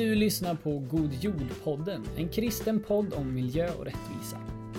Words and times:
Du 0.00 0.14
lyssnar 0.14 0.54
på 0.54 0.78
God 0.78 1.12
Jord-podden, 1.20 2.02
en 2.16 2.28
kristen 2.28 2.82
podd 2.82 3.14
om 3.14 3.34
miljö 3.34 3.70
och 3.78 3.84
rättvisa. 3.84 4.36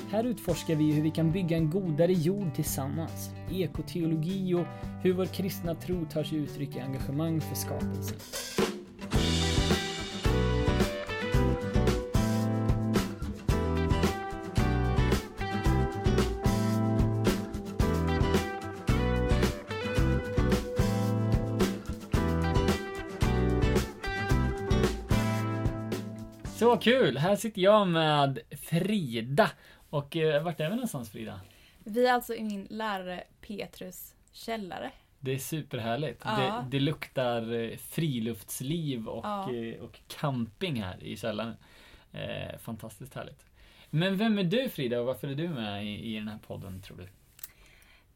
Här 0.09 0.23
utforskar 0.23 0.75
vi 0.75 0.91
hur 0.91 1.01
vi 1.01 1.11
kan 1.11 1.31
bygga 1.31 1.57
en 1.57 1.69
godare 1.69 2.13
jord 2.13 2.55
tillsammans, 2.55 3.29
ekoteologi 3.51 4.53
och 4.53 4.65
hur 5.03 5.13
vår 5.13 5.25
kristna 5.25 5.75
tro 5.75 6.05
tar 6.05 6.23
sig 6.23 6.37
uttryck 6.37 6.75
i 6.75 6.79
engagemang 6.79 7.41
för 7.41 7.55
skapelsen. 7.55 8.17
Kul! 26.81 27.17
Här 27.17 27.35
sitter 27.35 27.61
jag 27.61 27.87
med 27.87 28.39
Frida. 28.61 29.51
Och 29.89 30.15
eh, 30.15 30.43
vart 30.43 30.59
är 30.59 30.69
vi 30.69 30.75
någonstans 30.75 31.09
Frida? 31.11 31.41
Vi 31.83 32.07
är 32.07 32.13
alltså 32.13 32.35
i 32.35 32.43
min 32.43 32.67
lärare 32.69 33.23
Petrus 33.41 34.15
källare. 34.31 34.91
Det 35.19 35.31
är 35.31 35.37
superhärligt. 35.37 36.21
Ja. 36.25 36.31
Det, 36.71 36.77
det 36.77 36.83
luktar 36.83 37.53
eh, 37.53 37.77
friluftsliv 37.77 39.07
och, 39.07 39.25
Ja. 39.25 39.53
eh, 39.53 39.81
och 39.81 39.99
camping 40.07 40.83
här 40.83 41.03
i 41.03 41.17
källaren. 41.17 41.55
Eh, 42.11 42.57
fantastiskt 42.57 43.13
härligt. 43.15 43.45
Men 43.89 44.17
vem 44.17 44.37
är 44.39 44.43
du 44.43 44.69
Frida 44.69 44.99
och 44.99 45.05
varför 45.05 45.27
är 45.27 45.35
du 45.35 45.49
med 45.49 45.85
i, 45.85 46.15
i 46.15 46.15
den 46.15 46.27
här 46.27 46.39
podden 46.47 46.81
tror 46.81 46.97
du? 46.97 47.07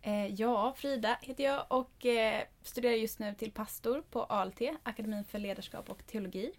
Eh, 0.02 0.28
ja, 0.28 0.74
Frida 0.78 1.18
heter 1.22 1.44
jag 1.44 1.66
och 1.68 2.06
eh, 2.06 2.42
studerar 2.62 2.94
just 2.94 3.20
nu 3.20 3.34
till 3.34 3.52
pastor 3.52 4.04
på 4.12 4.24
ALT, 4.24 4.62
Akademin 4.84 5.24
för 5.24 5.40
ledarskap 5.40 5.90
och 5.90 6.08
teologi, 6.08 6.52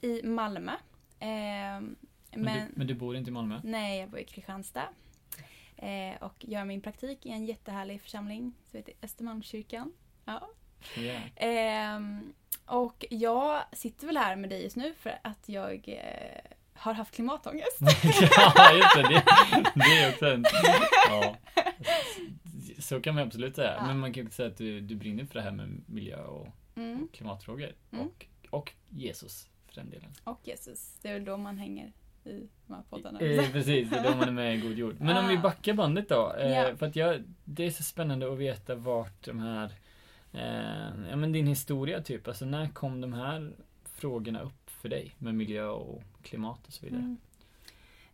i 0.00 0.22
Malmö. 0.22 0.72
Men, 1.20 1.96
Men, 2.30 2.66
du, 2.66 2.72
men 2.76 2.86
du 2.86 2.94
bor 2.94 3.16
inte 3.16 3.30
i 3.30 3.32
Malmö? 3.32 3.60
nej, 3.64 4.00
jag 4.00 4.10
bor 4.10 4.20
i 4.20 4.24
Kristianstad. 4.24 4.88
Eh, 5.76 6.14
och 6.22 6.44
gör 6.44 6.64
min 6.64 6.80
praktik 6.80 7.26
i 7.26 7.30
en 7.30 7.44
jättehärlig 7.46 8.02
församling 8.02 8.54
som 8.70 8.76
heter 8.76 8.94
Östermalmskyrkan. 9.02 9.92
Ja. 10.24 10.48
Ehm, 11.36 12.32
och 12.66 13.04
jag 13.10 13.62
sitter 13.72 14.06
väl 14.06 14.16
här 14.16 14.36
med 14.36 14.50
dig 14.50 14.62
just 14.62 14.76
nu 14.76 14.94
för 14.94 15.18
att 15.22 15.48
jag 15.48 15.88
eh, 15.88 16.50
har 16.74 16.94
haft 16.94 17.14
klimatångest. 17.14 17.78
ja, 18.36 18.72
just 18.74 18.94
det. 18.96 19.02
Det, 19.02 19.72
det 19.74 19.98
är 20.02 20.10
också 20.12 20.26
en... 20.26 20.44
Ja. 21.08 21.36
Så 22.78 23.00
kan 23.00 23.14
man 23.14 23.24
absolut 23.24 23.56
säga. 23.56 23.74
Ja. 23.78 23.86
Men 23.86 23.98
man 23.98 24.12
kan 24.12 24.24
ju 24.24 24.30
säga 24.30 24.48
att 24.48 24.56
du, 24.56 24.80
du 24.80 24.94
brinner 24.94 25.24
för 25.24 25.34
det 25.34 25.42
här 25.42 25.50
med 25.52 25.82
miljö 25.86 26.22
och 26.24 26.48
Mm. 26.76 27.08
klimatfrågor. 27.12 27.72
Mm. 27.92 28.06
Och, 28.06 28.26
och 28.50 28.72
Jesus 28.88 29.48
för 29.76 29.80
den 29.82 29.90
delen. 29.90 30.10
Och 30.24 30.40
Jesus. 30.44 30.98
Det 31.02 31.08
är 31.08 31.12
väl 31.12 31.24
då 31.24 31.36
man 31.36 31.58
hänger 31.58 31.92
i 32.24 32.48
de 32.66 32.74
här 32.74 32.82
poddarna. 32.90 33.20
Eh, 33.20 33.50
precis, 33.52 33.90
det 33.90 33.96
är 33.96 34.04
då 34.04 34.16
man 34.16 34.28
är 34.28 34.32
med 34.32 34.56
i 34.56 34.60
God 34.60 34.78
jord. 34.78 34.96
Men 35.00 35.16
om 35.16 35.28
vi 35.28 35.36
Ah. 35.36 35.40
backar 35.40 35.72
bandet 35.74 36.08
då. 36.08 36.34
Eh, 36.38 36.50
Ja. 36.50 36.76
För 36.76 36.86
att 36.86 36.96
jag, 36.96 37.22
det 37.44 37.64
är 37.64 37.70
så 37.70 37.82
spännande 37.82 38.32
att 38.32 38.38
veta 38.38 38.74
vart 38.74 39.24
de 39.24 39.38
här, 39.40 39.72
eh, 40.32 41.08
ja 41.10 41.16
men 41.16 41.32
din 41.32 41.46
historia 41.46 42.02
typ. 42.02 42.28
Alltså 42.28 42.44
när 42.44 42.68
kom 42.68 43.00
de 43.00 43.12
här 43.12 43.52
frågorna 43.84 44.40
upp 44.40 44.70
för 44.70 44.88
dig? 44.88 45.14
Med 45.18 45.34
miljö 45.34 45.66
och 45.66 46.02
klimat 46.22 46.66
och 46.66 46.72
så 46.72 46.84
vidare. 46.86 47.00
Mm. 47.00 47.16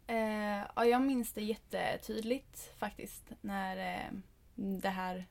Eh, 0.06 0.66
ja, 0.76 0.84
jag 0.84 1.02
minns 1.02 1.32
det 1.32 1.42
jättetydligt 1.42 2.72
faktiskt 2.78 3.32
när 3.40 3.76
eh, 3.76 4.12
det 4.54 4.88
här 4.88 5.26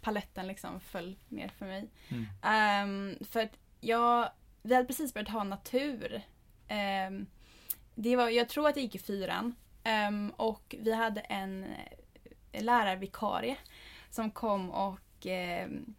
paletten 0.00 0.46
liksom 0.46 0.80
föll 0.80 1.16
ner 1.28 1.48
för 1.48 1.66
mig. 1.66 1.88
Mm. 2.08 2.26
Ehm, 2.42 3.24
för 3.24 3.40
att 3.40 3.58
jag, 3.80 4.30
vi 4.66 4.74
hade 4.74 4.86
precis 4.86 5.14
börjat 5.14 5.28
ha 5.28 5.44
natur. 5.44 6.22
Ehm, 6.68 7.26
det 7.94 8.16
var, 8.16 8.28
jag 8.28 8.48
tror 8.48 8.68
att 8.68 8.74
det 8.74 8.80
gick 8.80 8.94
i 8.94 8.98
fyran. 8.98 9.54
Ehm, 9.84 10.30
och 10.30 10.74
vi 10.78 10.94
hade 10.94 11.20
en 11.20 11.74
lärarvikarie 12.52 13.56
som 14.10 14.30
kom 14.30 14.70
och 14.70 15.26
ehm, 15.26 15.94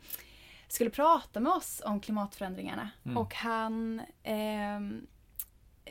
skulle 0.68 0.90
prata 0.90 1.40
med 1.40 1.52
oss 1.52 1.82
om 1.86 2.00
klimatförändringarna. 2.00 2.90
Mm. 3.06 3.18
Och 3.18 3.36
han... 3.36 4.02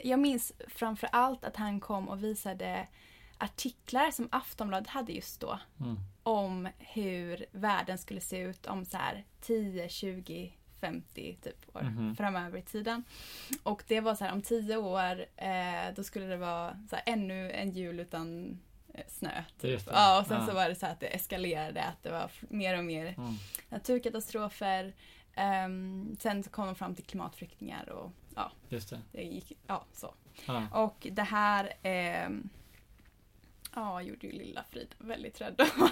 jag 0.02 0.18
minns 0.18 0.52
framför 0.68 1.08
allt 1.12 1.44
att 1.44 1.56
han 1.56 1.80
kom 1.80 2.08
och 2.08 2.24
visade 2.24 2.86
artiklar 3.38 4.10
som 4.10 4.28
Aftonbladet 4.32 4.88
hade 4.88 5.12
just 5.12 5.40
då 5.40 5.58
Mm. 5.80 5.96
om 6.22 6.68
hur 6.78 7.46
världen 7.52 7.98
skulle 7.98 8.20
se 8.20 8.38
ut 8.38 8.66
om 8.66 8.84
så 8.84 8.96
här 8.96 9.24
10, 9.40 9.88
20, 9.88 10.52
50 10.80 11.36
typ 11.42 11.76
år 11.76 11.82
Mhm. 11.82 12.16
framöver 12.16 12.58
i 12.58 12.62
tiden. 12.62 13.04
Och 13.62 13.82
det 13.88 14.00
var 14.00 14.14
så 14.14 14.24
här 14.24 14.32
om 14.32 14.42
10 14.42 14.76
år 14.76 15.24
eh, 15.36 15.94
då 15.96 16.04
skulle 16.04 16.26
det 16.26 16.36
vara 16.36 16.80
så 16.90 16.96
här, 16.96 17.02
ännu 17.06 17.50
en 17.52 17.70
jul 17.70 18.00
utan 18.00 18.58
eh, 18.94 19.04
snö. 19.08 19.42
Typ. 19.60 19.82
Ja, 19.92 20.20
och 20.20 20.26
sen 20.26 20.40
Ja. 20.40 20.46
så 20.46 20.54
var 20.54 20.68
det 20.68 20.74
så 20.74 20.86
här 20.86 20.92
att 20.92 21.00
det 21.00 21.06
eskalerade, 21.14 21.82
att 21.84 22.02
det 22.02 22.10
var 22.10 22.30
mer 22.40 22.78
och 22.78 22.84
mer 22.84 23.06
Mm. 23.18 23.34
naturkatastrofer. 23.68 24.94
Ehm, 25.34 26.16
sen 26.20 26.42
så 26.42 26.50
kom 26.50 26.66
de 26.66 26.74
fram 26.74 26.94
till 26.94 27.04
klimatflyktingar 27.04 27.88
och 27.88 28.12
ja, 28.34 28.52
Just 28.68 28.90
det. 28.90 29.00
det 29.12 29.22
gick, 29.22 29.52
ja 29.66 29.84
så. 29.92 30.14
Ja. 30.46 30.66
Och 30.72 31.06
det 31.12 31.22
här 31.22 31.72
ehm, 31.82 32.48
Ja, 33.78 34.02
gjorde 34.02 34.26
ju 34.26 34.32
lilla 34.32 34.64
Frida 34.70 34.94
väldigt 34.98 35.40
rädd. 35.40 35.54
Ja. 35.58 35.88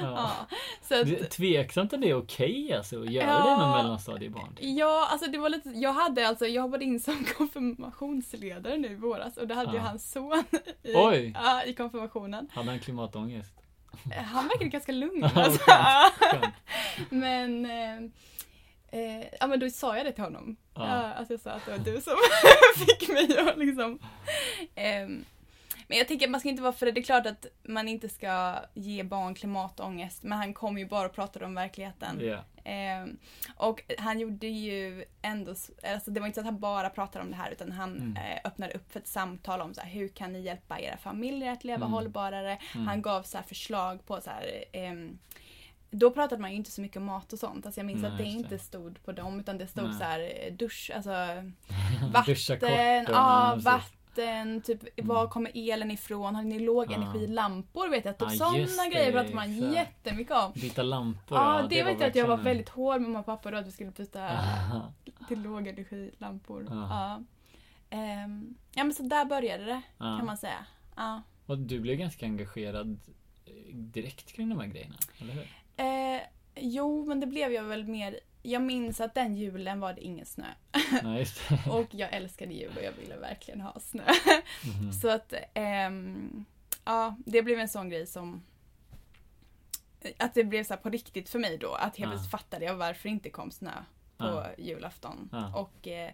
ja, 0.00 0.36
så 0.82 1.00
att, 1.00 1.06
Det- 1.06 1.24
Tveksamt 1.30 1.92
om 1.92 2.00
det 2.00 2.10
är 2.10 2.14
okej 2.18 2.72
alltså 2.76 3.00
att 3.02 3.10
göra 3.10 3.26
Ja. 3.26 3.50
det 3.50 3.56
med 3.66 3.70
mellanstadiebarn. 3.82 4.56
ja, 4.60 5.08
alltså 5.12 5.30
det 5.30 5.38
var 5.38 5.48
lite, 5.48 5.68
jag 5.68 5.92
hade 5.92 6.28
alltså, 6.28 6.46
jag 6.46 6.62
hoppade 6.62 6.84
in 6.84 7.00
som 7.00 7.24
konfirmationsledare 7.36 8.76
nu 8.78 8.88
i 8.88 8.94
våras 8.94 9.36
och 9.36 9.46
det 9.48 9.54
hade 9.54 9.70
ju 9.72 9.76
Ja. 9.76 9.82
hans 9.82 10.12
son 10.12 10.44
i, 10.82 10.94
Oj. 10.94 11.32
Ja, 11.34 11.64
i 11.64 11.74
konfirmationen. 11.74 12.48
Hade 12.52 12.70
han 12.70 12.78
klimatångest? 12.78 13.54
Han 14.32 14.48
verkade 14.48 14.70
ganska 14.70 14.92
lugn. 14.92 15.20
Ja, 15.34 15.42
Alltså. 15.44 15.64
skönt. 15.64 16.54
Men, 17.10 17.64
eh, 17.64 17.96
eh, 19.00 19.26
ja 19.40 19.46
men 19.46 19.60
då 19.60 19.70
sa 19.70 19.96
jag 19.96 20.06
det 20.06 20.12
till 20.12 20.24
honom. 20.24 20.56
Ja. 20.74 20.86
Ja. 20.86 21.12
alltså 21.12 21.32
jag 21.34 21.40
sa 21.40 21.50
att 21.50 21.64
det 21.64 21.70
var 21.70 21.78
du 21.78 22.00
som 22.00 22.16
fick 22.86 23.08
mig 23.08 23.38
att 23.38 23.58
liksom. 23.58 23.98
ehm, 24.74 25.24
men 25.90 25.98
jag 25.98 26.08
tänker 26.08 26.26
att 26.26 26.30
man 26.30 26.40
ska 26.40 26.48
inte 26.48 26.62
vara 26.62 26.72
för 26.72 26.86
det. 26.86 26.92
Det 26.92 27.00
är 27.00 27.02
klart 27.02 27.26
att 27.26 27.46
man 27.62 27.88
inte 27.88 28.08
ska 28.08 28.54
ge 28.74 29.02
barn 29.02 29.34
klimatångest. 29.34 30.22
Men 30.22 30.38
han 30.38 30.54
kom 30.54 30.78
ju 30.78 30.86
bara 30.86 31.06
och 31.06 31.14
pratade 31.14 31.44
om 31.44 31.54
verkligheten. 31.54 32.18
Ja. 32.20 32.38
Ehm, 32.64 33.16
och 33.56 33.82
han 33.98 34.20
gjorde 34.20 34.46
ju 34.46 35.04
ändå, 35.22 35.50
alltså 35.94 36.10
det 36.10 36.20
var 36.20 36.26
inte 36.26 36.34
så 36.34 36.40
att 36.40 36.46
han 36.46 36.60
bara 36.60 36.90
pratade 36.90 37.24
om 37.24 37.30
det 37.30 37.36
här 37.36 37.50
utan 37.50 37.72
han 37.72 37.96
Mm. 37.96 38.16
eh, 38.16 38.38
öppnade 38.44 38.72
upp 38.74 38.92
för 38.92 39.00
ett 39.00 39.08
samtal 39.08 39.60
om 39.60 39.74
så 39.74 39.80
här, 39.80 39.90
hur 39.90 40.08
kan 40.08 40.32
ni 40.32 40.40
hjälpa 40.40 40.80
era 40.80 40.96
familjer 40.96 41.52
att 41.52 41.64
leva 41.64 41.76
Mm. 41.76 41.92
hållbarare. 41.92 42.58
Mm. 42.74 42.86
Han 42.86 43.02
gav 43.02 43.22
så 43.22 43.36
här 43.38 43.44
förslag 43.44 44.06
på 44.06 44.20
så 44.20 44.30
här, 44.30 44.64
ehm, 44.72 45.18
då 45.90 46.10
pratade 46.10 46.42
man 46.42 46.50
ju 46.50 46.56
inte 46.56 46.70
så 46.70 46.80
mycket 46.80 46.96
om 46.96 47.04
mat 47.04 47.32
och 47.32 47.38
sånt. 47.38 47.66
Alltså 47.66 47.80
jag 47.80 47.86
minns 47.86 48.02
Nej, 48.02 48.10
att 48.10 48.18
det 48.18 48.24
inte 48.24 48.48
det. 48.48 48.58
stod 48.58 49.02
på 49.04 49.12
dem 49.12 49.40
utan 49.40 49.58
det 49.58 49.66
stod 49.66 49.84
Nej. 49.88 49.98
så 49.98 50.04
här 50.04 50.20
eh, 50.46 50.52
dusch, 50.52 50.90
alltså 50.94 51.10
vatten, 52.12 52.34
ja, 53.08 53.52
precis. 53.54 53.64
Vatten, 54.20 54.60
typ 54.62 54.82
Mm. 54.82 55.08
var 55.08 55.26
kommer 55.28 55.50
elen 55.54 55.90
ifrån? 55.90 56.34
Har 56.34 56.42
ni 56.42 56.58
lågenergilampor 56.58 57.88
vet 57.88 58.04
jag? 58.04 58.18
Typ 58.18 58.28
Ja, 58.30 58.36
sådana 58.36 58.84
det, 58.84 58.90
grejer 58.90 59.12
pratar 59.12 59.34
man 59.34 59.50
exakt. 59.54 59.74
jättemycket 59.74 60.32
om. 60.36 60.52
Byta 60.52 60.82
lampor. 60.82 61.38
Ja, 61.38 61.66
det, 61.70 61.82
vet 61.82 62.00
jag 62.00 62.08
att 62.08 62.16
jag 62.16 62.26
var 62.26 62.36
väldigt 62.36 62.68
hård 62.68 63.00
med 63.00 63.10
mamma 63.10 63.18
och 63.20 63.26
pappa 63.26 63.50
då 63.50 63.56
att 63.56 63.66
vi 63.66 63.72
skulle 63.72 63.90
byta 63.90 64.22
Aha. 64.28 64.92
till 65.28 65.42
lågenergilampor. 65.42 66.66
Ja. 66.70 66.88
Ja. 66.90 67.20
Ehm, 67.96 68.54
ja 68.74 68.84
men 68.84 68.94
så 68.94 69.02
där 69.02 69.24
började 69.24 69.64
det 69.64 69.82
Ja. 69.98 70.04
kan 70.18 70.26
man 70.26 70.36
säga. 70.36 70.64
Och 71.46 71.58
du 71.58 71.80
blev 71.80 71.96
ganska 71.96 72.26
engagerad 72.26 72.98
eh, 73.46 73.74
direkt 73.76 74.32
kring 74.32 74.48
de 74.48 74.60
här 74.60 74.66
grejerna, 74.66 74.94
eller 75.18 75.32
hur? 75.32 75.48
Eh, 75.76 76.20
jo 76.56 77.04
men 77.06 77.20
det 77.20 77.26
blev 77.26 77.52
jag 77.52 77.62
väl 77.64 77.84
mer 77.84 78.20
jag 78.42 78.62
minns 78.62 79.00
att 79.00 79.14
den 79.14 79.36
julen 79.36 79.80
var 79.80 79.92
det 79.94 80.00
ingen 80.00 80.26
snö. 80.26 80.46
Nej. 81.02 81.26
Och 81.70 81.86
jag 81.94 82.12
älskade 82.12 82.54
jul 82.54 82.72
och 82.76 82.82
jag 82.82 82.92
ville 82.92 83.16
verkligen 83.16 83.60
ha 83.60 83.80
snö. 83.80 84.02
Mhm. 84.64 84.92
Så 84.92 85.08
att, 85.10 85.34
ehm, 85.54 86.44
ja, 86.84 87.16
det 87.26 87.42
blev 87.42 87.58
en 87.58 87.68
sån 87.68 87.88
grej 87.90 88.06
som 88.06 88.42
att 90.18 90.34
det 90.34 90.44
blev 90.44 90.64
så 90.64 90.76
på 90.76 90.90
riktigt 90.90 91.28
för 91.28 91.38
mig 91.38 91.58
då. 91.58 91.74
Att 91.74 91.82
helt 91.82 91.98
Ja. 91.98 92.06
plötsligt 92.10 92.30
fattade 92.30 92.64
jag 92.64 92.74
varför 92.76 93.02
det 93.02 93.12
inte 93.12 93.30
kom 93.30 93.50
snö 93.50 93.72
på 94.16 94.24
Ja. 94.26 94.46
julafton. 94.58 95.28
Ja. 95.32 95.54
Och 95.56 95.88
eh, 95.88 96.12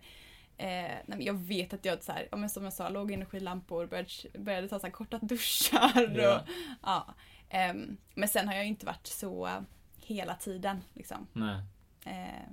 eh, 0.56 0.96
nej, 1.06 1.22
jag 1.26 1.34
vet 1.34 1.72
att 1.74 1.84
jag 1.84 2.02
så 2.02 2.12
här, 2.12 2.28
ja, 2.30 2.36
men 2.36 2.50
som 2.50 2.64
jag 2.64 2.72
sa, 2.72 2.88
lågenergilampor, 2.88 3.86
började, 3.86 4.08
började 4.38 4.68
ta 4.68 4.78
så 4.78 4.90
korta 4.90 5.18
duschar. 5.18 6.14
Ja. 6.16 6.36
Och, 6.40 6.48
ja. 6.82 7.14
Ehm, 7.48 7.96
men 8.14 8.28
sen 8.28 8.48
har 8.48 8.54
jag 8.54 8.66
inte 8.66 8.86
varit 8.86 9.06
så 9.06 9.48
hela 9.96 10.34
tiden 10.34 10.84
liksom. 10.94 11.26
Nej. 11.32 11.60
Eh, 12.06 12.48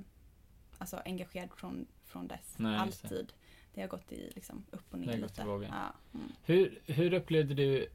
alltså 0.77 1.01
engagerad 1.05 1.49
från, 1.57 1.87
från 2.05 2.27
dess. 2.27 2.55
Nej, 2.57 2.71
det. 2.73 2.79
Alltid. 2.79 3.33
Det 3.73 3.81
har 3.81 3.87
gått 3.87 4.11
i 4.11 4.31
liksom 4.35 4.65
upp 4.71 4.83
och 4.93 4.99
Det 4.99 5.05
ner 5.05 5.17
lite. 5.17 5.41
Ja. 5.41 5.93
Mm. 6.13 6.31
Hur, 6.45 6.81
hur 6.85 7.13
upplevde 7.13 7.53
du, 7.53 7.87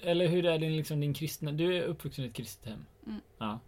eller 0.00 0.28
hur 0.28 0.46
är 0.46 0.58
din, 0.58 0.76
liksom, 0.76 1.00
din 1.00 1.14
kristna, 1.14 1.52
du 1.52 1.76
är 1.76 1.82
uppvuxen 1.82 2.24
i 2.24 2.28
ett 2.28 2.34
kristet 2.34 2.66
hem? 2.68 2.84
Mm. 3.06 3.20
Ja. 3.38 3.58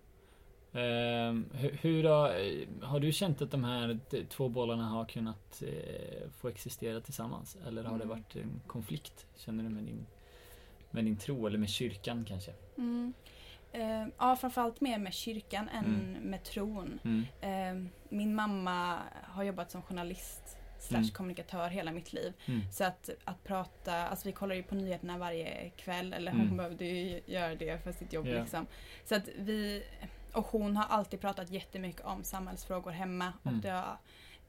Ehm, 0.80 1.46
hur, 1.52 1.70
hur 1.82 2.04
har, 2.04 2.34
har 2.86 3.00
du 3.00 3.12
känt 3.12 3.42
att 3.42 3.50
de 3.50 3.64
här 3.64 3.98
två 4.28 4.48
bollarna 4.48 4.84
har 4.88 5.04
kunnat 5.04 5.62
eh, 5.66 6.30
få 6.30 6.48
existera 6.48 7.00
tillsammans? 7.00 7.56
Eller 7.66 7.82
har 7.84 7.98
det 7.98 8.04
Mm. 8.04 8.08
varit 8.08 8.36
en 8.36 8.60
konflikt? 8.66 9.26
Känner 9.36 9.64
du 9.64 9.70
med 9.70 9.84
din, 9.84 10.06
med 10.90 11.04
din 11.04 11.16
tro 11.16 11.46
eller 11.46 11.58
med 11.58 11.68
kyrkan 11.68 12.24
kanske? 12.28 12.52
Eh, 13.72 14.06
ja, 14.18 14.36
framförallt 14.36 14.80
mer 14.80 14.98
med 14.98 15.12
kyrkan 15.14 15.68
än 15.68 15.84
Mm. 15.84 16.12
med 16.30 16.44
tron. 16.44 17.00
Mm. 17.04 17.26
Eh, 17.40 17.90
min 18.08 18.34
mamma 18.34 18.98
har 19.22 19.42
jobbat 19.42 19.70
som 19.70 19.82
journalist 19.82 20.56
slash 20.80 20.98
Mm. 20.98 21.10
kommunikatör 21.10 21.68
hela 21.68 21.92
mitt 21.92 22.12
liv. 22.12 22.32
Mm. 22.46 22.60
Så 22.72 22.84
att, 22.84 23.10
att 23.24 23.44
prata, 23.44 23.94
alltså 24.08 24.28
vi 24.28 24.32
kollar 24.32 24.54
ju 24.54 24.62
på 24.62 24.74
nyheterna 24.74 25.18
varje 25.18 25.70
kväll, 25.70 26.12
eller 26.12 26.32
hon 26.32 26.40
Mm. 26.40 26.56
behövde 26.56 26.84
ju 26.84 27.20
göra 27.26 27.54
det 27.54 27.84
för 27.84 27.92
sitt 27.92 28.12
jobb 28.12 28.26
Ja. 28.26 28.40
liksom. 28.40 28.66
Så 29.04 29.14
att 29.14 29.28
vi, 29.38 29.82
och 30.32 30.46
hon 30.46 30.76
har 30.76 30.84
alltid 30.84 31.20
pratat 31.20 31.50
jättemycket 31.50 32.04
om 32.04 32.24
samhällsfrågor 32.24 32.90
hemma 32.90 33.32
och 33.42 33.46
Mm. 33.50 33.60
det 33.60 33.70
har 33.70 33.96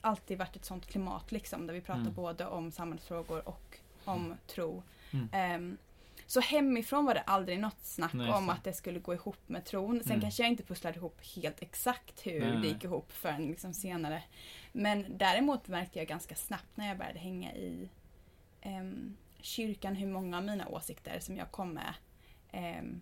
alltid 0.01 0.37
varit 0.37 0.55
ett 0.55 0.65
sånt 0.65 0.85
klimat 0.85 1.31
liksom 1.31 1.67
där 1.67 1.73
vi 1.73 1.81
pratar 1.81 2.11
både 2.11 2.45
om 2.45 2.71
samhällsfrågor 2.71 3.47
och 3.47 3.77
om 4.05 4.35
tro. 4.47 4.83
Mm. 5.33 5.77
Så 6.29 6.39
hemifrån 6.39 7.05
var 7.05 7.13
det 7.13 7.21
aldrig 7.21 7.59
något 7.59 7.79
snack 7.81 8.13
Nej, 8.13 8.31
om 8.31 8.49
att 8.49 8.63
det 8.63 8.73
skulle 8.73 8.99
gå 8.99 9.13
ihop 9.13 9.37
med 9.47 9.65
tron. 9.65 9.99
Sen 10.03 10.11
Mm. 10.11 10.21
kanske 10.21 10.43
jag 10.43 10.49
inte 10.49 10.63
pusslade 10.63 10.97
ihop 10.97 11.21
helt 11.35 11.61
exakt 11.61 12.25
hur 12.27 12.39
Nej, 12.39 12.61
det 12.61 12.67
gick 12.67 12.83
ihop 12.83 13.11
förrän 13.11 13.47
liksom 13.47 13.73
senare. 13.73 14.23
Men 14.71 15.17
däremot 15.17 15.67
märkte 15.67 15.99
jag 15.99 16.07
ganska 16.07 16.35
snabbt 16.35 16.77
när 16.77 16.87
jag 16.87 16.97
började 16.97 17.19
hänga 17.19 17.53
i 17.53 17.89
em, 18.61 19.17
kyrkan 19.39 19.95
hur 19.95 20.07
många 20.07 20.37
av 20.37 20.43
mina 20.43 20.67
åsikter 20.67 21.19
som 21.19 21.37
jag 21.37 21.51
kom 21.51 21.73
med 21.73 21.93
em, 22.51 23.01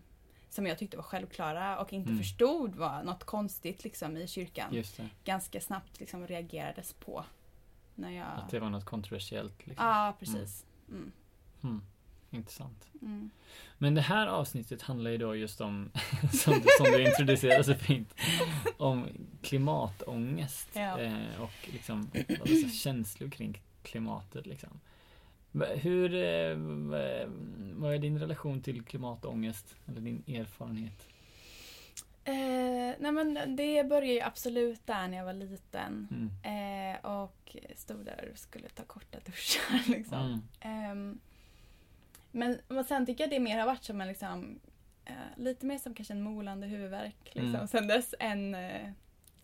som 0.50 0.68
jag 0.68 0.77
tyckte 0.77 0.97
var 0.97 1.03
självklara 1.03 1.80
och 1.80 1.94
inte 1.94 2.09
Mm. 2.09 2.18
förstod 2.23 2.75
var 2.75 3.03
något 3.03 3.23
konstigt 3.23 3.83
liksom 3.83 4.18
i 4.18 4.27
kyrkan. 4.27 4.68
Ganska 5.23 5.62
snabbt 5.62 6.00
liksom 6.00 6.27
reagerades 6.27 6.94
på. 6.94 7.25
När 7.95 8.12
jag... 8.12 8.27
Att 8.27 8.50
det 8.50 8.59
var 8.59 8.69
något 8.69 8.85
kontroversiellt. 8.85 9.68
Liksom. 9.68 9.85
Ja, 9.85 10.15
precis. 10.19 10.65
Mm. 10.89 11.12
Mm. 11.63 11.81
Intressant. 12.31 12.88
Mm. 13.01 13.29
Men 13.77 13.95
det 13.95 14.01
här 14.01 14.27
avsnittet 14.27 14.81
handlar 14.81 15.12
ju 15.12 15.18
då 15.18 15.35
just 15.35 15.62
om, 15.62 15.91
som, 16.33 16.53
du- 16.53 16.68
som 16.77 16.85
du 16.91 17.03
introducerade 17.03 17.63
så 17.63 17.74
fint, 17.75 18.13
om 18.77 19.07
klimatångest 19.41 20.69
Ja. 20.74 21.00
eh, 21.00 21.41
och 21.41 21.69
liksom 21.74 22.09
säga, 22.45 22.69
känslor 22.69 23.29
kring 23.29 23.62
klimatet. 23.83 24.45
Liksom. 24.45 24.79
Hur, 25.75 26.15
eh, 26.15 26.56
va- 26.89 27.25
vad 27.74 27.94
är 27.94 28.00
din 28.00 28.19
relation 28.19 28.62
till 28.62 28.83
klimatångest? 28.85 29.75
Eller 29.88 30.01
din 30.01 30.23
erfarenhet? 30.27 31.07
Eh, 32.23 32.95
nej 33.00 33.12
men 33.12 33.56
det 33.56 33.83
började 33.83 34.13
ju 34.13 34.21
absolut 34.21 34.88
där 34.88 35.07
när 35.07 35.18
jag 35.18 35.25
var 35.25 35.33
liten. 35.33 36.07
Mm. 36.12 36.94
Eh, 36.95 37.06
och 37.06 37.56
stod 37.75 38.06
där 38.06 38.30
och 38.33 38.39
skulle 38.39 38.69
ta 38.69 38.83
korta 38.83 39.18
duschar 39.25 39.80
liksom. 39.88 40.41
Mm. 40.62 41.19
Men, 42.31 42.59
men 42.68 42.83
sen 42.83 43.06
tycker 43.06 43.24
jag 43.24 43.31
det 43.31 43.39
mer 43.39 43.59
har 43.59 43.65
varit 43.65 43.83
som 43.83 44.01
en 44.01 44.07
liksom, 44.07 44.59
eh, 45.06 45.13
lite 45.38 45.65
mer 45.65 45.77
som 45.77 45.94
kanske 45.94 46.13
en 46.13 46.21
molande 46.21 46.68
huvudvärk. 46.68 47.15
Liksom. 47.24 47.56
Mm. 47.56 47.68
Sen 47.68 47.88
dess 47.88 48.15
än 48.19 48.56
eh, 48.56 48.89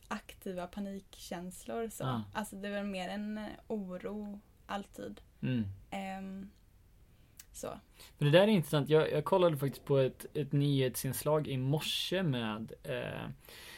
aktiva 0.07 0.67
panikkänslor. 0.67 1.89
Så. 1.89 2.03
Ja. 2.03 2.23
Alltså 2.33 2.55
det 2.55 2.69
var 2.69 2.83
mer 2.83 3.09
en 3.09 3.37
eh, 3.37 3.45
oro 3.67 4.39
alltid. 4.65 5.21
Mm. 5.41 5.65
Ehm, 5.91 6.49
så. 7.51 7.79
Men 8.17 8.31
det 8.31 8.39
där 8.39 8.43
är 8.43 8.51
intressant. 8.51 8.89
Jag, 8.89 9.11
jag 9.11 9.25
kollade 9.25 9.57
faktiskt 9.57 9.85
på 9.85 9.97
ett, 9.97 10.25
ett 10.33 10.51
nyhetsinslag 10.51 11.47
i 11.47 11.57
morse 11.57 12.23
med 12.23 12.73
eh, 12.83 13.29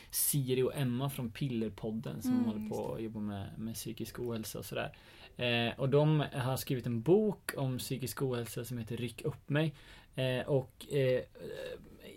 Siri 0.10 0.64
och 0.64 0.76
Emma 0.76 1.10
från 1.10 1.32
Pillerpodden 1.32 2.22
som 2.22 2.32
Mm, 2.32 2.46
håller 2.46 2.70
på 2.70 2.94
att 2.94 3.02
jobba 3.02 3.20
med, 3.20 3.60
med 3.60 3.74
psykisk 3.74 4.20
ohälsa 4.20 4.60
och 4.60 4.66
sådär. 4.66 4.98
Eh, 5.38 5.80
och 5.80 5.90
de 5.90 6.24
har 6.34 6.58
skrivit 6.58 6.86
en 6.86 7.02
bok 7.02 7.52
om 7.58 7.78
psykisk 7.78 8.22
ohälsa 8.22 8.66
som 8.66 8.78
heter 8.78 8.98
Ryck 8.98 9.22
upp 9.22 9.50
mig. 9.50 9.74
Eh, 10.16 10.48
och 10.48 10.86
eh, 10.94 11.22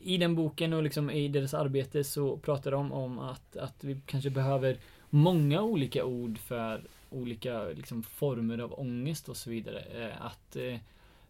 i 0.03 0.17
den 0.17 0.35
boken 0.35 0.73
och 0.73 0.83
liksom 0.83 1.11
i 1.11 1.29
deras 1.29 1.55
arbete 1.55 2.05
så 2.05 2.37
pratar 2.37 2.71
de 2.71 2.93
om 2.93 3.19
att, 3.19 3.57
att 3.57 3.85
vi 3.85 4.01
kanske 4.07 4.31
behöver 4.31 4.77
många 5.11 5.63
olika 5.63 6.05
ord 6.05 6.39
för 6.39 6.83
olika 7.11 7.65
liksom, 7.65 8.03
former 8.03 8.59
av 8.59 8.81
ångest 8.81 9.29
och 9.29 9.37
så 9.37 9.51
vidare. 9.51 9.81
Eh, 9.81 10.27
att 10.27 10.57
eh, 10.57 10.77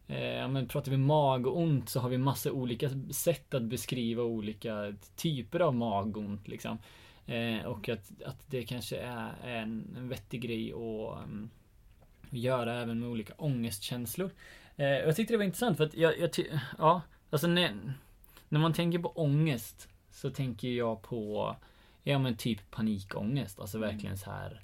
Eh, 0.09 0.35
ja, 0.35 0.49
men 0.49 0.69
pratar 0.69 0.91
vi 0.91 0.97
magont 0.97 1.89
så 1.89 2.01
har 2.01 2.09
vi 2.09 2.19
massa 2.19 2.53
olika 2.53 2.91
sätt 3.11 3.55
att 3.55 3.63
beskriva 3.63 4.23
olika 4.23 4.95
typer 5.17 5.61
av 5.61 5.75
magont 5.75 6.49
liksom. 6.49 6.79
Eh, 7.27 7.65
och 7.67 7.89
att, 7.89 8.23
att 8.23 8.45
det 8.47 8.63
kanske 8.63 8.97
är 8.97 9.33
en, 9.45 9.97
en 9.97 10.09
vettig 10.09 10.41
grej 10.41 10.73
att 10.73 11.25
mm, 11.25 11.51
um, 12.33 12.39
göra 12.39 12.81
även 12.81 13.01
med 13.01 13.09
olika 13.09 13.33
ångestkänslor. 13.37 14.31
Eh, 14.77 14.87
jag 14.87 15.17
tyckte 15.17 15.35
det 15.35 15.39
var 15.39 15.45
intressant 15.45 15.77
för 15.77 15.85
att 15.85 15.95
jag, 15.95 16.19
jag 16.19 16.33
ty- 16.33 16.59
ja, 16.79 17.03
alltså 17.31 17.47
när, 17.47 17.95
när 18.49 18.61
man 18.61 18.73
tänker 18.73 18.99
på 18.99 19.09
ångest 19.09 19.89
så 20.11 20.31
tänker 20.31 20.69
jag 20.69 21.03
på, 21.03 21.57
ja 22.03 22.19
men 22.19 22.37
typ 22.37 22.71
panikångest, 22.71 23.61
alltså 23.61 23.77
Mm. 23.79 23.91
verkligen 23.91 24.19
så 24.19 24.31
här 24.31 24.61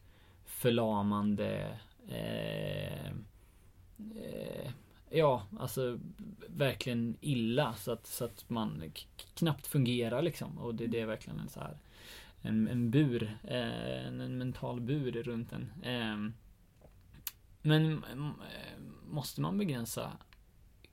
förlamande 0.46 1.78
eh, 2.08 3.06
eh, 3.98 4.70
Ja, 5.10 5.42
alltså 5.58 5.98
verkligen 6.46 7.16
illa 7.20 7.74
så 7.74 7.92
att, 7.92 8.06
så 8.06 8.24
att 8.24 8.50
man 8.50 8.92
knappt 9.34 9.66
fungerar 9.66 10.22
liksom. 10.22 10.58
Och 10.58 10.74
det, 10.74 10.86
det 10.86 11.00
är 11.00 11.06
verkligen 11.06 11.38
en 11.38 11.48
så 11.48 11.60
här 11.60 11.76
en, 12.42 12.68
en 12.68 12.90
bur, 12.90 13.38
eh, 13.44 14.06
en, 14.06 14.20
en 14.20 14.38
mental 14.38 14.80
bur 14.80 15.12
runt 15.22 15.52
en. 15.52 15.72
Men 17.66 18.04
eh, 18.04 18.80
måste 19.10 19.40
man 19.40 19.58
begränsa 19.58 20.12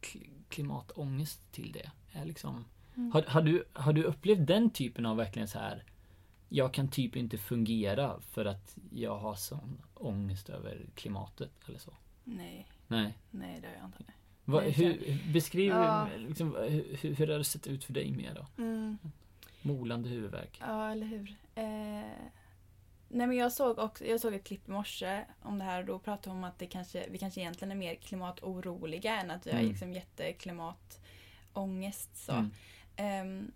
kl- 0.01 0.29
klimatångest 0.49 1.51
till 1.51 1.71
det? 1.71 1.91
Är 2.11 2.25
liksom, 2.25 2.65
Mm. 2.95 3.11
har, 3.11 3.21
har, 3.21 3.41
du, 3.41 3.63
har 3.73 3.93
du 3.93 4.03
upplevt 4.03 4.47
den 4.47 4.69
typen 4.69 5.05
av 5.05 5.17
verkligen 5.17 5.47
så 5.47 5.59
här 5.59 5.83
jag 6.49 6.73
kan 6.73 6.87
typ 6.87 7.15
inte 7.15 7.37
fungera 7.37 8.19
för 8.21 8.45
att 8.45 8.77
jag 8.91 9.17
har 9.19 9.35
sån 9.35 9.81
ångest 9.93 10.49
över 10.49 10.85
klimatet 10.95 11.51
eller 11.67 11.79
så? 11.79 11.93
Nej, 12.23 12.67
Nej. 12.87 13.17
nej 13.31 13.61
det 13.61 13.67
har 13.67 13.75
jag 13.75 13.85
inte. 13.85 14.03
Va, 14.45 14.59
hur, 14.61 15.17
beskriv 15.33 15.69
Ja. 15.71 16.07
liksom, 16.17 16.55
hur 16.69 17.15
hur 17.15 17.27
har 17.27 17.37
det 17.37 17.43
sett 17.43 17.67
ut 17.67 17.83
för 17.83 17.93
dig 17.93 18.11
mer 18.11 18.35
då? 18.35 18.63
Mm. 18.63 18.97
Molande 19.61 20.09
huvudvärk. 20.09 20.57
Ja, 20.61 20.91
eller 20.91 21.05
hur. 21.05 21.35
Eh, 21.55 22.11
nej 23.13 23.27
men 23.27 23.37
jag 23.37 23.51
såg, 23.51 23.79
också, 23.79 24.05
jag 24.05 24.19
såg 24.19 24.33
ett 24.33 24.43
klipp 24.43 24.67
i 24.67 24.71
morse 24.71 25.25
om 25.41 25.59
det 25.59 25.65
här 25.65 25.79
och 25.79 25.85
då 25.85 25.99
pratade 25.99 26.29
de 26.29 26.37
om 26.37 26.43
att 26.43 26.59
det 26.59 26.67
kanske, 26.67 27.05
vi 27.09 27.17
kanske 27.17 27.41
egentligen 27.41 27.71
är 27.71 27.75
mer 27.75 27.95
klimatoroliga 27.95 29.21
än 29.21 29.31
att 29.31 29.47
vi 29.47 29.51
har 29.51 29.59
Mm. 29.59 29.71
liksom 29.71 29.93
jätteklimatångest. 29.93 32.17
Så. 32.25 32.31
Mm. 32.31 32.51
Ehm, 32.95 33.51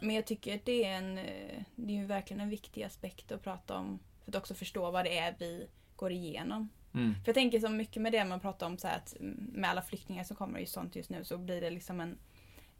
men 0.00 0.16
jag 0.16 0.26
tycker 0.26 0.54
att 0.54 0.64
det 0.64 0.84
är, 0.84 0.96
en, 0.98 1.18
eh, 1.18 1.62
det 1.76 1.92
är 1.92 1.96
ju 1.96 2.04
verkligen 2.06 2.40
en 2.40 2.50
viktig 2.50 2.82
aspekt 2.82 3.32
att 3.32 3.42
prata 3.42 3.76
om 3.76 3.98
för 4.24 4.30
att 4.32 4.36
också 4.36 4.54
förstå 4.54 4.90
vad 4.90 5.04
det 5.04 5.18
är 5.18 5.34
vi 5.38 5.66
går 5.96 6.12
igenom. 6.12 6.68
Mm. 6.94 7.14
För 7.14 7.22
jag 7.26 7.34
tänker 7.34 7.60
så 7.60 7.68
mycket 7.68 8.02
med 8.02 8.12
det 8.12 8.24
man 8.24 8.40
pratar 8.40 8.66
om 8.66 8.78
så 8.78 8.88
att 8.88 9.16
med 9.20 9.70
alla 9.70 9.82
flyktingar 9.82 10.24
som 10.24 10.36
kommer 10.36 10.62
och 10.62 10.68
sånt 10.68 10.96
just 10.96 11.10
nu 11.10 11.24
så 11.24 11.38
blir 11.38 11.60
det 11.60 11.70
liksom 11.70 12.00
en, 12.00 12.18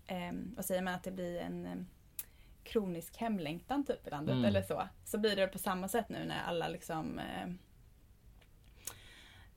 ehm, 0.07 0.53
vad 0.57 0.65
säger 0.65 0.83
man, 0.83 0.95
att 0.95 1.03
det 1.05 1.11
blir 1.13 1.41
en 1.41 1.67
em, 1.67 1.87
kronisk 2.65 3.17
hemlängtan 3.17 3.85
typ 3.85 4.07
i 4.07 4.11
landet 4.11 4.33
Mm. 4.33 4.45
eller 4.45 4.63
så. 4.63 4.89
Så 5.05 5.19
blir 5.19 5.37
det 5.37 5.47
på 5.47 5.59
samma 5.59 5.89
sätt 5.89 6.09
nu 6.09 6.25
när 6.25 6.43
alla 6.43 6.69
liksom 6.69 7.19
eh, 7.19 7.49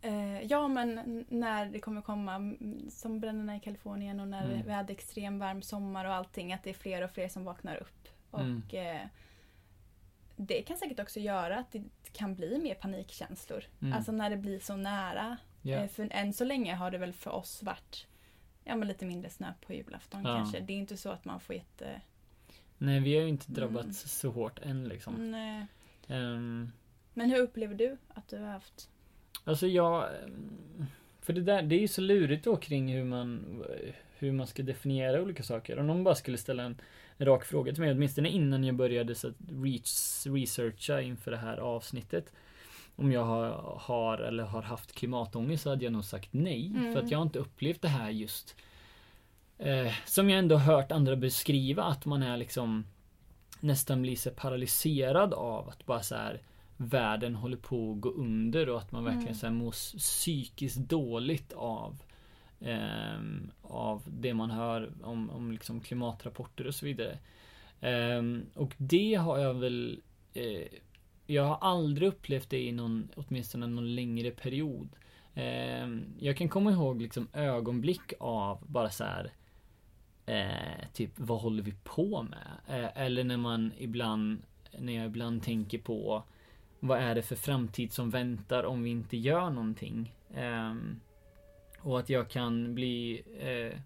eh, 0.02 0.42
Ja 0.42 0.68
men 0.68 1.26
när 1.30 1.66
det 1.66 1.80
kommer 1.80 2.02
komma 2.02 2.36
mm, 2.36 2.90
som 2.92 3.20
bränderna 3.20 3.56
i 3.56 3.60
Kalifornien 3.60 4.20
och 4.20 4.28
när 4.28 4.46
Mm. 4.46 4.62
vi 4.66 4.72
hade 4.72 4.94
extrem 4.94 5.40
varm 5.40 5.62
sommar 5.62 6.06
och 6.06 6.14
allting 6.14 6.54
att 6.54 6.64
det 6.64 6.70
är 6.70 6.74
fler 6.74 7.02
och 7.02 7.12
fler 7.12 7.28
som 7.30 7.44
vaknar 7.44 7.76
upp. 7.76 8.08
Mm. 8.34 8.62
Och 8.68 8.74
eh, 8.74 9.02
det 10.36 10.62
kan 10.62 10.78
säkert 10.78 11.00
också 11.00 11.20
göra 11.20 11.58
att 11.60 11.72
det 11.72 11.84
kan 12.14 12.36
bli 12.36 12.60
mer 12.60 12.76
panikkänslor. 12.76 13.64
Mm. 13.82 13.94
Alltså 13.94 14.12
när 14.12 14.30
det 14.30 14.38
blir 14.38 14.60
så 14.60 14.76
nära. 14.76 15.38
Eh, 15.84 15.88
För 15.90 16.08
än 16.12 16.34
så 16.34 16.44
länge 16.44 16.76
har 16.76 16.92
det 16.92 16.98
väl 16.98 17.14
för 17.14 17.32
oss 17.32 17.64
varit 17.64 18.08
ja, 18.64 18.76
men 18.76 18.88
lite 18.88 19.06
mindre 19.06 19.30
snö 19.30 19.54
på 19.66 19.74
julafton 19.74 20.22
Ja. 20.24 20.36
kanske. 20.38 20.60
Det 20.60 20.74
är 20.74 20.78
inte 20.78 20.98
så 20.98 21.10
att 21.10 21.26
man 21.26 21.40
får 21.40 21.56
jätte... 21.56 22.02
Nej, 22.84 23.00
vi 23.00 23.16
har 23.16 23.22
ju 23.24 23.30
inte 23.30 23.52
drabbats 23.52 23.84
Mm. 23.86 23.94
så 23.94 24.30
hårt 24.30 24.60
än 24.64 24.88
liksom. 24.88 25.32
Nej. 25.32 25.66
Ehm, 26.08 26.72
Men 27.14 27.30
hur 27.30 27.38
upplever 27.42 27.76
du 27.76 27.98
att 28.14 28.28
du 28.28 28.38
har 28.40 28.48
haft? 28.48 28.90
alltså 29.44 29.68
jag... 29.68 30.04
ehm, 30.24 30.86
För 31.22 31.34
det 31.34 31.42
där, 31.42 31.62
det 31.62 31.76
är 31.76 31.80
ju 31.80 31.88
så 31.88 32.02
lurigt 32.02 32.44
då 32.46 32.56
kring 32.58 32.94
hur 32.94 33.04
man, 33.04 33.64
hur 34.18 34.32
man 34.32 34.48
ska 34.48 34.64
definiera 34.64 35.22
olika 35.22 35.44
saker. 35.44 35.80
Om 35.80 35.88
någon 35.88 36.04
bara 36.04 36.16
skulle 36.16 36.38
ställa 36.38 36.64
en, 36.64 36.78
rak 37.18 37.46
fråga 37.46 37.72
till 37.74 37.82
mig, 37.82 37.92
åtminstone 37.92 38.30
innan 38.30 38.64
jag 38.64 38.76
började 38.76 39.16
så 39.16 39.28
att 39.28 39.36
reach, 39.64 40.26
researcha 40.26 41.02
inför 41.02 41.32
det 41.32 41.38
här 41.38 41.58
avsnittet. 41.58 42.32
Om 42.96 43.12
jag 43.12 43.24
har, 43.24 43.50
har 43.80 44.18
eller 44.18 44.44
har 44.44 44.62
haft 44.62 44.92
klimatångest 44.92 45.64
så 45.64 45.70
hade 45.70 45.84
jag 45.84 45.94
nog 45.94 46.06
sagt 46.06 46.30
nej. 46.32 46.68
Mm. 46.68 46.94
För 46.94 47.02
att 47.02 47.12
jag 47.12 47.18
har 47.18 47.24
inte 47.24 47.40
upplevt 47.40 47.82
det 47.82 47.88
här 47.88 48.10
just 48.10 48.56
eh, 49.58 49.94
Som 50.06 50.30
jag 50.30 50.40
ändå 50.40 50.58
hört 50.58 50.92
andra 50.92 51.16
beskriva 51.16 51.84
att 51.84 52.06
man 52.06 52.24
är 52.24 52.38
liksom 52.38 52.86
nästan 53.60 54.02
bli 54.02 54.16
så 54.16 54.30
paralyserad 54.30 55.34
av 55.34 55.70
att 55.70 55.86
bara 55.86 56.02
så 56.02 56.16
här 56.16 56.42
världen 56.78 57.36
håller 57.36 57.58
på 57.58 57.92
att 57.92 58.02
gå 58.02 58.10
under 58.10 58.70
och 58.70 58.78
att 58.78 58.92
man 58.92 59.04
verkligen 59.04 59.28
mm. 59.28 59.40
så 59.40 59.46
här, 59.46 59.54
mår 59.54 59.72
psykiskt 59.98 60.78
dåligt 60.78 61.54
av 61.54 62.02
eh, 62.60 63.20
av 63.62 64.02
det 64.08 64.34
man 64.34 64.52
hör 64.52 64.92
om, 65.04 65.30
om 65.30 65.52
liksom 65.52 65.82
klimatrapporter 65.82 66.68
och 66.68 66.76
så 66.76 66.86
vidare. 66.86 67.18
Eh, 67.82 68.22
och 68.54 68.74
det 68.78 69.16
har 69.16 69.40
jag 69.40 69.54
väl 69.54 70.02
eh, 70.34 70.68
jag 71.26 71.44
har 71.44 71.58
aldrig 71.62 72.08
upplevt 72.08 72.50
det 72.50 72.62
i 72.62 72.72
någon, 72.72 73.10
åtminstone 73.16 73.68
någon 73.68 73.96
längre 73.96 74.32
period. 74.32 74.90
Eh, 75.34 75.88
jag 76.20 76.38
kan 76.38 76.50
komma 76.50 76.72
ihåg 76.72 77.02
liksom 77.02 77.28
ögonblick 77.34 78.14
av 78.20 78.64
bara 78.68 78.90
så 78.90 79.04
här, 79.04 79.32
eh, 80.26 80.88
typ 80.94 81.12
vad 81.16 81.42
håller 81.42 81.64
vi 81.64 81.74
på 81.84 82.24
med? 82.24 82.48
Eh, 82.68 83.02
eller 83.02 83.24
när 83.24 83.38
man 83.38 83.74
ibland, 83.78 84.42
när 84.78 84.94
jag 84.94 85.06
ibland 85.06 85.44
tänker 85.44 85.78
på 85.78 86.24
vad 86.80 87.00
är 87.00 87.16
det 87.16 87.22
för 87.22 87.36
framtid 87.36 87.94
som 87.94 88.10
väntar 88.10 88.64
om 88.64 88.84
vi 88.84 88.90
inte 88.90 89.18
gör 89.18 89.50
någonting? 89.50 90.16
Ehm, 90.36 91.00
och 91.80 92.00
att 92.00 92.10
jag 92.10 92.30
kan 92.30 92.76
bli 92.76 93.24
eh, 93.40 93.80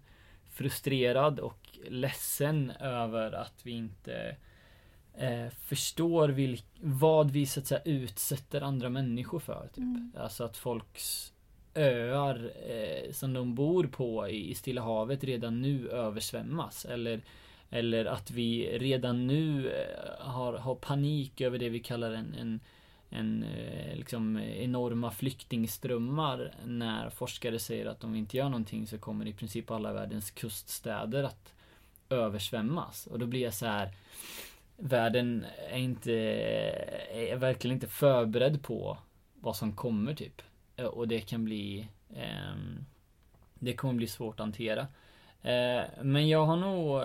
frustrerad 0.50 1.40
och 1.40 1.78
ledsen 1.88 2.70
över 2.70 3.32
att 3.32 3.60
vi 3.62 3.70
inte 3.70 4.36
eh, 5.14 5.48
förstår 5.48 6.28
vilk, 6.28 6.64
vad 6.80 7.30
vi 7.30 7.46
så 7.46 7.60
att 7.60 7.66
säga 7.66 7.82
utsätter 7.84 8.60
andra 8.60 8.88
människor 8.88 9.38
för. 9.38 9.68
Typ. 9.68 9.78
Mm. 9.78 10.12
Alltså 10.16 10.44
att 10.44 10.56
folks 10.56 11.32
öar 11.74 12.52
eh, 12.68 13.12
som 13.12 13.32
de 13.32 13.54
bor 13.54 13.84
på 13.84 14.28
i, 14.28 14.54
Stilla 14.54 14.82
havet 14.82 15.24
redan 15.24 15.62
nu 15.62 15.88
översvämmas. 15.90 16.84
Eller, 16.84 17.20
eller 17.70 18.04
att 18.04 18.30
vi 18.30 18.78
redan 18.78 19.26
nu 19.26 19.70
eh, 19.70 20.26
har, 20.26 20.52
har 20.52 20.74
panik 20.74 21.40
över 21.40 21.58
det 21.58 21.68
vi 21.68 21.80
kallar 21.80 22.12
en, 22.12 22.34
en 22.34 22.60
en 23.10 23.42
eh, 23.42 23.96
liksom 23.96 24.38
enorma 24.38 25.10
flyktingströmmar 25.10 26.54
när 26.64 27.10
forskare 27.10 27.58
säger 27.58 27.86
att 27.86 28.04
om 28.04 28.12
vi 28.12 28.18
inte 28.18 28.36
gör 28.36 28.48
någonting 28.48 28.86
så 28.86 28.98
kommer 28.98 29.26
i 29.26 29.32
princip 29.32 29.70
alla 29.70 29.92
världens 29.92 30.30
kuststäder 30.30 31.24
att 31.24 31.54
översvämmas. 32.10 33.06
Och 33.06 33.18
då 33.18 33.26
blir 33.26 33.42
jag 33.42 33.54
så 33.54 33.66
här 33.66 33.94
Världen 34.80 35.44
är 35.70 35.78
inte, 35.78 36.12
är 37.12 37.36
verkligen 37.36 37.74
inte 37.74 37.86
förberedd 37.86 38.62
på 38.62 38.98
vad 39.34 39.56
som 39.56 39.72
kommer 39.72 40.14
typ. 40.14 40.42
Och 40.86 41.08
det 41.08 41.20
kan 41.20 41.44
bli 41.44 41.88
eh, 42.10 42.56
Det 43.54 43.74
kommer 43.74 43.94
bli 43.94 44.06
svårt 44.06 44.34
att 44.34 44.46
hantera. 44.46 44.80
Eh, 45.42 45.84
men 46.02 46.28
jag 46.28 46.46
har 46.46 46.56
nog 46.56 47.02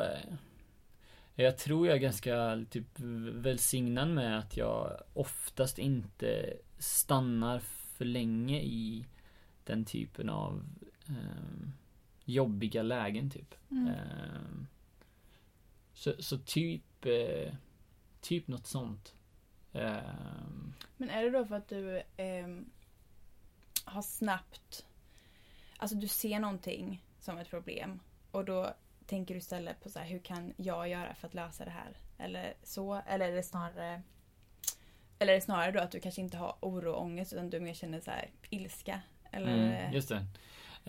jag 1.35 1.57
tror 1.57 1.87
jag 1.87 1.95
är 1.95 2.01
ganska 2.01 2.65
typ 2.69 2.99
välsignad 3.33 4.09
med 4.09 4.39
att 4.39 4.57
jag 4.57 5.01
oftast 5.13 5.79
inte 5.79 6.53
stannar 6.77 7.59
för 7.97 8.05
länge 8.05 8.59
i 8.61 9.05
den 9.63 9.85
typen 9.85 10.29
av 10.29 10.63
eh, 11.07 11.69
jobbiga 12.25 12.81
lägen 12.81 13.29
typ. 13.29 13.55
Mm. 13.71 13.87
Eh, 13.87 14.65
så, 15.93 16.13
så 16.19 16.37
typ 16.37 17.05
eh, 17.05 17.53
Typ 18.23 18.47
något 18.47 18.67
sånt. 18.67 19.15
Ehm. 19.73 20.73
Men 20.97 21.09
är 21.09 21.23
det 21.23 21.29
då 21.29 21.45
för 21.45 21.55
att 21.55 21.67
du 21.67 22.01
ehm, 22.17 22.65
har 23.85 24.01
snabbt 24.01 24.85
Alltså 25.77 25.95
du 25.95 26.07
ser 26.07 26.39
någonting 26.39 27.03
som 27.19 27.37
ett 27.37 27.49
problem 27.49 27.99
och 28.31 28.45
då 28.45 28.73
tänker 29.05 29.33
du 29.33 29.37
istället 29.37 29.83
på 29.83 29.89
så 29.89 29.99
här, 29.99 30.05
hur 30.05 30.19
kan 30.19 30.53
jag 30.57 30.89
göra 30.89 31.13
för 31.13 31.27
att 31.27 31.33
lösa 31.33 31.65
det 31.65 31.71
här? 31.71 31.97
Eller 32.17 32.53
så? 32.63 33.01
Eller 33.07 33.29
är 33.29 33.35
det 33.35 33.43
snarare 33.43 34.01
eller 35.19 35.33
är 35.33 35.35
det 35.37 35.41
snarare 35.41 35.71
då 35.71 35.79
att 35.79 35.91
du 35.91 35.99
kanske 35.99 36.21
inte 36.21 36.37
har 36.37 36.55
oro 36.59 36.91
och 36.91 37.01
ångest 37.01 37.33
utan 37.33 37.49
du 37.49 37.59
mer 37.59 37.73
känner 37.73 37.99
så 37.99 38.11
här, 38.11 38.29
ilska? 38.49 39.01
Eller? 39.31 39.53
Mm, 39.53 39.93
just 39.93 40.09
det. 40.09 40.25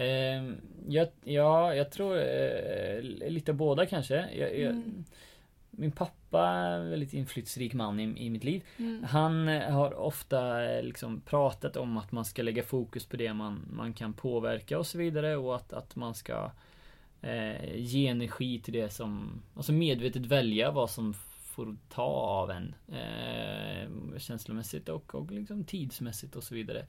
Eh, 0.05 0.55
jag, 0.89 1.09
ja, 1.25 1.75
jag 1.75 1.91
tror 1.91 2.19
eh, 2.19 3.01
lite 3.03 3.53
båda 3.53 3.87
kanske. 3.87 4.15
Jag, 4.15 4.59
jag, 4.59 4.71
mm. 4.71 5.05
Min 5.77 5.93
pappa 5.93 6.49
är 6.49 6.81
en 6.81 6.91
väldigt 6.91 7.15
inflytelserik 7.15 7.75
man 7.75 8.01
i, 8.01 8.27
i 8.27 8.31
mitt 8.31 8.45
liv. 8.45 8.65
Mm. 8.77 9.05
Han 9.05 9.49
har 9.49 9.95
ofta 9.95 10.59
liksom 10.81 11.21
pratat 11.21 11.77
om 11.77 11.97
att 11.97 12.13
man 12.13 12.25
ska 12.25 12.43
lägga 12.43 12.63
fokus 12.63 13.07
på 13.07 13.17
det 13.17 13.35
man, 13.35 13.69
man 13.73 13.93
kan 13.93 14.13
påverka 14.13 14.79
och 14.79 14.87
så 14.87 14.99
vidare 14.99 15.37
och 15.37 15.57
att, 15.57 15.73
att 15.73 15.97
man 15.97 16.15
ska 16.15 16.51
eh, 17.23 17.77
ge 17.77 18.07
energi 18.07 18.61
till 18.61 18.73
det 18.73 18.91
som, 18.91 19.43
alltså 19.57 19.73
medvetet 19.73 20.27
välja 20.27 20.71
vad 20.71 20.91
som 20.91 21.15
får 21.55 21.77
ta 21.89 22.03
av 22.03 22.51
en 22.51 22.75
eh, 22.89 24.19
känslomässigt 24.19 24.89
och, 24.89 25.15
och 25.15 25.31
liksom 25.31 25.65
tidsmässigt 25.65 26.37
och 26.37 26.45
så 26.45 26.55
vidare. 26.55 26.87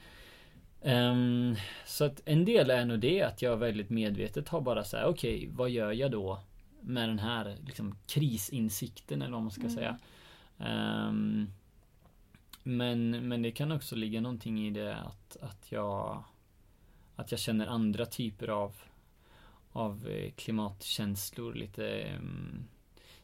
Um, 0.82 1.56
så 1.86 2.06
att 2.06 2.22
en 2.26 2.46
del 2.46 2.70
är 2.70 2.86
nog 2.86 3.00
det 3.00 3.22
att 3.22 3.42
jag 3.42 3.58
väldigt 3.58 3.90
medvetet 3.90 4.50
har 4.50 4.62
bara 4.62 4.84
så 4.84 4.98
okej, 5.04 5.36
okay, 5.36 5.50
vad 5.52 5.70
gör 5.70 5.92
jag 5.92 6.12
då 6.12 6.40
med 6.86 7.10
den 7.10 7.20
här 7.20 7.58
liksom, 7.66 7.96
krisinsikten 8.08 9.22
eller 9.22 9.34
vad 9.34 9.42
man 9.42 9.52
ska 9.52 9.62
mm. 9.62 9.76
säga. 9.76 9.98
Um, 10.58 11.52
men, 12.64 13.28
men 13.28 13.42
det 13.42 13.52
kan 13.52 13.72
också 13.72 13.96
ligga 13.96 14.22
någonting 14.22 14.68
i 14.68 14.70
det 14.70 14.96
att, 14.96 15.38
att 15.42 15.72
jag 15.72 16.24
att 17.16 17.32
jag 17.32 17.40
känner 17.40 17.68
andra 17.68 18.06
typer 18.06 18.48
av 18.48 18.76
av 19.72 20.08
eh, 20.08 20.32
klimatkänslor 20.32 21.54
lite 21.54 22.16
um, 22.20 22.68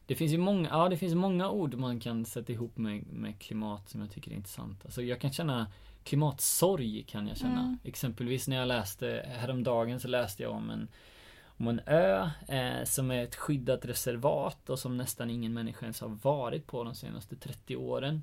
det 0.06 0.14
finns 0.14 0.32
ju 0.32 0.38
många, 0.38 0.68
ja 0.68 0.88
det 0.88 0.96
finns 0.96 1.14
många 1.14 1.50
ord 1.50 1.74
man 1.74 2.00
kan 2.00 2.24
sätta 2.24 2.52
ihop 2.52 2.76
med, 2.78 3.06
med 3.06 3.38
klimat 3.38 3.88
som 3.88 4.00
jag 4.00 4.10
tycker 4.10 4.30
är 4.30 4.34
intressant. 4.34 4.84
Alltså 4.84 5.02
jag 5.02 5.20
kan 5.20 5.32
känna 5.32 5.66
klimatsorg 6.04 7.02
kan 7.02 7.28
jag 7.28 7.36
känna. 7.36 7.60
Mm. 7.60 7.78
Exempelvis 7.84 8.48
när 8.48 8.56
jag 8.56 8.68
läste, 8.68 9.26
häromdagen 9.28 10.00
så 10.00 10.08
läste 10.08 10.42
jag 10.42 10.52
om 10.52 10.70
en 10.70 10.88
om 11.62 11.68
en 11.68 11.80
ö 11.86 12.30
eh, 12.48 12.84
som 12.84 13.10
är 13.10 13.24
ett 13.24 13.34
skyddat 13.34 13.84
reservat 13.84 14.70
och 14.70 14.78
som 14.78 14.96
nästan 14.96 15.30
ingen 15.30 15.52
människa 15.52 15.86
ens 15.86 16.00
har 16.00 16.18
varit 16.22 16.66
på 16.66 16.84
de 16.84 16.94
senaste 16.94 17.36
30 17.36 17.76
åren. 17.76 18.22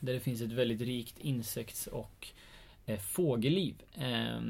Där 0.00 0.12
det 0.12 0.20
finns 0.20 0.40
ett 0.40 0.52
väldigt 0.52 0.80
rikt 0.80 1.18
insekts 1.18 1.86
och 1.86 2.28
eh, 2.86 2.98
fågelliv. 2.98 3.82
Eh, 3.94 4.40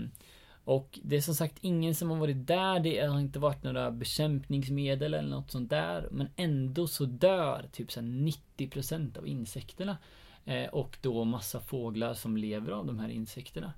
och 0.65 0.99
det 1.03 1.17
är 1.17 1.21
som 1.21 1.35
sagt 1.35 1.57
ingen 1.61 1.95
som 1.95 2.11
har 2.11 2.17
varit 2.17 2.47
där. 2.47 2.81
Det 2.81 3.07
har 3.07 3.21
inte 3.21 3.39
varit 3.39 3.63
några 3.63 3.91
bekämpningsmedel 3.91 5.15
eller 5.15 5.29
något 5.29 5.51
sånt 5.51 5.71
där. 5.71 6.09
Men 6.11 6.29
ändå 6.37 6.87
så 6.87 7.05
dör 7.05 7.65
typ 7.73 7.93
så 7.93 8.01
90% 8.01 9.19
av 9.19 9.29
insekterna. 9.29 9.97
Eh, 10.45 10.69
och 10.69 10.99
då 11.01 11.25
massa 11.25 11.61
fåglar 11.61 12.15
som 12.15 12.37
lever 12.37 12.73
av 12.73 12.87
de 12.87 12.99
här 12.99 13.09
insekterna. 13.09 13.73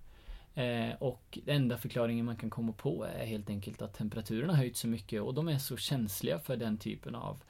Eh, 0.54 0.94
och 0.98 1.38
enda 1.46 1.78
förklaringen 1.78 2.26
man 2.26 2.36
kan 2.36 2.50
komma 2.50 2.72
på 2.72 3.04
är 3.04 3.26
helt 3.26 3.50
enkelt 3.50 3.82
att 3.82 3.94
temperaturen 3.94 4.50
har 4.50 4.56
höjts 4.56 4.80
så 4.80 4.88
mycket 4.88 5.22
och 5.22 5.34
de 5.34 5.48
är 5.48 5.58
så 5.58 5.76
känsliga 5.76 6.38
för 6.38 6.56
den 6.56 6.78
typen 6.78 7.14
av 7.14 7.42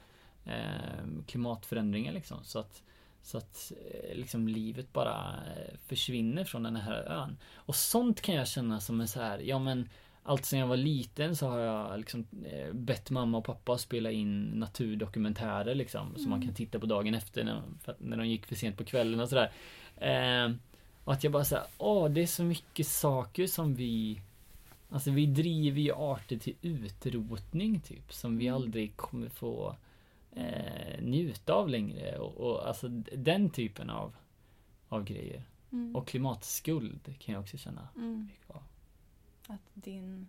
eh, 0.45 1.23
klimatförändringar 1.27 2.13
liksom. 2.13 2.43
Så 2.43 2.59
att 2.59 2.83
så 3.23 3.37
att 3.37 3.71
eh, 3.91 4.15
liksom 4.15 4.47
livet 4.47 4.93
bara 4.93 5.35
eh, 5.55 5.77
försvinner 5.87 6.43
från 6.43 6.63
den 6.63 6.75
här 6.75 6.93
ön. 6.93 7.37
Och 7.55 7.75
sånt 7.75 8.21
kan 8.21 8.35
jag 8.35 8.47
känna 8.47 8.79
som 8.79 9.01
en 9.01 9.07
så 9.07 9.21
här, 9.21 9.39
ja 9.39 9.59
men 9.59 9.89
allt 10.23 10.45
sen 10.45 10.59
jag 10.59 10.67
var 10.67 10.77
liten 10.77 11.35
så 11.35 11.47
har 11.47 11.59
jag 11.59 11.97
liksom 11.97 12.27
bett 12.71 13.09
mamma 13.09 13.37
och 13.37 13.45
pappa 13.45 13.77
spela 13.77 14.11
in 14.11 14.43
naturdokumentärer 14.43 15.75
liksom. 15.75 16.07
Mm. 16.07 16.19
Som 16.19 16.29
man 16.29 16.41
kan 16.41 16.53
titta 16.53 16.79
på 16.79 16.85
dagen 16.85 17.13
efter 17.13 17.43
när, 17.43 17.61
när 17.97 18.17
de 18.17 18.27
gick 18.27 18.45
för 18.45 18.55
sent 18.55 18.77
på 18.77 18.83
kvällen 18.83 19.19
och 19.19 19.29
sådär. 19.29 19.51
Eh, 19.97 20.55
och 21.03 21.13
att 21.13 21.23
jag 21.23 21.33
bara 21.33 21.45
säger, 21.45 21.65
åh 21.77 22.09
det 22.09 22.21
är 22.21 22.27
så 22.27 22.43
mycket 22.43 22.87
saker 22.87 23.47
som 23.47 23.75
vi 23.75 24.21
Alltså 24.91 25.11
vi 25.11 25.25
driver 25.25 25.79
ju 25.81 25.93
arter 25.93 26.37
till 26.37 26.55
utrotning 26.61 27.79
typ. 27.79 28.13
Som 28.13 28.37
vi 28.37 28.47
mm. 28.47 28.55
aldrig 28.55 28.95
kommer 28.95 29.29
få 29.29 29.75
eh, 30.31 31.01
njuta 31.01 31.53
av 31.53 31.69
längre. 31.69 32.17
Och, 32.17 32.37
och 32.37 32.67
alltså 32.67 32.87
den 33.17 33.49
typen 33.49 33.89
av, 33.89 34.15
av 34.89 35.03
grejer. 35.03 35.43
Mm. 35.71 35.95
Och 35.95 36.07
klimatskuld 36.07 37.19
kan 37.19 37.33
jag 37.33 37.41
också 37.41 37.57
känna. 37.57 37.87
Mm. 37.95 38.29
Att 39.47 39.61
din... 39.73 40.27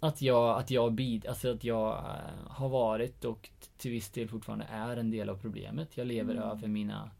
Att 0.00 0.22
jag, 0.22 0.58
att 0.58 0.70
jag 0.70 0.92
bid, 0.92 1.26
alltså 1.26 1.52
att 1.52 1.64
jag 1.64 1.98
äh, 1.98 2.48
har 2.48 2.68
varit 2.68 3.24
och 3.24 3.50
till 3.76 3.90
viss 3.90 4.10
del 4.10 4.28
fortfarande 4.28 4.64
är 4.64 4.96
en 4.96 5.10
del 5.10 5.28
av 5.28 5.36
problemet. 5.36 5.96
Jag 5.96 6.06
lever 6.06 6.34
mm. 6.34 6.48
över 6.48 6.68
mina, 6.68 7.10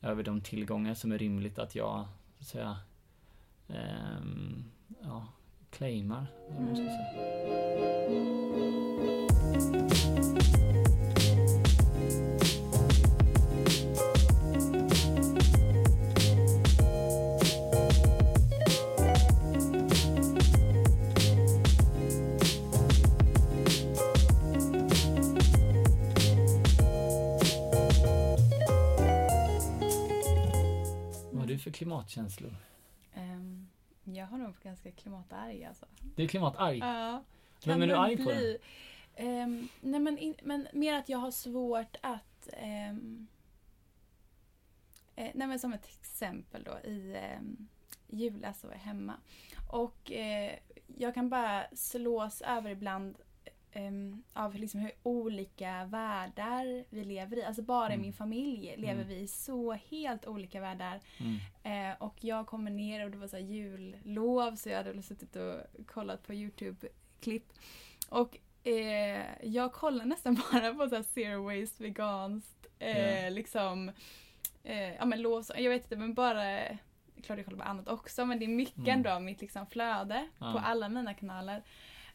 över 0.00 0.22
de 0.22 0.40
tillgångar 0.40 0.94
som 0.94 1.12
är 1.12 1.18
rimligt 1.18 1.58
att 1.58 1.74
jag, 1.74 2.06
så 2.40 2.42
att 2.42 2.46
säga, 2.48 2.76
eh, 3.68 4.20
ja, 5.02 5.26
claimar. 5.70 6.26
Eller 6.58 6.74
för 31.60 31.70
klimatkänslor? 31.70 32.56
Ehm, 33.14 33.68
jag 34.04 34.26
har 34.26 34.38
nog 34.38 34.54
ganska 34.62 34.90
klimatarg 34.90 35.64
alltså. 35.64 35.86
Du 36.16 36.22
är 36.22 36.28
klimatarg? 36.28 36.78
Ja. 36.78 37.22
Vem 37.64 37.82
är 37.82 37.86
du 37.86 37.94
arg 37.94 38.16
på 38.16 38.22
då? 38.22 38.28
bli? 38.28 38.58
Ehm, 39.16 39.68
nej 39.80 40.00
men, 40.00 40.18
in, 40.18 40.34
men 40.42 40.68
mer 40.72 40.94
att 40.94 41.08
jag 41.08 41.18
har 41.18 41.30
svårt 41.30 41.96
att... 42.00 42.48
ehm, 42.52 43.26
eh, 45.16 45.30
nej 45.34 45.48
men 45.48 45.58
som 45.58 45.72
ett 45.72 45.86
exempel 45.86 46.64
då 46.64 46.90
i 46.90 47.16
um, 47.38 47.68
julas 48.08 48.60
så 48.60 48.66
var 48.66 48.74
jag 48.74 48.80
hemma. 48.80 49.14
Och 49.68 50.12
eh, 50.12 50.54
jag 50.86 51.14
kan 51.14 51.28
bara 51.28 51.64
slås 51.72 52.40
över 52.40 52.70
ibland 52.70 53.16
ehm, 53.72 54.22
av 54.32 54.54
liksom 54.54 54.80
hur 54.80 54.92
olika 55.02 55.84
världar 55.84 56.84
vi 56.90 57.04
lever 57.04 57.36
i. 57.36 57.44
Alltså 57.44 57.62
bara 57.62 57.90
i 57.90 57.94
Mm. 57.94 58.02
min 58.02 58.12
familj 58.12 58.74
lever 58.76 58.94
Mm. 59.02 59.08
vi 59.08 59.16
i 59.16 59.26
så 59.28 59.72
helt 59.72 60.26
olika 60.26 60.60
världar. 60.60 61.00
Mm. 61.64 61.90
Eh, 61.92 61.96
och 62.02 62.24
jag 62.24 62.46
kommer 62.46 62.70
ner 62.70 63.04
och 63.04 63.10
det 63.10 63.18
var 63.18 63.26
så 63.28 63.38
jullov 63.38 64.54
så 64.56 64.68
jag 64.68 64.76
hade 64.76 64.92
väl 64.92 65.02
suttit 65.02 65.36
och 65.36 65.86
kollat 65.86 66.26
på 66.26 66.32
YouTube-klipp. 66.34 67.52
Och 68.08 68.38
eh, 68.68 69.24
jag 69.42 69.72
kollar 69.72 70.04
nästan 70.04 70.34
bara 70.52 70.74
på 70.74 70.88
så 70.88 70.94
här 70.96 71.02
zero 71.02 71.60
waste, 71.60 71.82
veganskt, 71.82 72.66
eh, 72.78 73.24
Ja. 73.24 73.30
liksom, 73.30 73.88
eh, 74.64 74.94
ja 74.94 75.04
men 75.04 75.22
lov, 75.22 75.44
jag 75.56 75.70
vet 75.70 75.82
inte 75.82 75.96
men 75.96 76.14
bara, 76.14 76.60
klart 77.22 77.38
jag 77.38 77.44
kollar 77.44 77.58
på 77.58 77.64
annat 77.70 77.88
också 77.88 78.24
men 78.26 78.38
det 78.38 78.44
är 78.44 78.48
mycket 78.48 78.76
Mm. 78.78 78.90
ändå 78.90 79.10
av 79.10 79.22
mitt 79.22 79.40
liksom 79.40 79.66
flöde 79.66 80.28
Ja. 80.38 80.52
på 80.52 80.58
alla 80.58 80.88
mina 80.88 81.14
kanaler. 81.14 81.62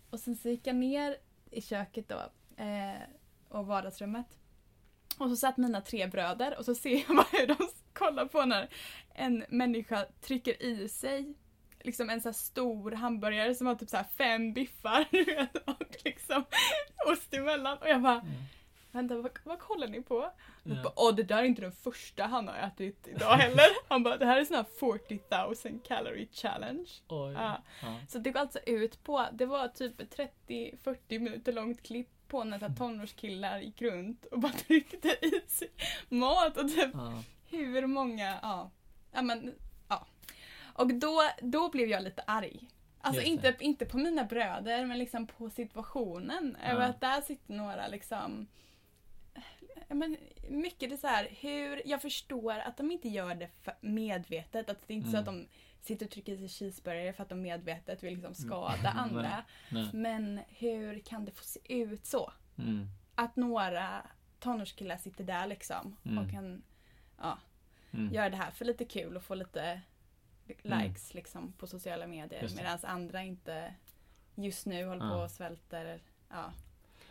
Och 0.09 0.19
sen 0.19 0.35
så 0.35 0.49
gick 0.49 0.67
jag 0.67 0.75
ner 0.75 1.15
i 1.57 1.61
köket 1.61 2.09
då 2.09 2.21
eh, 2.63 3.01
och 3.49 3.65
vardagsrummet. 3.65 4.27
Och 5.17 5.29
så 5.29 5.35
satt 5.35 5.57
mina 5.57 5.81
tre 5.81 6.07
bröder 6.07 6.57
och 6.57 6.65
så 6.65 6.75
ser 6.75 7.03
jag 7.07 7.07
bara 7.15 7.27
hur 7.31 7.47
de 7.47 7.57
kollar 7.93 8.25
på 8.25 8.45
när 8.45 8.69
en 9.13 9.45
människa 9.49 10.05
trycker 10.21 10.63
i 10.63 10.89
sig 10.89 11.33
liksom 11.81 12.09
en 12.09 12.21
så 12.21 12.27
här 12.27 12.33
stor 12.33 12.91
hamburgare 12.91 13.55
som 13.55 13.67
har 13.67 13.75
typ 13.75 13.89
så 13.89 13.97
här 13.97 14.05
fem 14.17 14.53
biffar 14.53 15.05
och 15.65 15.95
liksom 16.05 16.43
ost 17.11 17.33
emellan. 17.33 17.77
Och 17.77 17.89
jag 17.89 18.01
bara, 18.01 18.21
Mm 18.21 18.33
vänta 18.95 19.15
vad, 19.15 19.31
vad 19.43 19.59
kollar 19.59 19.87
ni 19.87 20.01
på? 20.01 20.31
Ja. 20.63 20.75
bara, 20.83 20.93
Åh 20.95 21.15
det 21.15 21.23
där 21.23 21.37
är 21.37 21.43
inte 21.43 21.61
den 21.61 21.71
första 21.71 22.23
han 22.23 22.47
har 22.47 22.55
ätit 22.55 23.07
idag 23.07 23.33
heller. 23.35 23.65
Han 23.89 24.03
bara, 24.03 24.17
det 24.17 24.25
här 24.25 24.37
är 24.37 24.45
sån 24.45 24.55
här 24.57 24.65
40 24.79 25.69
000 25.69 25.79
calorie 25.87 26.27
challenge. 26.31 26.89
Oj. 27.07 27.33
Ja. 27.33 27.61
Ja. 27.81 27.99
Så 28.07 28.19
det 28.19 28.31
går 28.31 28.39
alltså 28.39 28.59
ut 28.65 29.03
på, 29.03 29.25
det 29.33 29.45
var 29.45 29.67
typ 29.67 30.01
ett 30.01 30.17
30-40 30.47 31.19
minuter 31.19 31.53
långt 31.53 31.83
klipp 31.83 32.09
på 32.27 32.43
när 32.43 32.75
tonårskillar 32.75 33.59
gick 33.59 33.81
runt 33.81 34.25
och 34.25 34.39
bara 34.39 34.51
tryckte 34.67 35.17
i 35.21 35.41
sig 35.47 35.69
mat 36.09 36.57
och 36.57 36.69
typ 36.69 36.89
Ja. 36.93 37.23
hur 37.49 37.87
många, 37.87 38.39
ja. 38.41 38.71
Ja 39.11 39.21
men, 39.21 39.53
ja. 39.87 40.07
Och 40.73 40.93
då, 40.93 41.21
då 41.41 41.69
blev 41.69 41.89
jag 41.89 42.03
lite 42.03 42.21
arg. 42.27 42.69
Alltså 43.01 43.21
inte, 43.21 43.55
inte 43.59 43.85
på 43.85 43.97
mina 43.97 44.23
bröder 44.23 44.85
men 44.85 44.99
liksom 44.99 45.27
på 45.27 45.49
situationen. 45.49 46.57
Över 46.63 46.89
att 46.89 47.01
där 47.01 47.21
sitter 47.21 47.53
några 47.53 47.87
liksom 47.87 48.47
men 49.87 50.17
mycket 50.49 50.89
det 50.89 50.97
så 50.97 51.07
här, 51.07 51.27
hur, 51.39 51.81
jag 51.85 52.01
förstår 52.01 52.53
att 52.59 52.77
de 52.77 52.91
inte 52.91 53.09
gör 53.09 53.35
det 53.35 53.49
medvetet. 53.81 54.69
Att 54.69 54.87
det 54.87 54.93
är 54.93 54.95
inte 54.95 55.09
så 55.11 55.17
Mm. 55.17 55.19
att 55.19 55.25
de 55.25 55.47
sitter 55.81 56.05
och 56.05 56.11
trycker 56.11 56.33
i 56.33 56.37
sig 56.37 56.47
cheeseburgare 56.49 57.13
för 57.13 57.23
att 57.23 57.29
de 57.29 57.41
medvetet 57.41 58.03
vill 58.03 58.13
liksom 58.13 58.35
skada 58.35 58.77
Mm. 58.91 58.97
andra. 58.97 59.43
Nej. 59.69 59.89
Men 59.93 60.39
hur 60.47 60.99
kan 60.99 61.25
det 61.25 61.31
få 61.31 61.43
se 61.43 61.59
ut 61.73 62.05
så? 62.05 62.31
Mm. 62.57 62.87
Att 63.15 63.35
några 63.35 64.07
tonårskillar 64.39 64.97
sitter 64.97 65.23
där 65.23 65.47
liksom 65.47 65.95
Mm. 66.05 66.17
och 66.17 66.31
kan 66.31 66.63
ja, 67.17 67.37
Mm. 67.93 68.13
göra 68.13 68.29
det 68.29 68.37
här 68.37 68.51
för 68.51 68.65
lite 68.65 68.85
kul 68.85 69.17
och 69.17 69.23
få 69.23 69.35
lite 69.35 69.81
likes 70.61 71.13
liksom 71.13 71.53
på 71.53 71.67
sociala 71.67 72.07
medier. 72.07 72.49
Medan 72.55 72.79
andra 72.83 73.23
inte 73.23 73.73
just 74.35 74.65
nu 74.65 74.85
håller 74.85 75.09
på 75.09 75.15
och 75.23 75.31
svälter. 75.31 76.01
Ja. 76.29 76.53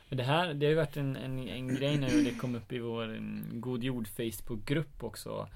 Men 0.08 0.16
det 0.18 0.24
här, 0.24 0.54
det 0.54 0.66
har 0.66 0.70
ju 0.70 0.76
varit 0.76 0.96
en, 0.96 1.16
en, 1.16 1.48
en 1.48 1.74
grej 1.74 1.98
nu 1.98 2.06
och 2.18 2.24
det 2.24 2.34
kom 2.38 2.54
upp 2.54 2.72
i 2.72 2.78
vår 2.78 3.18
God 3.60 3.84
Jord 3.84 4.08
Facebook-grupp 4.08 5.02
också. 5.02 5.48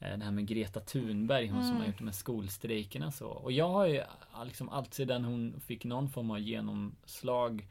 Eh, 0.00 0.18
Det 0.18 0.24
här 0.24 0.30
med 0.30 0.46
Greta 0.46 0.80
Thunberg, 0.80 1.46
hon 1.48 1.62
som 1.62 1.70
Mm. 1.70 1.80
har 1.80 1.86
gjort 1.86 1.98
de 1.98 2.04
här 2.06 2.12
skolstrejkerna 2.14 3.12
så. 3.12 3.28
Och 3.28 3.52
jag 3.52 3.68
har 3.68 3.86
ju 3.86 4.02
liksom 4.44 4.68
allt 4.68 4.94
sedan 4.94 5.24
hon 5.24 5.60
fick 5.60 5.84
någon 5.84 6.08
form 6.08 6.30
av 6.30 6.38
genomslag 6.40 7.68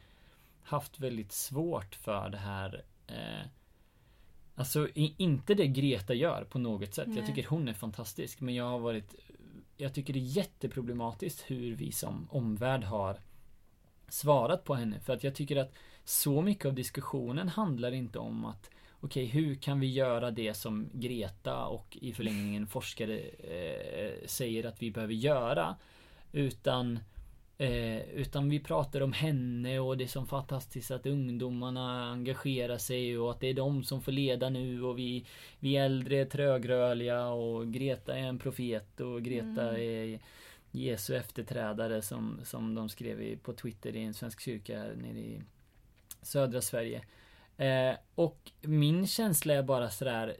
haft 0.63 0.99
väldigt 0.99 1.31
svårt 1.31 1.95
för 1.95 2.29
det 2.29 2.37
här 2.37 2.83
eh, 3.07 3.47
Alltså 4.55 4.87
inte 4.95 5.53
det 5.53 5.67
Greta 5.67 6.13
gör 6.13 6.43
på 6.43 6.59
något 6.59 6.93
sätt. 6.93 7.07
Nej. 7.07 7.17
Jag 7.17 7.25
tycker 7.27 7.49
hon 7.49 7.67
är 7.67 7.73
fantastisk. 7.73 8.41
Men 8.41 8.55
jag 8.55 8.65
har 8.65 8.79
varit 8.79 9.15
Jag 9.77 9.93
tycker 9.93 10.13
det 10.13 10.19
är 10.19 10.37
jätteproblematiskt 10.37 11.43
hur 11.47 11.75
vi 11.75 11.91
som 11.91 12.27
omvärld 12.31 12.83
har 12.83 13.19
svarat 14.07 14.63
på 14.63 14.75
henne. 14.75 14.99
För 14.99 15.13
att 15.13 15.23
jag 15.23 15.35
tycker 15.35 15.55
att 15.55 15.73
så 16.09 16.41
mycket 16.41 16.65
av 16.65 16.73
diskussionen 16.73 17.47
handlar 17.47 17.91
inte 17.91 18.19
om 18.19 18.45
att 18.45 18.69
Okej, 19.01 19.25
hur 19.25 19.55
kan 19.55 19.79
vi 19.79 19.87
göra 19.87 20.31
det 20.31 20.53
som 20.53 20.89
Greta 20.93 21.65
och 21.65 21.97
i 22.01 22.13
förlängningen 22.13 22.67
forskare 22.67 23.19
eh, 23.19 24.27
säger 24.27 24.65
att 24.65 24.81
vi 24.81 24.91
behöver 24.91 25.13
göra? 25.13 25.75
Utan 26.31 26.99
eh, 27.57 27.99
Utan 27.99 28.49
vi 28.49 28.59
pratar 28.59 29.01
om 29.01 29.13
henne 29.13 29.79
och 29.79 29.97
det 29.97 30.03
är 30.03 30.07
så 30.07 30.25
fantastiskt 30.25 30.91
att 30.91 31.05
ungdomarna 31.05 32.11
engagerar 32.11 32.77
sig 32.77 33.17
och 33.17 33.31
att 33.31 33.39
det 33.39 33.47
är 33.47 33.53
de 33.53 33.83
som 33.83 34.01
får 34.01 34.11
leda 34.11 34.49
nu 34.49 34.83
och 34.83 34.99
vi 34.99 35.25
Vi 35.59 35.75
äldre 35.75 36.17
är 36.17 36.25
trögrörliga 36.25 37.27
och 37.27 37.73
Greta 37.73 38.17
är 38.17 38.23
en 38.23 38.39
profet 38.39 38.99
och 38.99 39.23
Greta 39.23 39.69
Mm. 39.69 39.81
är 39.81 40.19
Jesu 40.71 41.15
efterträdare 41.15 42.01
som, 42.01 42.39
som 42.43 42.75
de 42.75 42.89
skrev 42.89 43.21
i, 43.21 43.37
på 43.37 43.53
Twitter 43.53 43.95
i 43.95 44.03
en 44.03 44.13
svensk 44.13 44.41
kyrka 44.41 44.83
nere 44.83 45.19
i 45.19 45.41
södra 46.21 46.61
Sverige. 46.61 47.05
Eh, 47.57 47.95
och 48.15 48.51
min 48.61 49.07
känsla 49.07 49.53
är 49.53 49.63
bara 49.63 49.89
sådär, 49.89 50.37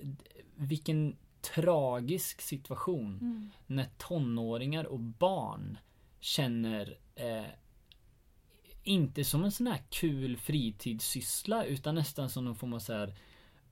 vilken 0.56 1.16
tragisk 1.42 2.42
situation 2.42 3.20
Mm. 3.22 3.50
när 3.68 3.88
tonåringar 3.98 4.84
och 4.84 5.00
barn 5.00 5.78
känner 6.20 6.98
eh, 7.16 7.44
inte 8.84 9.24
som 9.24 9.44
en 9.44 9.52
sån 9.52 9.68
här 9.68 9.82
kul 9.90 10.38
fritidssyssla 10.38 11.66
utan 11.66 11.96
nästan 11.96 12.30
som 12.30 12.46
någon 12.46 12.56
form 12.56 12.74
av 12.74 12.80
så 12.80 12.94
här 12.94 13.14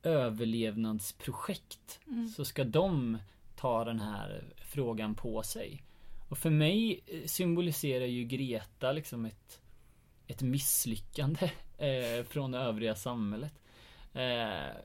överlevnadsprojekt. 0.04 2.00
Mm. 2.08 2.28
Så 2.28 2.46
ska 2.46 2.64
de 2.64 3.18
ta 3.56 3.84
den 3.86 4.00
här 4.00 4.44
frågan 4.58 5.16
på 5.16 5.44
sig. 5.44 5.84
Och 6.30 6.38
för 6.38 6.50
mig 6.50 7.04
eh, 7.08 7.26
symboliserar 7.26 8.06
ju 8.06 8.24
Greta 8.24 8.92
liksom 8.92 9.26
ett, 9.26 9.62
ett 10.28 10.42
misslyckande 10.42 11.52
eh, 11.78 12.24
från 12.26 12.52
det 12.52 12.58
övriga 12.60 12.96
samhället. 12.96 13.54
Eh, 14.14 14.78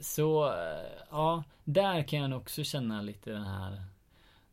så 0.00 0.46
eh, 0.52 0.90
ja, 1.10 1.44
där 1.64 2.02
kan 2.02 2.18
jag 2.30 2.40
också 2.40 2.64
känna 2.64 3.02
lite 3.02 3.30
den 3.32 3.44
här 3.46 3.82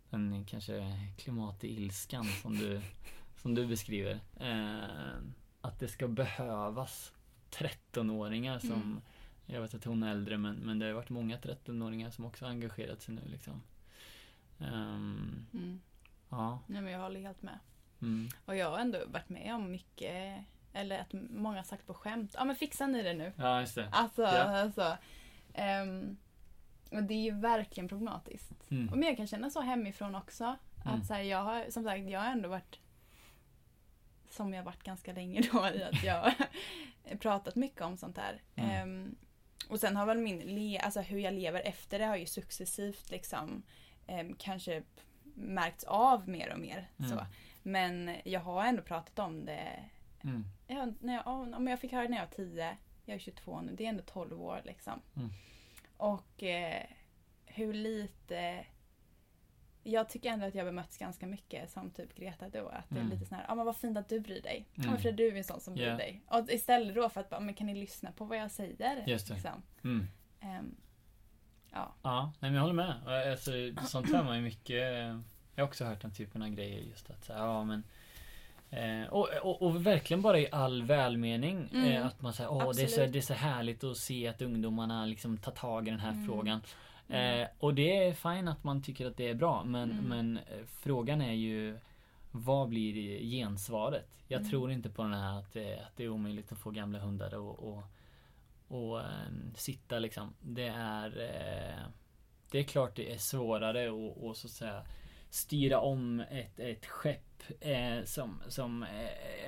den 0.10 0.46
kanske 0.46 1.00
klimatilskan 1.18 2.26
som 2.42 2.58
du 2.58 2.82
som 3.42 3.56
du 3.56 3.68
beskriver. 3.68 4.20
Eh, 4.40 5.18
att 5.62 5.80
det 5.80 5.88
ska 5.88 6.08
behövas 6.08 7.14
13-åringar 7.52 8.60
som 8.60 8.72
Mm. 8.72 9.02
jag 9.46 9.62
vet 9.62 9.74
att 9.74 9.84
hon 9.84 10.04
är 10.04 10.12
äldre 10.12 10.38
men, 10.38 10.56
men 10.56 10.80
det 10.80 10.86
har 10.86 10.94
varit 10.94 11.10
många 11.10 11.38
13-åringar 11.38 12.10
som 12.12 12.26
också 12.26 12.46
engagerat 12.46 13.02
sig 13.02 13.16
nu 13.16 13.22
liksom. 13.26 13.62
Ehm, 14.60 15.46
Mm. 15.54 15.82
ja. 16.30 16.60
Nej, 16.68 16.82
men 16.82 16.94
jag 16.94 17.00
håller 17.00 17.20
helt 17.20 17.42
med. 17.42 17.60
Mm, 18.02 18.30
Och 18.46 18.56
jag 18.56 18.72
har 18.72 18.80
ändå 18.80 19.00
varit 19.08 19.30
med 19.30 19.56
om 19.56 19.72
mycket, 19.72 20.44
eller 20.78 21.00
att 21.00 21.14
många 21.30 21.64
sagt 21.64 21.88
på 21.88 21.94
skämt, 21.94 22.32
ja 22.38 22.46
men 22.46 22.56
fixar 22.56 22.88
ni 22.88 23.04
det 23.04 23.14
nu? 23.14 23.34
ja, 23.38 23.60
just 23.60 23.76
det. 23.76 23.90
Alltså, 23.92 24.22
Ja. 24.22 24.60
alltså. 24.60 24.98
ehm, 25.54 26.18
och 26.92 27.04
det 27.04 27.14
är 27.14 27.22
ju 27.24 27.32
verkligen 27.40 27.88
problematiskt. 27.88 28.72
Mm. 28.72 28.90
Och 28.90 28.98
men 28.98 29.08
jag 29.08 29.18
kan 29.18 29.28
känna 29.28 29.50
så 29.50 29.62
hemifrån 29.62 30.16
också. 30.16 30.44
Mm. 30.86 31.00
Att 31.00 31.08
så 31.08 31.14
här, 31.14 31.22
jag 31.22 31.44
har, 31.44 31.66
som 31.70 31.84
sagt, 31.84 32.10
jag 32.10 32.20
har 32.20 32.28
ändå 32.32 32.50
varit 32.50 32.80
som 34.30 34.54
jag 34.54 34.64
varit 34.64 34.84
ganska 34.84 35.14
länge 35.14 35.42
då 35.52 35.70
i 35.76 35.84
att 35.84 36.04
jag 36.04 36.34
pratat 37.20 37.56
mycket 37.56 37.82
om 37.82 37.98
sånt 37.98 38.18
här. 38.18 38.42
Mm. 38.56 38.70
Ehm, 38.72 39.16
och 39.70 39.80
sen 39.80 39.96
har 39.96 40.06
väl 40.06 40.18
min, 40.18 40.40
le, 40.40 40.80
alltså 40.80 41.02
hur 41.02 41.20
jag 41.20 41.34
lever 41.34 41.62
efter 41.68 42.00
det 42.00 42.06
har 42.06 42.16
ju 42.16 42.26
successivt 42.26 43.10
liksom 43.12 43.64
ehm, 44.08 44.36
kanske 44.40 44.84
märkts 45.36 45.84
av 45.84 46.30
mer 46.30 46.54
och 46.54 46.60
mer. 46.60 46.90
Mm. 47.00 47.12
Så. 47.12 47.26
Men 47.64 48.16
jag 48.24 48.40
har 48.40 48.66
ändå 48.66 48.82
pratat 48.82 49.20
om 49.20 49.46
det. 49.46 49.84
Mm. 50.28 50.44
Ja, 50.68 50.92
när 51.00 51.14
jag, 51.14 51.28
om 51.28 51.68
jag 51.68 51.80
fick 51.80 51.92
höra 51.92 52.08
när 52.08 52.18
jag 52.18 52.26
var 52.26 52.32
10, 52.32 52.78
jag 53.06 53.16
är 53.16 53.20
22 53.20 53.62
nu, 53.62 53.76
det 53.76 53.86
är 53.86 53.90
ändå 53.90 54.04
12 54.04 54.42
år 54.42 54.62
liksom. 54.66 55.02
Mm. 55.16 55.30
Och 55.98 56.44
eh, 56.44 56.84
hur 57.46 57.74
lite 57.74 58.66
jag 59.84 60.10
tycker 60.10 60.30
ändå 60.30 60.46
att 60.46 60.56
jag 60.56 60.66
bemötts 60.66 60.98
ganska 60.98 61.28
mycket 61.28 61.72
som 61.72 61.92
typ 61.92 62.16
Greta 62.16 62.50
då. 62.50 62.68
Att 62.68 62.90
det 62.90 62.96
är 62.96 63.00
Mm. 63.02 63.14
lite 63.14 63.26
sån 63.26 63.38
här, 63.38 63.46
ja 63.48 63.56
men 63.56 63.66
vad 63.66 63.76
fint 63.78 63.98
att 63.98 64.10
du 64.10 64.20
bryr 64.20 64.42
dig. 64.42 64.68
Mm. 64.76 64.90
men 64.92 65.00
för 65.02 65.12
du 65.12 65.28
är 65.28 65.36
en 65.36 65.44
sån 65.44 65.60
som 65.60 65.74
bryr 65.74 65.88
Ja. 65.88 65.96
dig. 65.98 66.22
Och 66.28 66.50
istället 66.50 66.96
då 66.96 67.10
för 67.10 67.22
att 67.22 67.30
bara, 67.30 67.40
men 67.40 67.54
kan 67.54 67.68
ni 67.68 67.76
lyssna 67.76 68.12
på 68.12 68.26
vad 68.26 68.38
jag 68.38 68.52
säger? 68.52 69.04
Just 69.08 69.28
det. 69.28 69.34
Liksom. 69.34 69.62
Mm. 69.84 70.08
Ehm, 70.40 70.76
ja. 71.72 71.94
Ja, 72.04 72.34
nej, 72.40 72.52
men 72.52 72.54
jag 72.54 72.62
håller 72.62 72.74
med. 72.74 73.08
Alltså, 73.32 73.52
sånt 73.88 74.12
hör 74.12 74.24
man 74.24 74.36
ju 74.36 74.42
mycket. 74.44 74.94
Jag 75.56 75.64
har 75.64 75.68
också 75.68 75.86
hört 75.86 76.02
den 76.02 76.14
typen 76.14 76.42
av 76.42 76.50
grejer. 76.50 76.80
Just 76.80 77.10
att 77.10 77.26
så 77.26 77.34
här, 77.34 77.40
ja 77.40 77.64
men 77.64 77.84
Eh, 78.70 79.08
och, 79.10 79.30
och, 79.42 79.62
och, 79.62 79.86
verkligen 79.86 80.22
bara 80.22 80.40
i 80.40 80.48
all 80.52 80.84
välmening. 80.84 81.70
Eh, 81.74 81.80
mm. 81.80 81.92
Eh, 81.92 82.06
att 82.06 82.22
man 82.22 82.34
säger, 82.34 82.52
åh 82.52 82.72
det 82.76 82.84
är, 82.84 82.88
så, 82.88 83.06
det 83.06 83.18
är 83.18 83.22
så 83.22 83.34
härligt 83.34 83.84
att 83.84 83.98
se 83.98 84.28
att 84.28 84.42
ungdomarna 84.42 85.06
liksom 85.06 85.38
tar 85.38 85.52
tag 85.52 85.88
i 85.88 85.92
den 85.92 86.00
här 86.00 86.12
mm. 86.12 86.28
frågan. 86.28 86.62
Mm. 87.10 87.42
Eh, 87.42 87.48
och 87.60 87.74
det 87.74 88.08
är 88.08 88.14
fint 88.14 88.50
att 88.50 88.64
man 88.64 88.82
tycker 88.82 89.06
att 89.06 89.18
det 89.18 89.30
är 89.30 89.36
bra. 89.36 89.64
Men, 89.64 89.92
mm. 89.92 90.06
men 90.06 90.38
eh, 90.38 90.66
frågan 90.68 91.22
är 91.22 91.34
ju 91.34 91.78
vad 92.32 92.70
blir 92.70 93.20
gensvaret? 93.20 94.10
Jag 94.28 94.40
mm. 94.40 94.52
tror 94.52 94.72
inte 94.72 94.90
på 94.90 95.04
den 95.04 95.14
här 95.14 95.40
att 95.40 95.54
det, 95.54 95.80
att 95.80 95.98
det 95.98 96.04
är 96.04 96.10
omöjligt 96.10 96.52
att 96.52 96.58
få 96.58 96.72
gamla 96.72 97.00
hundar 97.00 97.36
och, 97.36 97.60
och, 97.60 97.84
och 98.68 99.00
ähm, 99.00 99.54
sitta 99.56 100.00
liksom. 100.00 100.34
Det 100.42 100.68
är 100.68 101.10
Det 102.52 102.60
är 102.60 102.64
klart 102.64 102.96
det 102.96 103.14
är 103.14 103.18
svårare 103.18 103.90
och, 103.90 104.28
och 104.28 104.38
så 104.38 104.48
att 104.48 104.52
säga 104.52 104.84
styra 105.30 105.80
om 105.80 106.20
ett, 106.20 106.60
ett 106.60 106.86
skepp 106.86 107.44
äh, 107.60 108.04
som, 108.06 108.42
som 108.48 108.86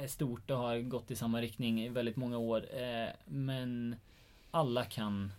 är 0.01 0.07
stort 0.07 0.51
och 0.51 0.57
har 0.57 0.79
gått 0.79 1.11
i 1.11 1.15
samma 1.15 1.41
riktning 1.41 1.81
i 1.81 1.89
väldigt 1.89 2.15
många 2.15 2.37
år. 2.37 2.81
Äh, 2.81 3.09
men 3.25 3.95
alla 4.51 4.85
kan 4.85 5.31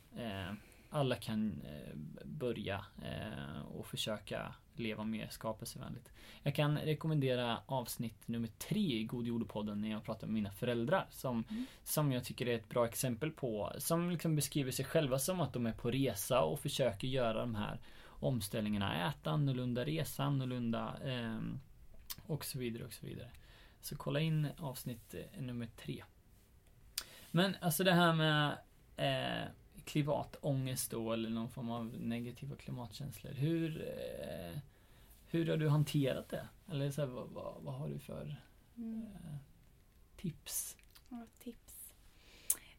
alla 0.90 1.16
kan 1.16 1.62
börja 2.24 2.84
och 3.74 3.86
försöka 3.86 4.54
leva 4.76 5.04
mer 5.04 5.28
skapelsevänligt. 5.30 6.12
Jag 6.42 6.54
kan 6.54 6.78
rekommendera 6.78 7.58
avsnitt 7.66 8.28
nummer 8.28 8.48
tre 8.58 8.98
i 8.98 9.04
God 9.04 9.26
jord-podden 9.26 9.80
när 9.80 9.90
jag 9.90 10.04
pratar 10.04 10.26
med 10.26 10.34
mina 10.34 10.50
föräldrar. 10.50 11.06
Som, 11.10 11.44
mm. 11.50 11.66
som 11.84 12.12
jag 12.12 12.24
tycker 12.24 12.48
är 12.48 12.54
ett 12.54 12.68
bra 12.68 12.86
exempel 12.86 13.30
på, 13.30 13.72
som 13.78 14.10
liksom 14.10 14.36
beskriver 14.36 14.70
sig 14.70 14.84
själva 14.84 15.18
som 15.18 15.40
att 15.40 15.52
de 15.52 15.66
är 15.66 15.72
på 15.72 15.90
resa 15.90 16.40
och 16.40 16.60
försöker 16.60 17.08
göra 17.08 17.40
de 17.40 17.54
här 17.54 17.78
omställningarna. 18.20 19.08
Äta 19.08 19.30
annorlunda, 19.30 19.84
resa 19.84 20.24
annorlunda 20.24 20.96
eh, 21.04 21.40
och 22.26 22.44
så 22.44 22.58
vidare 22.58 22.84
och 22.84 22.92
så 22.92 23.06
vidare. 23.06 23.30
Så 23.80 23.96
kolla 23.96 24.20
in 24.20 24.48
avsnitt 24.58 25.14
eh, 25.14 25.42
nummer 25.42 25.68
tre. 25.76 26.04
Men 27.30 27.56
alltså 27.60 27.84
det 27.84 27.92
här 27.92 28.14
med 28.14 28.58
eh, 28.96 29.48
klimatångest 29.84 30.90
då 30.90 31.12
eller 31.12 31.30
någon 31.30 31.50
form 31.50 31.70
av 31.70 31.86
negativa 31.98 32.56
klimatkänslor. 32.56 33.32
Hur 33.32 33.84
eh, 33.88 34.58
hur 35.32 35.46
har 35.50 35.56
du 35.56 35.68
hanterat 35.68 36.28
det? 36.28 36.48
Eller 36.70 36.90
så 36.90 37.00
här, 37.00 37.08
vad, 37.08 37.28
vad, 37.28 37.62
vad, 37.62 37.74
har 37.74 37.88
du 37.88 37.98
för 37.98 38.36
mm. 38.76 39.02
eh, 39.02 39.36
tips? 40.16 40.76
Ja, 41.08 41.26
tips. 41.38 41.94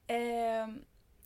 Eh, 0.08 0.67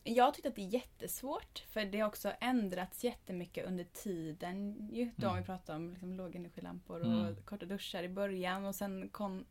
jag 0.07 0.33
tyckte 0.33 0.49
att 0.49 0.55
det 0.55 0.61
är 0.61 0.67
jättesvårt 0.69 1.63
för 1.69 1.85
det 1.85 1.99
har 1.99 2.07
också 2.07 2.31
ändrats 2.39 3.03
jättemycket 3.03 3.65
under 3.65 3.83
tiden. 3.83 4.89
Ju, 4.91 5.11
då 5.15 5.27
mm. 5.27 5.39
vi 5.39 5.45
pratar 5.45 5.75
om 5.75 5.89
liksom, 5.89 6.13
lågenergilampor 6.13 6.99
och 6.99 7.05
mm. 7.05 7.35
korta 7.45 7.65
duschar 7.65 8.03
i 8.03 8.09
början 8.09 8.65
och 8.65 8.75
sen 8.75 9.09
kom 9.09 9.45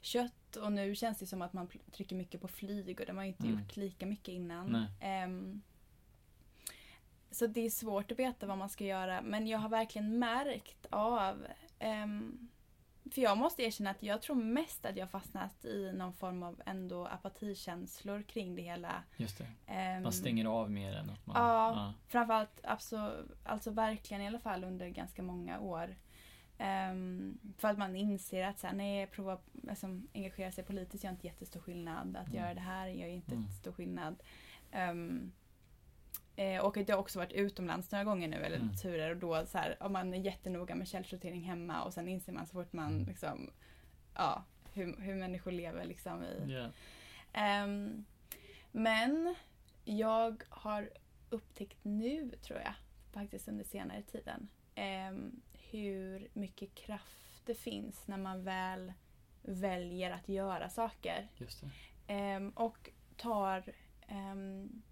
kött 0.00 0.56
och 0.56 0.72
nu 0.72 0.94
känns 0.94 1.18
det 1.18 1.26
som 1.26 1.42
att 1.42 1.52
man 1.52 1.68
trycker 1.92 2.16
mycket 2.16 2.40
på 2.40 2.48
flyg 2.48 3.00
och 3.00 3.06
det 3.06 3.12
har 3.12 3.16
man 3.16 3.24
inte 3.24 3.46
mm. 3.46 3.58
gjort 3.58 3.76
lika 3.76 4.06
mycket 4.06 4.28
innan. 4.28 4.86
Um, 5.24 5.62
så 7.30 7.46
det 7.46 7.60
är 7.60 7.70
svårt 7.70 8.12
att 8.12 8.18
veta 8.18 8.46
vad 8.46 8.58
man 8.58 8.68
ska 8.68 8.84
göra 8.84 9.22
men 9.22 9.46
jag 9.46 9.58
har 9.58 9.68
verkligen 9.68 10.18
märkt 10.18 10.86
av 10.90 11.46
um, 11.80 12.48
för 13.10 13.22
jag 13.22 13.38
måste 13.38 13.62
erkänna 13.62 13.90
att 13.90 14.02
jag 14.02 14.22
tror 14.22 14.36
mest 14.36 14.86
att 14.86 14.96
jag 14.96 15.10
fastnat 15.10 15.64
i 15.64 15.92
någon 15.92 16.12
form 16.12 16.42
av 16.42 16.62
ändå 16.66 17.06
apatikänslor 17.06 18.22
kring 18.22 18.54
det 18.54 18.62
hela. 18.62 19.02
Just 19.16 19.38
det. 19.38 19.96
Um, 19.96 20.02
man 20.02 20.12
stänger 20.12 20.44
av 20.44 20.70
mer 20.70 20.94
än 20.94 21.10
att 21.10 21.26
man... 21.26 21.36
Ja, 21.36 21.74
ja. 21.74 21.94
framförallt 22.08 22.64
alltså, 22.64 23.24
alltså 23.44 23.70
verkligen 23.70 24.22
i 24.22 24.26
alla 24.26 24.38
fall 24.38 24.64
under 24.64 24.88
ganska 24.88 25.22
många 25.22 25.60
år. 25.60 25.96
Um, 26.58 27.38
för 27.58 27.68
att 27.68 27.78
man 27.78 27.96
inser 27.96 28.44
att 28.44 28.58
så 28.58 28.66
här, 28.66 28.74
nej, 28.74 29.06
prova 29.06 29.38
alltså, 29.68 29.86
engagera 30.14 30.52
sig 30.52 30.64
politiskt 30.64 31.04
gör 31.04 31.10
inte 31.10 31.26
jättestor 31.26 31.60
skillnad. 31.60 32.16
Att 32.16 32.28
mm. 32.28 32.38
göra 32.38 32.54
det 32.54 32.60
här 32.60 32.88
gör 32.88 33.08
inte 33.08 33.34
mm. 33.34 33.48
stor 33.48 33.72
skillnad. 33.72 34.22
Um, 34.90 35.32
Eh, 36.36 36.64
och 36.64 36.76
att 36.76 36.88
jag 36.88 36.98
också 36.98 37.18
varit 37.18 37.32
utomlands 37.32 37.90
några 37.92 38.04
gånger 38.04 38.28
nu, 38.28 38.36
eller 38.36 38.56
mm. 38.56 38.74
turer, 38.74 39.10
och 39.10 39.16
då 39.16 39.46
så 39.46 39.58
här, 39.58 39.76
om 39.80 39.92
man 39.92 40.14
är 40.14 40.18
jättenoga 40.18 40.74
med 40.74 40.88
källsortering 40.88 41.42
hemma 41.42 41.82
och 41.82 41.94
sen 41.94 42.08
inser 42.08 42.32
man 42.32 42.46
så 42.46 42.52
fort 42.52 42.72
man 42.72 42.92
mm. 42.92 43.06
liksom, 43.06 43.50
ja, 44.14 44.44
hur, 44.72 44.96
hur 45.00 45.14
människor 45.14 45.52
lever 45.52 45.84
liksom 45.84 46.24
i. 46.24 46.50
Yeah. 46.50 47.64
Um, 47.64 48.04
men 48.72 49.34
jag 49.84 50.42
har 50.48 50.90
upptäckt 51.30 51.78
nu, 51.82 52.30
tror 52.42 52.58
jag, 52.58 52.74
faktiskt 53.12 53.48
under 53.48 53.64
senare 53.64 54.02
tiden, 54.02 54.48
um, 55.10 55.42
hur 55.70 56.28
mycket 56.32 56.74
kraft 56.74 57.42
det 57.46 57.54
finns 57.54 58.08
när 58.08 58.18
man 58.18 58.44
väl 58.44 58.92
väljer 59.42 60.10
att 60.10 60.28
göra 60.28 60.68
saker. 60.68 61.28
Um, 62.08 62.50
och 62.50 62.90
tar 63.16 63.72
um, 64.10 64.82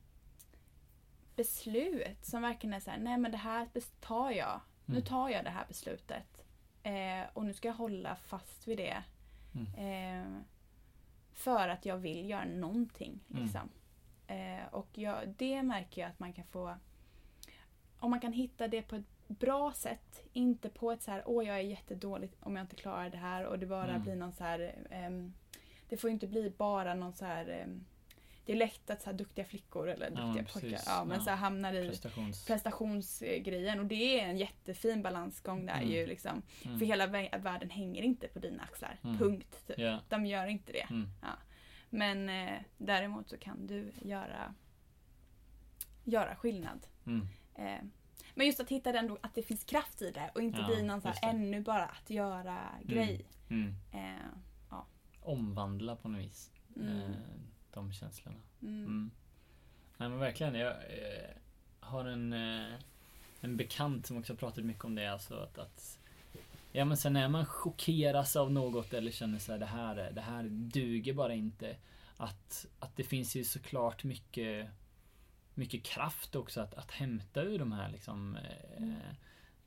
beslut 1.40 2.24
som 2.24 2.42
verkligen 2.42 2.74
är 2.74 2.80
så 2.80 2.90
här, 2.90 2.98
nej 2.98 3.18
men 3.18 3.30
det 3.30 3.36
här 3.36 3.68
tar 4.00 4.30
jag. 4.30 4.48
Mm. 4.48 4.60
Nu 4.86 5.00
tar 5.00 5.28
jag 5.28 5.44
det 5.44 5.50
här 5.50 5.64
beslutet. 5.68 6.44
Eh, 6.82 7.22
och 7.32 7.44
nu 7.44 7.54
ska 7.54 7.68
jag 7.68 7.74
hålla 7.74 8.16
fast 8.16 8.68
vid 8.68 8.78
det. 8.78 9.02
Mm. 9.54 9.74
Eh, 9.74 10.42
för 11.32 11.68
att 11.68 11.86
jag 11.86 11.96
vill 11.96 12.30
göra 12.30 12.44
någonting. 12.44 13.20
Mm. 13.30 13.42
Liksom. 13.42 13.68
Mm. 14.26 14.58
Eh, 14.58 14.66
och 14.74 14.88
jag, 14.92 15.16
det 15.36 15.62
märker 15.62 16.02
jag 16.02 16.10
att 16.10 16.18
man 16.18 16.32
kan 16.32 16.44
få 16.44 16.74
om 17.98 18.10
man 18.10 18.20
kan 18.20 18.32
hitta 18.32 18.68
det 18.68 18.82
på 18.82 18.96
ett 18.96 19.28
bra 19.28 19.72
sätt. 19.72 20.24
Inte 20.32 20.68
på 20.68 20.92
ett 20.92 21.02
så 21.02 21.10
här, 21.10 21.22
åh 21.26 21.46
jag 21.46 21.56
är 21.56 21.60
jättedålig 21.60 22.30
om 22.40 22.56
jag 22.56 22.64
inte 22.64 22.76
klarar 22.76 23.10
det 23.10 23.18
här 23.18 23.44
och 23.44 23.58
det 23.58 23.66
bara 23.66 23.90
mm. 23.90 24.02
blir 24.02 24.16
någon 24.16 24.32
så 24.32 24.44
här 24.44 24.74
um, 25.06 25.34
Det 25.88 25.96
får 25.96 26.10
inte 26.10 26.26
bli 26.26 26.52
bara 26.56 26.94
någon 26.94 27.12
så 27.12 27.24
här 27.24 27.66
det 28.44 28.52
är 28.52 28.56
lätt 28.56 28.90
att 28.90 29.02
så 29.02 29.10
här, 29.10 29.16
duktiga 29.16 29.44
flickor 29.44 29.88
eller 29.88 30.10
duktiga 30.10 30.44
ja, 30.46 30.60
pojkar 30.60 30.80
ja, 30.86 31.04
men 31.04 31.18
ja. 31.18 31.24
så 31.24 31.30
här, 31.30 31.36
hamnar 31.36 31.74
i 31.74 31.88
Prestations. 31.88 32.46
prestationsgrejen 32.46 33.80
och 33.80 33.86
det 33.86 34.20
är 34.20 34.26
en 34.26 34.38
jättefin 34.38 35.02
balansgång 35.02 35.66
där 35.66 35.76
mm. 35.76 35.90
ju 35.90 36.06
liksom. 36.06 36.42
Mm. 36.64 36.78
För 36.78 36.86
hela 36.86 37.06
världen 37.38 37.70
hänger 37.70 38.02
inte 38.02 38.28
på 38.28 38.38
dina 38.38 38.62
axlar. 38.62 38.98
Mm. 39.04 39.18
Punkt. 39.18 39.66
Typ. 39.66 39.78
Yeah. 39.78 40.00
De 40.08 40.26
gör 40.26 40.46
inte 40.46 40.72
det. 40.72 40.86
Mm. 40.90 41.08
Ja. 41.22 41.28
Men 41.90 42.28
eh, 42.28 42.60
däremot 42.78 43.28
så 43.28 43.38
kan 43.38 43.66
du 43.66 43.92
göra 44.02 44.54
göra 46.04 46.36
skillnad. 46.36 46.86
Mm. 47.06 47.28
Eh, 47.54 47.84
men 48.34 48.46
just 48.46 48.60
att 48.60 48.68
hitta 48.68 48.92
den 48.92 49.06
då, 49.06 49.18
att 49.20 49.34
det 49.34 49.42
finns 49.42 49.64
kraft 49.64 50.02
i 50.02 50.10
det 50.10 50.30
och 50.34 50.42
inte 50.42 50.58
ja, 50.58 50.66
bli 50.66 50.82
någon 50.82 51.00
så 51.00 51.08
här, 51.08 51.30
ännu 51.30 51.60
bara 51.60 51.84
att 51.84 52.10
göra 52.10 52.58
mm. 52.58 52.86
grej. 52.86 53.26
Eh, 53.92 54.00
ja. 54.70 54.86
Omvandla 55.22 55.96
på 55.96 56.08
något 56.08 56.20
vis. 56.20 56.50
Eh, 56.76 57.10
de 57.74 57.92
känslorna. 57.92 58.38
Mm. 58.62 58.74
Mm. 58.74 59.10
Nej 59.96 60.08
men 60.08 60.18
verkligen. 60.18 60.54
Jag 60.54 60.70
eh, 60.72 61.30
har 61.80 62.04
en, 62.04 62.32
eh, 62.32 62.74
en 63.40 63.56
bekant 63.56 64.06
som 64.06 64.16
också 64.16 64.36
pratat 64.36 64.64
mycket 64.64 64.84
om 64.84 64.94
det. 64.94 65.06
Alltså 65.06 65.34
att, 65.34 65.58
att 65.58 65.98
Ja 66.72 66.84
men 66.84 66.96
sen 66.96 67.12
när 67.12 67.28
man 67.28 67.46
chockeras 67.46 68.36
av 68.36 68.52
något 68.52 68.92
eller 68.92 69.10
känner 69.10 69.38
sig 69.38 69.58
det 69.58 69.66
här, 69.66 70.10
det 70.14 70.20
här 70.20 70.42
duger 70.50 71.12
bara 71.12 71.34
inte. 71.34 71.76
Att, 72.16 72.66
att 72.78 72.96
det 72.96 73.04
finns 73.04 73.36
ju 73.36 73.44
såklart 73.44 74.04
mycket 74.04 74.70
mycket 75.54 75.82
kraft 75.82 76.36
också 76.36 76.60
att, 76.60 76.74
att 76.74 76.90
hämta 76.90 77.42
ur 77.42 77.58
de 77.58 77.72
här 77.72 77.90
liksom 77.90 78.36
eh, 78.36 78.82
mm. 78.82 78.94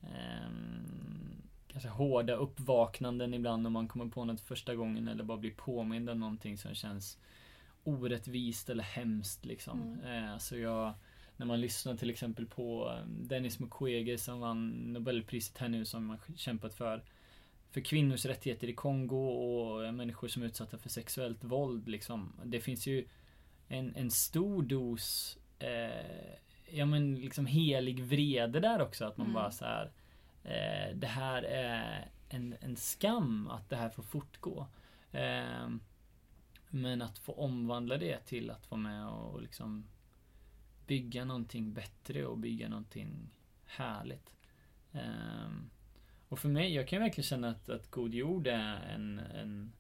eh, 0.01 0.49
kanske 1.67 1.89
hårda 1.89 2.35
uppvaknanden 2.35 3.33
ibland 3.33 3.67
om 3.67 3.73
man 3.73 3.87
kommer 3.87 4.05
på 4.05 4.25
något 4.25 4.41
första 4.41 4.75
gången 4.75 5.07
eller 5.07 5.23
bara 5.23 5.37
blir 5.37 5.53
påmind 5.53 6.09
om 6.09 6.19
någonting 6.19 6.57
som 6.57 6.75
känns 6.75 7.17
orättvist 7.84 8.69
eller 8.69 8.84
hemskt 8.84 9.46
liksom. 9.46 9.82
Mm. 9.82 10.26
Eh, 10.32 10.38
så 10.38 10.58
jag, 10.58 10.93
när 11.38 11.46
man 11.46 11.62
lyssnar 11.62 11.96
till 11.96 12.10
exempel 12.10 12.46
på 12.46 12.91
eh, 12.91 13.08
Dennis 13.08 13.60
Mukwege 13.60 14.17
som 14.17 14.39
vann 14.39 14.69
Nobelpriset 14.69 15.58
här 15.58 15.69
nu 15.69 15.86
som 15.86 16.10
har 16.10 16.19
kämpat 16.36 16.74
för 16.74 17.04
för 17.72 17.82
kvinnors 17.82 18.26
rättigheter 18.26 18.67
i 18.67 18.74
Kongo 18.74 19.28
och 19.28 19.93
människor 19.93 20.28
som 20.28 20.43
är 20.43 20.48
utsatta 20.48 20.78
för 20.78 20.89
sexuellt 20.89 21.43
våld 21.43 21.88
liksom. 21.88 22.34
Det 22.43 22.60
finns 22.60 22.88
ju 22.88 23.08
en, 23.67 23.96
en 23.96 24.12
stor 24.12 24.63
dos 24.63 25.38
eh, 25.60 26.36
ja 26.65 26.86
men 26.86 27.15
liksom 27.15 27.46
helig 27.46 28.04
vrede 28.04 28.60
där 28.60 28.82
också 28.82 29.06
att 29.06 29.17
man 29.17 29.28
mm. 29.28 29.34
bara 29.34 29.52
så 29.52 29.65
här 29.65 29.91
eh, 30.43 30.96
Det 30.96 31.08
här 31.08 31.43
är 31.43 32.08
en, 32.30 32.56
en 32.62 32.76
skam 32.76 33.48
att 33.48 33.69
det 33.69 33.76
här 33.76 33.89
får 33.89 34.04
fortgå. 34.04 34.67
Eh, 35.12 35.69
men 36.73 37.01
att 37.01 37.19
få 37.19 37.33
omvandla 37.33 37.97
det 37.97 38.19
till 38.19 38.49
att 38.49 38.71
vara 38.71 38.81
med 38.81 39.07
och 39.07 39.41
liksom 39.41 39.88
bygga 40.88 41.25
någonting 41.25 41.73
bättre 41.73 42.25
och 42.25 42.38
bygga 42.38 42.69
någonting 42.69 43.29
härligt. 43.65 44.33
Um, 44.91 45.69
och 46.29 46.39
för 46.39 46.49
mig, 46.49 46.73
jag 46.73 46.88
kan 46.88 47.01
verkligen 47.01 47.23
känna 47.23 47.49
att, 47.49 47.69
att 47.69 47.91
God 47.91 48.13
Jord 48.13 48.47
är 48.47 48.75
en, 48.95 49.19
en 49.19 49.71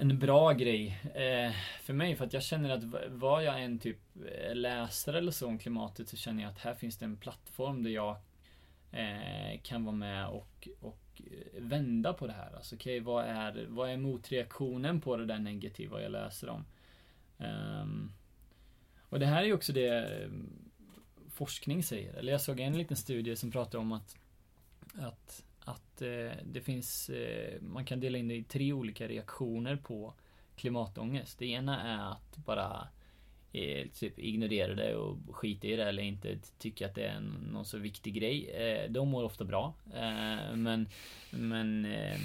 en 0.00 0.18
bra 0.18 0.52
grej 0.52 1.00
eh, 1.14 1.52
för 1.82 1.92
mig. 1.92 2.16
För 2.16 2.24
att 2.24 2.32
jag 2.32 2.42
känner 2.42 2.70
att 2.70 2.84
vad 3.08 3.44
jag 3.44 3.62
än 3.62 3.78
typ 3.78 3.98
eh, 4.16 4.54
läser 4.54 5.12
eller 5.12 5.32
så 5.32 5.46
om 5.46 5.58
klimatet 5.58 6.08
så 6.08 6.16
känner 6.16 6.42
jag 6.42 6.50
att 6.50 6.58
här 6.58 6.74
finns 6.74 6.98
det 6.98 7.04
en 7.04 7.16
plattform 7.16 7.82
där 7.82 7.90
jag 7.90 8.16
eh, 8.92 9.60
kan 9.62 9.84
vara 9.84 9.96
med 9.96 10.28
och, 10.28 10.68
och 10.80 11.07
Eh, 11.20 11.62
vända 11.62 12.12
på 12.12 12.26
det 12.26 12.32
här. 12.32 12.52
Alltså 12.56 12.74
okay, 12.74 13.00
vad, 13.00 13.24
är, 13.24 13.66
vad 13.68 13.90
är 13.90 13.96
motreaktionen 13.96 15.00
på 15.00 15.16
det 15.16 15.26
där 15.26 15.38
negativa 15.38 16.02
jag 16.02 16.12
läser 16.12 16.48
om? 16.48 16.64
Um, 17.38 18.12
och 19.00 19.18
det 19.18 19.26
här 19.26 19.42
är 19.42 19.46
ju 19.46 19.52
också 19.52 19.72
det 19.72 20.22
eh, 20.22 20.30
forskning 21.30 21.82
säger. 21.82 22.14
Eller 22.14 22.32
jag 22.32 22.40
såg 22.40 22.60
en 22.60 22.78
liten 22.78 22.96
studie 22.96 23.36
som 23.36 23.50
pratar 23.50 23.78
om 23.78 23.92
att, 23.92 24.16
att 24.94 25.44
att 25.68 26.02
eh, 26.02 26.44
det 26.44 26.60
finns, 26.60 27.08
eh, 27.08 27.60
man 27.60 27.84
kan 27.84 28.00
dela 28.00 28.18
in 28.18 28.28
det 28.28 28.34
i 28.34 28.44
tre 28.44 28.72
olika 28.72 29.08
reaktioner 29.08 29.76
på 29.76 30.14
klimatångest. 30.56 31.38
Det 31.38 31.46
ena 31.46 31.82
är 31.82 32.12
att 32.12 32.36
bara 32.36 32.64
eh, 32.70 32.86
typ 33.94 34.18
ignorera 34.18 34.74
det 34.74 34.94
och 34.94 35.18
skita 35.30 35.66
i 35.66 35.76
det 35.76 35.84
eller 35.84 36.02
inte 36.02 36.38
tycka 36.58 36.86
att 36.86 36.94
det 36.94 37.04
är 37.04 37.20
någon 37.52 37.64
så 37.64 37.78
viktig 37.78 38.14
grej. 38.14 38.50
Eh, 38.50 38.90
de 38.90 39.08
mår 39.08 39.24
ofta 39.24 39.44
bra. 39.44 39.74
Eh, 39.94 40.56
men 40.56 40.88
men 41.30 41.84
eh, 41.84 42.16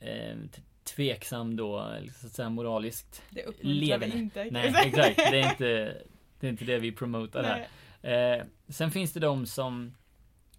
eh, 0.00 0.36
tveksam 0.84 1.56
då, 1.56 1.92
så 2.20 2.26
att 2.26 2.32
säga 2.32 2.48
moraliskt 2.48 3.22
Det 3.30 3.44
uppmuntrar 3.44 3.98
vi 3.98 4.18
inte. 4.18 4.48
Nej, 4.50 4.74
exakt. 4.84 5.16
Det 5.30 5.40
är 5.40 5.50
inte 5.50 5.94
det, 6.40 6.46
är 6.46 6.50
inte 6.50 6.64
det 6.64 6.78
vi 6.78 6.92
promotar 6.92 7.68
här. 8.02 8.46
sen 8.68 8.90
finns 8.90 9.12
det 9.12 9.20
de 9.20 9.46
som 9.46 9.94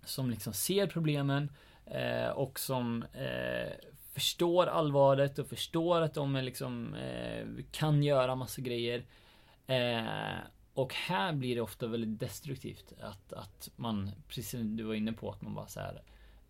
som 0.06 0.30
liksom 0.30 0.54
ser 0.54 0.88
problemen 0.88 1.50
Eh, 1.92 2.30
och 2.30 2.60
som 2.60 3.04
eh, 3.14 3.74
förstår 4.14 4.68
allvaret 4.68 5.40
och 5.40 5.48
förstår 5.48 6.02
att 6.02 6.14
de 6.14 6.36
liksom 6.36 6.94
eh, 6.94 7.46
kan 7.72 8.04
göra 8.04 8.36
massa 8.36 8.62
grejer. 8.62 9.04
Eh, 9.70 10.38
och 10.74 10.94
här 10.94 11.34
blir 11.34 11.56
det 11.56 11.62
ofta 11.62 11.88
väldigt 11.88 12.20
destruktivt. 12.20 12.94
Att, 13.02 13.34
att 13.34 13.70
man, 13.76 14.12
precis 14.28 14.50
som 14.50 14.76
du 14.76 14.84
var 14.84 14.94
inne 14.94 15.14
på, 15.14 15.32
att 15.32 15.42
man 15.42 15.54
bara 15.54 15.68
så 15.68 15.80
här, 15.80 16.02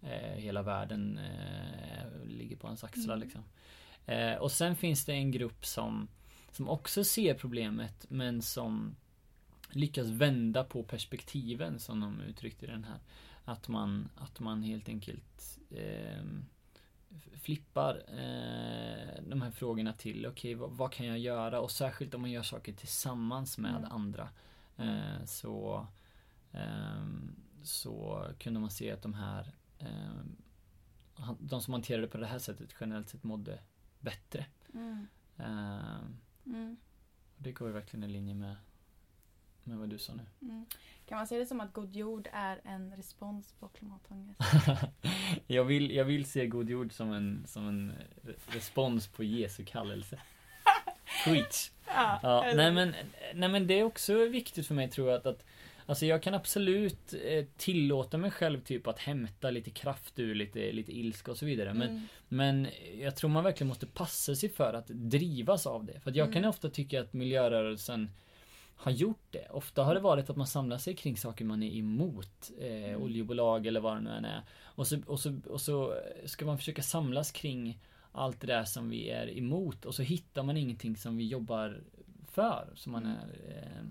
eh, 0.02 0.40
hela 0.42 0.62
världen 0.62 1.18
eh, 1.18 2.26
ligger 2.26 2.56
på 2.56 2.68
ens 2.68 2.84
axlar 2.84 3.16
mm. 3.16 3.28
liksom. 3.28 3.44
och 4.40 4.52
sen 4.52 4.76
finns 4.76 5.06
det 5.06 5.14
en 5.14 5.32
grupp 5.32 5.66
som, 5.66 6.08
som 6.52 6.70
också 6.70 7.04
ser 7.04 7.34
problemet 7.34 8.06
men 8.10 8.42
som 8.42 8.96
lyckas 9.72 10.08
vända 10.08 10.64
på 10.64 10.84
perspektiven 10.84 11.80
som 11.80 12.00
de 12.00 12.22
uttryckte 12.22 12.68
den 12.68 12.84
här. 12.84 13.00
Att 13.46 13.68
man, 13.68 14.10
att 14.16 14.40
man 14.40 14.64
helt 14.64 14.90
enkelt 14.90 15.60
eh, 15.72 16.24
flippar 17.34 17.96
eh, 18.08 19.24
de 19.28 19.42
här 19.42 19.52
frågorna 19.52 19.94
till, 19.94 20.26
okej 20.26 20.30
okay, 20.30 20.56
vad, 20.56 20.72
vad, 20.72 20.92
kan 20.92 21.06
jag 21.06 21.20
göra? 21.20 21.60
Och 21.60 21.72
särskilt 21.72 22.14
om 22.14 22.22
man 22.22 22.32
gör 22.32 22.44
saker 22.44 22.74
tillsammans 22.74 23.58
med 23.58 23.76
mm. 23.76 23.92
andra. 23.92 24.30
Eh, 24.78 25.26
så, 25.26 25.88
ehm, 26.52 27.36
så 27.64 28.26
kunde 28.40 28.60
man 28.60 28.70
se 28.70 28.92
att 28.92 29.02
de 29.02 29.14
här 29.14 29.54
ehm, 29.80 30.38
de 31.40 31.62
som 31.62 31.74
hanterade 31.74 32.04
det 32.04 32.12
på 32.12 32.18
det 32.18 32.28
här 32.28 32.40
sättet 32.40 32.76
generellt 32.80 33.10
sett 33.10 33.24
mådde 33.24 33.60
bättre. 34.00 34.46
Mm. 34.74 35.08
Ehm, 35.38 36.18
mm. 36.46 36.78
Det 37.38 37.52
går 37.52 37.68
ju 37.68 37.74
verkligen 37.74 38.04
i 38.04 38.08
linje 38.08 38.34
med, 38.34 38.56
med 39.70 39.78
vad 39.78 39.90
du 39.90 39.98
sa 39.98 40.14
nu. 40.14 40.26
Mm. 40.42 40.66
Kan 41.06 41.18
man 41.18 41.28
se 41.28 41.38
det 41.38 41.46
som 41.46 41.62
att 41.62 41.74
God 41.74 41.96
Jord 41.96 42.30
är 42.34 42.62
en 42.64 42.96
respons 42.96 43.54
på 43.60 43.68
klimatångest? 43.68 44.42
jag, 45.48 45.64
vill, 45.64 45.92
jag 45.92 46.06
vill 46.06 46.26
se 46.26 46.48
God 46.48 46.70
Jord 46.70 46.94
som 46.94 47.12
en, 47.12 47.44
som 47.48 47.68
en 47.68 47.94
respons 48.48 49.08
på 49.08 49.24
Jesu 49.24 49.66
kallelse. 49.66 50.20
Preach! 51.24 51.72
Ja, 51.88 52.20
ja, 52.24 52.52
nej, 52.56 52.72
men, 52.72 52.96
nej 53.34 53.50
men 53.50 53.68
det 53.68 53.80
är 53.80 53.84
också 53.84 54.26
viktigt 54.26 54.68
för 54.68 54.76
mig 54.76 54.90
tror 54.90 55.10
jag 55.10 55.18
att, 55.18 55.26
att 55.26 55.46
Alltså 55.90 56.06
jag 56.06 56.24
kan 56.24 56.34
absolut 56.34 57.14
eh, 57.14 57.46
tillåta 57.58 58.18
mig 58.18 58.32
själv 58.32 58.62
typ 58.62 58.88
att 58.88 59.00
hämta 59.00 59.50
lite 59.50 59.70
kraft 59.70 60.20
ur 60.20 60.36
lite, 60.36 60.72
lite 60.72 60.92
ilska 60.92 61.32
och 61.32 61.38
så 61.38 61.46
vidare. 61.46 61.74
Men, 61.74 61.90
mm. 61.90 62.08
men 62.28 62.68
jag 63.00 63.16
tror 63.16 63.30
man 63.30 63.44
verkligen 63.44 63.68
måste 63.68 63.86
passa 63.88 64.36
sig 64.36 64.50
för 64.50 64.74
att 64.74 64.88
drivas 64.88 65.68
av 65.68 65.86
det. 65.86 66.00
För 66.00 66.12
jag 66.12 66.28
mm. 66.28 66.34
kan 66.34 66.46
ofta 66.46 66.70
tycka 66.70 67.02
att 67.02 67.14
miljörörelsen 67.14 68.10
har 68.80 68.92
gjort 68.92 69.26
det. 69.30 69.48
Ofta 69.50 69.84
har 69.84 69.94
det 69.94 70.00
varit 70.00 70.30
att 70.30 70.36
man 70.36 70.48
samlar 70.48 70.78
sig 70.78 70.96
kring 70.96 71.18
saker 71.18 71.46
man 71.46 71.64
är 71.64 71.78
emot. 71.78 72.52
Eh, 72.60 72.90
mm. 72.90 73.02
Oljebolag 73.02 73.68
eller 73.68 73.80
vad 73.80 73.98
det 73.98 74.02
nu 74.02 74.10
än 74.10 74.26
är. 74.26 74.44
Och 74.62 74.88
så, 74.88 75.02
och, 75.06 75.20
så, 75.20 75.40
och 75.46 75.62
så 75.62 75.96
ska 76.26 76.46
man 76.46 76.58
försöka 76.58 76.82
samlas 76.82 77.32
kring 77.32 77.80
allt 78.12 78.42
det 78.42 78.48
där 78.48 78.64
som 78.64 78.90
vi 78.90 79.10
är 79.10 79.38
emot 79.38 79.86
och 79.86 79.96
så 79.96 80.02
hittar 80.04 80.44
man 80.44 80.58
ingenting 80.58 80.96
som 80.96 81.18
vi 81.18 81.28
jobbar 81.28 81.82
för. 82.32 82.70
Som 82.76 82.92
man 82.92 83.06
mm. 83.06 83.18
är 83.48 83.86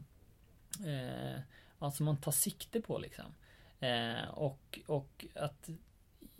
eh, 0.84 1.34
eh, 1.34 1.40
Alltså 1.78 2.02
man 2.02 2.16
tar 2.16 2.32
sikte 2.32 2.80
på 2.80 2.98
liksom. 2.98 3.34
Eh, 3.80 4.28
och, 4.30 4.78
och 4.86 5.26
att 5.34 5.70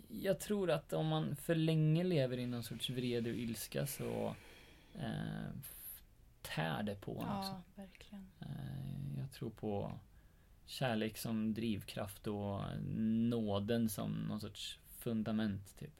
jag 0.07 0.39
tror 0.39 0.71
att 0.71 0.93
om 0.93 1.07
man 1.07 1.35
för 1.35 1.55
länge 1.55 2.03
lever 2.03 2.37
i 2.37 2.45
någon 2.45 2.63
sorts 2.63 2.89
vrede 2.89 3.29
och 3.29 3.35
ilska 3.35 3.87
så 3.87 4.35
eh, 4.95 5.51
tär 6.41 6.83
det 6.83 6.95
på 6.95 7.11
en 7.11 7.27
ja, 7.27 7.39
också. 7.39 7.61
Verkligen. 7.75 8.29
Eh, 8.39 9.19
jag 9.19 9.31
tror 9.31 9.49
på 9.49 9.99
kärlek 10.65 11.17
som 11.17 11.53
drivkraft 11.53 12.27
och 12.27 12.61
nåden 13.29 13.89
som 13.89 14.11
någon 14.11 14.41
sorts 14.41 14.79
fundament 14.97 15.77
typ. 15.79 15.93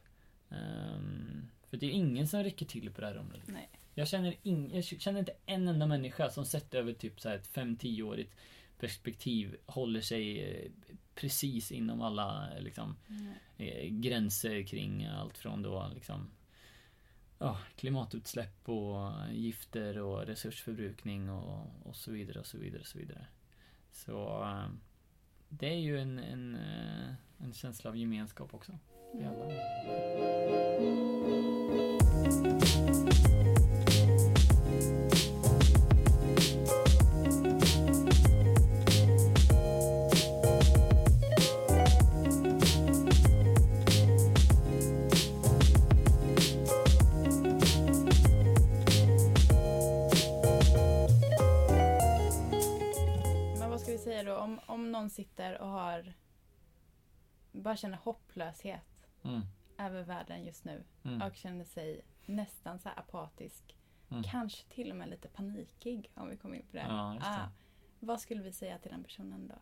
Um, 0.50 1.50
för 1.70 1.78
det 1.78 1.86
är 1.86 1.92
ingen 1.92 2.28
som 2.28 2.44
räcker 2.44 2.66
till 2.66 2.92
på 2.92 3.02
det 3.02 3.08
här 3.08 3.18
området. 3.18 3.48
Nej. 3.48 3.70
Jag 3.94 4.08
känner, 4.08 4.36
in, 4.44 4.72
jag 4.74 4.84
känner 4.84 5.20
inte 5.20 5.34
en 5.46 5.68
enda 5.68 5.88
människa 5.88 6.30
som 6.30 6.46
sett 6.46 6.74
över 6.74 6.94
typ 6.94 7.22
så 7.22 7.30
här 7.30 7.36
ett 7.36 7.50
5-10-årigt 7.54 8.32
perspektiv 8.80 9.58
håller 9.66 10.02
sig 10.02 10.44
eh, 10.44 10.72
precis 11.16 11.72
inom 11.72 12.02
alla 12.02 12.50
liksom, 12.60 12.96
mm. 13.08 14.02
gränser 14.02 14.64
kring 14.64 15.06
allt 15.06 15.38
från 15.38 15.62
då 15.62 15.92
liksom 15.94 16.32
ja, 17.40 17.58
klimatutsläpp 17.76 18.70
och 18.70 19.12
gifter 19.32 19.98
och 19.98 20.26
resursförbrukning 20.26 21.30
och, 21.30 21.66
och 21.84 21.96
så 21.96 22.12
vidare 22.12 22.40
och 22.40 22.46
så 22.46 22.58
vidare 22.58 22.82
och 22.82 22.88
så 22.88 22.98
vidare. 22.98 23.28
Så 23.92 24.44
eh, 24.44 24.68
det 25.50 25.68
är 25.68 25.80
ju 25.80 26.00
en, 26.00 26.20
en, 26.20 26.56
eh, 26.56 27.14
en 27.38 27.54
känsla 27.54 27.90
av 27.90 27.98
gemenskap 27.98 28.54
också. 28.54 28.78
I 29.14 29.24
alla. 29.24 29.46
Någon 54.92 55.10
sitter 55.10 55.62
och 55.62 55.68
har 55.68 56.14
bara 57.52 57.76
känner 57.76 57.98
hopplöshet 57.98 59.08
mm. 59.24 59.42
över 59.78 60.04
världen 60.04 60.46
just 60.46 60.66
nu 60.66 60.84
mm. 61.04 61.22
och 61.22 61.36
känner 61.36 61.66
sig 61.66 62.02
nästan 62.26 62.80
så 62.80 62.90
apatisk. 62.90 63.76
Mm. 64.10 64.24
Kanske 64.24 64.64
till 64.70 64.92
och 64.92 64.98
med 64.98 65.10
lite 65.10 65.28
panikig 65.28 66.12
om 66.16 66.30
vi 66.30 66.38
kommer 66.38 66.56
in 66.56 66.66
på 66.72 66.78
det. 66.78 66.86
Ja, 66.88 67.18
det. 67.20 67.26
Ah, 67.26 67.50
vad 68.00 68.22
skulle 68.22 68.42
vi 68.42 68.52
säga 68.52 68.78
till 68.78 68.92
den 68.92 69.04
personen 69.04 69.48
då? 69.48 69.56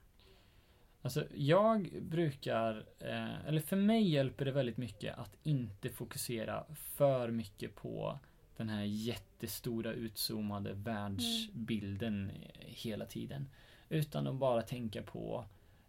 Alltså 1.02 1.28
jag 1.36 2.02
brukar, 2.02 2.86
eh, 3.00 3.46
eller 3.46 3.62
för 3.62 3.76
mig 3.76 4.10
hjälper 4.10 4.46
det 4.46 4.52
väldigt 4.52 4.78
mycket 4.78 5.18
att 5.18 5.38
inte 5.44 5.90
fokusera 5.90 6.66
för 6.76 7.32
mycket 7.32 7.76
på 7.76 8.20
den 8.58 8.70
här 8.70 8.84
jättestora 8.84 9.92
utzoomade 9.92 10.74
världsbilden 10.74 12.24
mm. 12.24 12.42
hela 12.58 13.06
tiden. 13.06 13.50
Utan 13.90 14.28
att 14.28 14.36
bara 14.36 14.62
tänka 14.62 15.04
på 15.04 15.46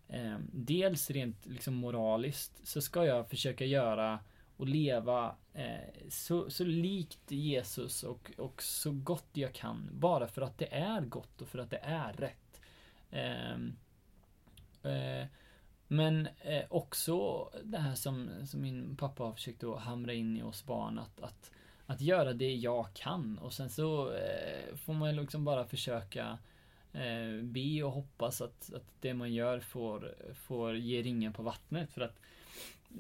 eh, 0.09 0.39
Dels 0.53 1.11
rent 1.11 1.47
liksom 1.47 1.75
moraliskt 1.75 2.67
så 2.67 2.81
ska 2.81 3.05
jag 3.05 3.31
försöka 3.31 3.65
göra 3.65 4.19
och 4.57 4.69
leva 4.69 5.37
eh, 5.55 6.09
så, 6.09 6.51
så 6.51 6.65
likt 6.65 7.31
Jesus 7.31 8.03
och, 8.03 8.33
och 8.37 8.63
så 8.63 8.91
gott 8.93 9.29
jag 9.33 9.55
kan. 9.55 9.91
Bara 9.93 10.29
för 10.29 10.43
att 10.43 10.59
det 10.59 10.75
är 10.75 11.01
gott 11.01 11.43
och 11.43 11.49
för 11.49 11.59
att 11.59 11.71
det 11.71 11.81
är 11.83 12.13
rätt. 12.13 12.61
Ehm, 13.11 13.77
eh, 14.83 15.27
men 15.89 16.29
eh, 16.41 16.65
också 16.69 17.49
det 17.65 17.79
här 17.79 17.95
som, 17.95 18.31
som 18.47 18.61
min 18.61 18.97
pappa 18.97 19.25
har 19.25 19.33
försökt 19.33 19.65
att 19.65 19.81
hamra 19.81 20.13
in 20.13 20.37
i 20.37 20.43
oss 20.43 20.65
barn. 20.65 20.99
Att, 20.99 21.21
att, 21.21 21.51
att 21.87 22.01
göra 22.01 22.33
det 22.33 22.55
jag 22.55 22.95
kan. 22.95 23.39
Och 23.39 23.53
sen 23.53 23.71
så 23.71 24.13
eh, 24.13 24.77
får 24.77 24.93
man 24.93 25.17
liksom 25.17 25.45
bara 25.45 25.65
försöka 25.65 26.39
eh, 26.93 27.43
be 27.43 27.83
och 27.83 27.93
hoppas 27.93 28.41
att, 28.41 28.75
att 28.75 28.85
det 29.01 29.15
man 29.15 29.33
gör 29.35 29.61
får, 29.61 30.15
får 30.35 30.77
ge 30.77 31.03
ringen 31.03 31.33
på 31.33 31.43
vattnet. 31.43 31.93
För 31.93 32.01
att 32.01 32.21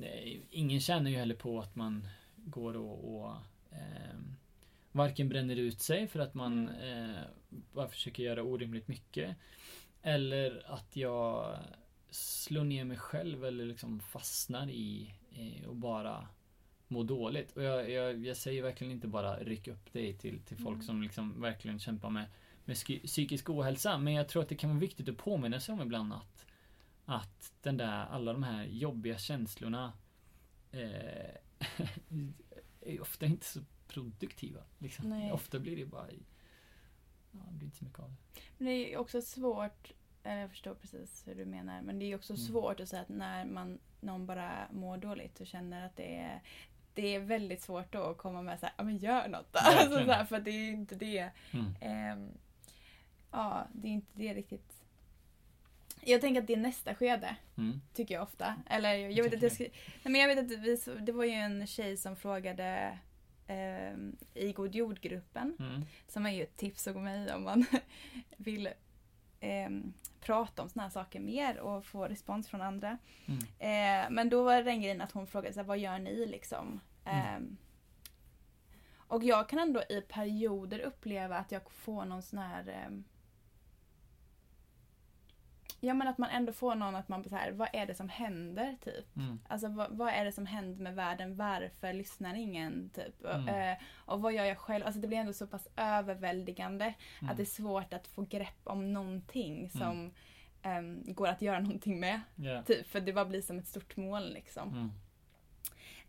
eh, 0.03 0.37
ingen 0.51 0.81
tjänar 0.81 1.11
ju 1.11 1.16
heller 1.16 1.35
på 1.35 1.61
att 1.61 1.77
man 1.77 2.09
går 2.37 2.77
och, 2.77 3.20
och, 3.20 3.31
eh, 3.70 4.18
varken 4.92 5.29
bränner 5.29 5.57
ut 5.57 5.81
sig 5.81 6.07
för 6.09 6.20
att 6.20 6.35
man 6.35 6.68
eh, 6.68 7.20
bara 7.72 7.88
försöker 7.88 8.22
göra 8.22 8.42
orimligt 8.42 8.88
mycket. 8.88 9.37
Eller 10.03 10.62
att 10.66 10.96
jag 10.96 11.59
slår 12.11 12.64
ner 12.64 12.85
mig 12.85 12.96
själv 12.96 13.44
eller 13.44 13.64
liksom 13.66 14.01
fastnar 14.01 14.70
i 14.70 15.14
och 15.66 15.77
bara 15.77 16.29
mår 16.88 17.05
dåligt. 17.05 17.57
Och 17.57 17.62
jag, 17.62 17.90
jag, 17.90 18.27
jag 18.27 18.37
säger 18.37 18.62
verkligen 18.62 18.92
inte 18.92 19.09
bara 19.09 19.38
ryck 19.38 19.68
upp 19.68 19.92
dig 19.92 20.18
till, 20.18 20.40
till 20.40 20.57
folk 20.57 20.74
Mm. 20.74 20.83
som 20.87 21.03
liksom 21.03 21.40
verkligen 21.40 21.79
kämpar 21.79 22.11
med, 22.11 22.27
med 22.68 22.76
psykisk 23.07 23.50
ohälsa. 23.50 23.98
Men 23.98 24.12
jag 24.14 24.28
tror 24.28 24.42
att 24.42 24.48
det 24.48 24.54
kan 24.57 24.70
vara 24.70 24.78
viktigt 24.81 25.09
att 25.09 25.16
påminna 25.16 25.61
sig 25.61 25.72
om 25.72 25.81
ibland 25.83 26.12
att, 26.12 26.46
att 27.04 27.52
den 27.62 27.76
där, 27.76 28.07
alla 28.07 28.33
de 28.33 28.42
här 28.42 28.64
jobbiga 28.64 29.18
känslorna 29.18 29.92
eh, 30.72 31.31
är 32.81 33.00
ofta 33.00 33.26
inte 33.26 33.46
så 33.46 33.61
produktiva. 33.88 34.61
Liksom. 34.78 35.09
Nej. 35.11 35.33
Ofta 35.33 35.59
blir 35.59 35.76
det 35.76 35.87
bara 35.87 36.11
i, 36.11 36.22
ja, 37.33 37.38
det 37.50 37.54
blir 37.54 37.64
inte 37.66 37.76
så 37.78 37.85
mycket 37.85 38.00
av 38.00 38.11
det. 38.11 38.40
Men 38.59 38.66
det 38.68 38.92
är 38.94 38.98
också 38.98 39.22
svårt, 39.22 39.92
eller 40.22 40.40
jag 40.40 40.50
förstår 40.50 40.74
precis 40.74 41.22
hur 41.26 41.35
du 41.35 41.44
menar, 41.44 41.83
men 41.83 41.98
det 41.98 42.04
är 42.12 42.16
också 42.16 42.33
Mm. 42.33 42.46
svårt 42.46 42.81
att 42.81 42.88
säga 42.88 43.02
att 43.02 43.09
när 43.09 43.44
man, 43.44 43.78
någon 44.00 44.26
bara 44.26 44.68
mår 44.72 44.96
dåligt 44.98 45.40
och 45.40 45.46
känner 45.46 45.87
att 45.87 45.96
det 45.96 46.16
är 46.16 46.42
det 46.94 47.14
är 47.14 47.20
väldigt 47.20 47.62
svårt 47.62 47.92
då 47.92 48.02
att 48.02 48.18
komma 48.18 48.42
med 48.42 48.61
så 48.61 48.66
här, 48.66 48.74
ja 48.78 48.85
men 48.85 48.96
gör 48.98 49.28
något 49.28 49.52
då. 49.52 49.59
Alltså 49.64 50.04
så 50.04 50.12
här, 50.12 50.24
för 50.24 50.40
det 50.40 50.50
är 50.50 50.70
inte 50.70 50.94
det. 50.94 51.31
Mm. 51.50 51.74
Ehm, 51.81 52.28
ja, 53.31 53.67
det 53.73 53.88
är 53.88 53.93
inte 53.93 54.12
det 54.14 54.35
riktigt. 54.35 54.73
Jag 56.01 56.21
tänker 56.21 56.41
att 56.41 56.47
det 56.47 56.53
är 56.53 56.57
nästa 56.57 56.95
skede, 56.95 57.37
Mm. 57.57 57.81
tycker 57.95 58.14
jag 58.14 58.23
ofta. 58.23 58.55
Eller 58.67 58.95
jag, 58.95 59.12
jag 59.12 59.25
vet 59.25 59.35
att 59.35 59.43
jag 59.43 59.53
skri- 59.53 59.73
Nej, 60.03 60.12
men 60.12 60.21
jag 60.21 60.29
vet 60.29 60.38
att 60.38 60.51
vi, 60.59 60.77
det 61.01 61.12
var 61.12 61.25
ju 61.25 61.31
en 61.33 61.67
tjej 61.67 61.97
som 61.97 62.17
frågade 62.17 62.99
ehm, 63.47 64.17
i 64.35 64.53
God 64.53 64.75
jord-gruppen 64.75 65.57
Mm. 65.59 65.83
som 66.09 66.27
är 66.27 66.31
ju 66.31 66.43
ett 66.43 66.57
tips 66.57 66.88
att 66.88 66.95
gå 66.95 67.01
med 67.01 67.29
i 67.29 67.33
om 67.33 67.43
man 67.45 67.64
vill 68.37 68.69
ehm, 69.41 69.93
prata 70.21 70.62
om 70.62 70.69
såna 70.69 70.83
här 70.83 70.91
saker 70.91 71.21
mer 71.21 71.59
och 71.59 71.85
få 71.87 72.05
respons 72.09 72.49
från 72.49 72.62
andra. 72.62 72.99
Mm. 73.27 73.38
Eh, 73.59 74.11
men 74.11 74.29
då 74.29 74.43
var 74.45 74.57
det 74.57 74.62
den 74.62 74.81
grejen 74.81 75.01
att 75.01 75.12
hon 75.12 75.27
frågade 75.27 75.55
så 75.55 75.61
här, 75.61 75.67
vad 75.67 75.79
gör 75.79 75.99
ni 75.99 76.27
liksom? 76.27 76.81
Mm. 77.05 77.27
Ehm, 77.37 77.57
och 79.11 79.25
jag 79.25 79.49
kan 79.49 79.59
ändå 79.59 79.83
i 79.88 80.01
perioder 80.09 80.79
uppleva 80.81 81.37
att 81.38 81.53
jag 81.53 81.71
får 81.71 82.05
någon 82.05 82.23
sån 82.23 82.38
här 82.38 82.69
ehm, 82.69 83.05
Ja 85.81 85.95
men 85.95 86.09
att 86.09 86.19
man 86.19 86.31
ändå 86.31 86.53
får 86.53 86.75
någon 86.75 86.97
att 86.97 87.09
man 87.09 87.25
så 87.29 87.37
här, 87.37 87.51
vad 87.53 87.69
är 87.73 87.87
det 87.87 87.95
som 87.95 88.09
händer 88.09 88.77
typ? 88.85 89.17
Mm. 89.17 89.41
Alltså 89.49 89.69
vad, 89.69 89.91
vad 89.97 90.09
är 90.09 90.25
det 90.25 90.33
som 90.33 90.47
händer 90.47 90.83
med 90.83 90.95
världen? 90.95 91.37
Varför 91.37 91.93
lyssnar 91.93 92.35
ingen? 92.35 92.91
Typ? 92.91 93.25
Och, 93.25 93.35
Mm. 93.35 93.49
eh, 93.73 93.79
och 93.97 94.21
vad 94.23 94.33
gör 94.33 94.45
jag 94.45 94.59
själv? 94.59 94.87
Alltså 94.87 95.01
det 95.01 95.09
blir 95.09 95.19
ändå 95.19 95.33
så 95.33 95.47
pass 95.47 95.69
överväldigande 95.77 96.95
Mm. 97.21 97.31
att 97.31 97.37
det 97.37 97.43
är 97.43 97.45
svårt 97.45 97.93
att 97.95 98.07
få 98.07 98.23
grepp 98.23 98.61
om 98.64 98.93
någonting 98.93 99.71
som 99.71 100.12
ehm, 100.62 101.03
går 101.14 101.29
att 101.29 101.43
göra 101.43 101.61
någonting 101.61 102.01
med. 102.01 102.21
Ja. 102.37 102.62
Typ, 102.62 102.87
för 102.88 103.01
det 103.01 103.12
bara 103.12 103.25
blir 103.25 103.43
som 103.43 103.59
ett 103.59 103.67
stort 103.69 103.97
moln 103.97 104.27
liksom. 104.27 104.69
Mm. 104.69 104.91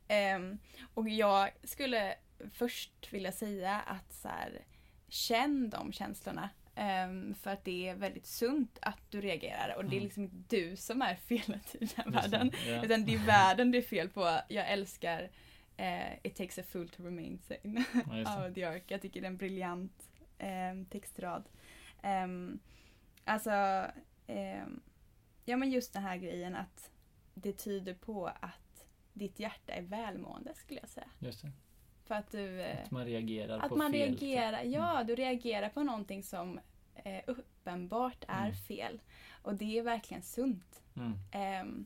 Ehm, 0.08 0.60
och 0.94 1.10
jag 1.10 1.50
skulle 1.64 2.16
först 2.54 3.14
vilja 3.14 3.32
säga 3.32 3.80
att 3.80 4.14
så 4.14 4.28
här, 4.28 4.62
känn 5.08 5.70
de 5.70 5.92
känslorna. 5.94 6.50
Ehm, 6.80 7.36
för 7.36 7.52
att 7.52 7.64
det 7.66 7.88
är 7.90 7.96
väldigt 7.96 8.26
sunt 8.26 8.80
att 8.82 9.00
du 9.12 9.22
reagerar 9.22 9.76
och 9.78 9.84
det 9.86 9.90
är 9.90 9.98
Mm. 9.98 10.04
liksom 10.04 10.24
inte 10.24 10.56
du 10.56 10.76
som 10.76 11.02
är 11.02 11.16
felet 11.28 11.76
i 11.76 11.86
den 11.86 11.90
här 11.96 12.12
världen. 12.12 12.52
Ja. 12.68 12.86
Utan 12.86 13.06
det 13.06 13.14
är 13.14 13.26
världen 13.26 13.72
det 13.72 13.78
är 13.78 13.82
fel 13.82 14.10
på. 14.10 14.40
Jag 14.50 14.70
älskar 14.72 15.30
eh, 15.78 16.14
It 16.24 16.36
takes 16.36 16.60
a 16.60 16.64
fool 16.70 16.90
to 16.90 17.04
remain 17.04 17.40
sane 17.40 17.86
Ja, 18.24 18.46
av 18.46 18.54
The 18.54 18.64
Ark. 18.64 18.84
Jag 18.88 19.02
tycker 19.02 19.22
det 19.22 19.28
är 19.28 19.32
en 19.32 19.38
briljant 19.38 20.10
eh, 20.38 20.84
textrad. 20.90 21.50
Ehm, 22.02 22.60
alltså, 23.26 23.50
ja 25.46 25.58
men 25.58 25.70
just 25.72 25.94
den 25.94 26.04
här 26.04 26.18
grejen 26.18 26.56
att 26.56 26.92
det 27.34 27.54
tyder 27.54 27.94
på 27.94 28.28
att 28.28 28.86
ditt 29.14 29.40
hjärta 29.40 29.74
är 29.74 29.82
välmående 29.82 30.56
skulle 30.56 30.80
jag 30.80 30.90
säga. 30.90 31.08
Just 31.20 31.42
det. 31.42 31.52
För 32.10 32.16
att 32.16 32.32
du... 32.32 32.62
eh, 32.62 32.84
Att 32.84 32.92
man 32.92 33.06
reagerar 33.06 33.60
att 33.60 33.70
på 33.70 33.76
man 33.76 33.92
fel. 33.92 34.02
reagerar, 34.18 34.64
ja 34.64 34.92
Mm. 34.96 35.08
du 35.08 35.16
reagerar 35.16 35.70
på 35.70 35.84
någonting 35.84 36.24
som 36.24 36.60
eh, 36.96 37.22
uppenbart 37.28 38.24
är 38.28 38.42
Mm. 38.46 38.54
fel. 38.56 39.02
Och 39.42 39.56
det 39.56 39.78
är 39.80 39.84
verkligen 39.84 40.24
sunt. 40.24 40.82
Mm. 40.96 41.14
Ehm, 41.32 41.86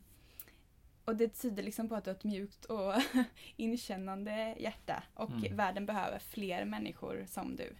och 1.04 1.16
det 1.16 1.28
tyder 1.28 1.62
liksom 1.62 1.88
på 1.88 1.94
att 1.94 2.04
du 2.04 2.10
har 2.10 2.16
ett 2.16 2.24
mjukt 2.24 2.64
och 2.64 2.94
inkännande 3.56 4.54
hjärta. 4.58 5.02
Och 5.14 5.30
Mm. 5.30 5.56
världen 5.56 5.86
behöver 5.86 6.18
fler 6.18 6.64
människor 6.64 7.24
som 7.28 7.56
du. 7.56 7.76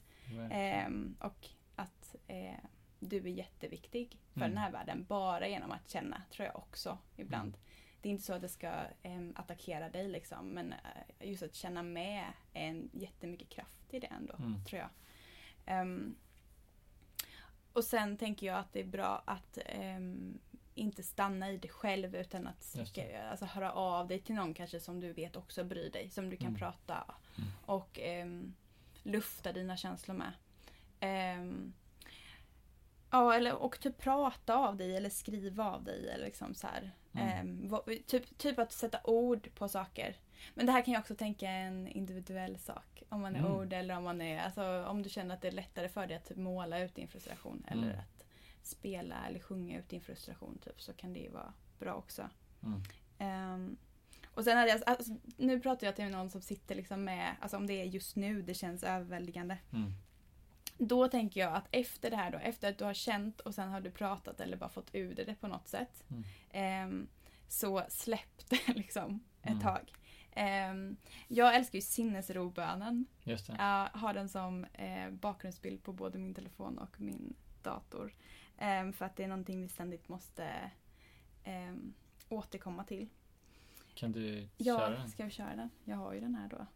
Ehm, 0.50 1.16
och 1.20 1.48
att 1.76 2.16
eh, 2.26 2.54
du 3.00 3.16
är 3.16 3.26
jätteviktig 3.28 4.18
för 4.32 4.40
Mm. 4.40 4.50
den 4.50 4.58
här 4.58 4.70
världen. 4.72 5.04
Bara 5.08 5.48
genom 5.48 5.70
att 5.70 5.90
känna, 5.90 6.22
tror 6.30 6.46
jag 6.46 6.56
också 6.56 6.98
ibland. 7.16 7.56
Det 8.04 8.08
är 8.08 8.10
inte 8.10 8.24
så 8.24 8.32
att 8.32 8.40
det 8.42 8.48
ska 8.48 8.72
em, 9.02 9.32
attackera 9.36 9.88
dig 9.88 10.08
liksom. 10.08 10.48
Men 10.48 10.72
eh, 10.72 11.28
just 11.28 11.42
att 11.42 11.54
känna 11.54 11.82
med 11.82 12.24
är 12.52 12.66
en 12.68 12.90
jättemycket 12.92 13.48
kraft 13.48 13.94
i 13.94 14.00
det 14.00 14.06
ändå. 14.06 14.34
Mm. 14.38 14.64
Tror 14.64 14.80
jag. 14.80 14.90
Ehm, 15.66 16.16
och 17.72 17.84
sen 17.84 18.16
tänker 18.16 18.46
jag 18.46 18.58
att 18.58 18.72
det 18.72 18.80
är 18.80 18.84
bra 18.86 19.22
att 19.26 19.58
ehm, 19.66 20.38
inte 20.74 21.02
stanna 21.02 21.50
i 21.52 21.56
det 21.56 21.68
själv 21.68 22.16
utan 22.16 22.46
att 22.46 22.76
alltså, 23.30 23.44
höra 23.44 23.72
av 23.72 24.08
dig 24.08 24.18
till 24.20 24.34
någon 24.34 24.54
kanske 24.54 24.80
som 24.80 25.00
du 25.00 25.12
vet 25.12 25.36
också 25.36 25.64
bryr 25.64 25.90
dig. 25.90 26.10
Som 26.10 26.30
du 26.30 26.36
kan 26.36 26.46
Mm. 26.48 26.58
prata 26.58 27.14
Mm. 27.38 27.50
och 27.66 27.98
ehm, 28.02 28.54
lufta 29.02 29.52
dina 29.52 29.76
känslor 29.76 30.14
med. 30.16 30.32
Ehm, 31.00 31.72
ja, 33.10 33.34
eller, 33.34 33.54
och 33.54 33.80
typ 33.80 33.98
prata 33.98 34.54
av 34.56 34.76
dig 34.76 34.96
eller 34.96 35.10
skriva 35.10 35.64
av 35.74 35.84
dig. 35.84 36.08
Eller 36.08 36.24
liksom 36.24 36.54
så 36.54 36.66
här. 36.66 36.90
Mm. 37.14 37.28
Ehm, 37.28 38.02
typ, 38.06 38.38
typ 38.38 38.58
att 38.58 38.72
sätta 38.72 39.00
ord 39.04 39.54
på 39.54 39.68
saker. 39.68 40.16
Men 40.54 40.66
det 40.66 40.72
här 40.72 40.82
kan 40.82 40.94
jag 40.94 41.00
också 41.00 41.14
tänka 41.14 41.50
är 41.50 41.66
en 41.66 41.88
individuell 41.88 42.58
sak. 42.58 43.02
Om 43.08 43.20
man 43.20 43.34
är 43.36 43.40
Mm. 43.40 43.52
ord 43.52 43.72
eller 43.72 43.96
om 43.96 44.04
man 44.04 44.20
är, 44.22 44.40
alltså 44.42 44.84
om 44.84 45.02
du 45.02 45.08
känner 45.08 45.34
att 45.34 45.40
det 45.42 45.48
är 45.48 45.52
lättare 45.52 45.88
för 45.88 46.06
dig 46.06 46.16
att 46.16 46.24
typ 46.24 46.36
måla 46.36 46.78
ut 46.78 46.94
din 46.94 47.08
frustration. 47.08 47.64
Eller 47.68 47.82
Mm. 47.86 47.98
att 47.98 48.24
spela 48.62 49.26
eller 49.28 49.38
sjunga 49.40 49.78
ut 49.78 49.88
din 49.88 50.00
frustration 50.00 50.58
typ, 50.64 50.80
så 50.80 50.92
kan 50.92 51.12
det 51.12 51.28
vara 51.32 51.52
bra 51.78 51.94
också. 51.94 52.28
Mm. 52.62 52.82
Ehm, 53.18 53.76
och 54.34 54.44
sen 54.44 54.58
hade 54.58 54.70
jag, 54.70 54.82
alltså, 54.86 55.12
nu 55.36 55.60
pratar 55.60 55.86
jag 55.86 55.96
till 55.96 56.04
någon 56.08 56.30
som 56.30 56.40
sitter 56.40 56.74
liksom 56.74 57.04
med, 57.04 57.36
alltså 57.40 57.56
om 57.56 57.66
det 57.66 57.74
är 57.80 57.84
just 57.84 58.16
nu 58.16 58.42
det 58.42 58.54
känns 58.54 58.82
överväldigande. 58.82 59.56
Då 60.78 61.08
tänker 61.08 61.40
jag 61.40 61.52
att 61.54 61.68
efter 61.70 62.10
det 62.10 62.16
här 62.16 62.30
då, 62.30 62.38
efter 62.38 62.70
att 62.70 62.78
du 62.78 62.84
har 62.84 62.94
känt 62.94 63.40
och 63.40 63.54
sen 63.54 63.68
har 63.68 63.80
du 63.80 63.90
pratat 63.90 64.40
eller 64.40 64.56
bara 64.56 64.68
fått 64.70 64.90
ur 64.94 65.14
det 65.14 65.34
på 65.40 65.48
något 65.48 65.68
sätt. 65.68 66.04
Mm. 66.10 66.24
ehm, 66.50 67.08
så 67.48 67.84
släpp 67.88 68.48
det 68.48 68.68
liksom 68.74 69.20
ett 69.42 69.48
Mm. 69.50 69.60
tag. 69.62 69.92
Ehm, 70.32 70.96
jag 71.28 71.54
älskar 71.54 71.76
ju 71.78 71.82
sinnesrobönen. 71.82 73.06
Just 73.24 73.46
det. 73.46 73.56
Jag 73.58 73.88
har 73.98 74.14
den 74.14 74.28
som 74.28 74.64
eh, 74.64 75.10
bakgrundsbild 75.10 75.82
på 75.82 75.92
både 75.92 76.18
min 76.18 76.34
telefon 76.34 76.78
och 76.78 77.00
min 77.00 77.34
dator. 77.62 78.14
Ehm, 78.58 78.92
för 78.92 79.04
att 79.04 79.16
det 79.16 79.24
är 79.24 79.28
någonting 79.28 79.62
vi 79.62 79.68
ständigt 79.68 80.08
måste 80.08 80.70
ehm, 81.44 81.94
återkomma 82.28 82.84
till. 82.84 83.08
Kan 83.94 84.12
du 84.12 84.34
köra 84.40 84.48
Ja, 84.56 84.88
den? 84.90 85.10
ska 85.10 85.24
vi 85.24 85.30
köra 85.30 85.56
den? 85.56 85.70
Jag 85.84 85.96
har 85.96 86.12
ju 86.12 86.20
den 86.20 86.34
här 86.34 86.48
då. 86.48 86.66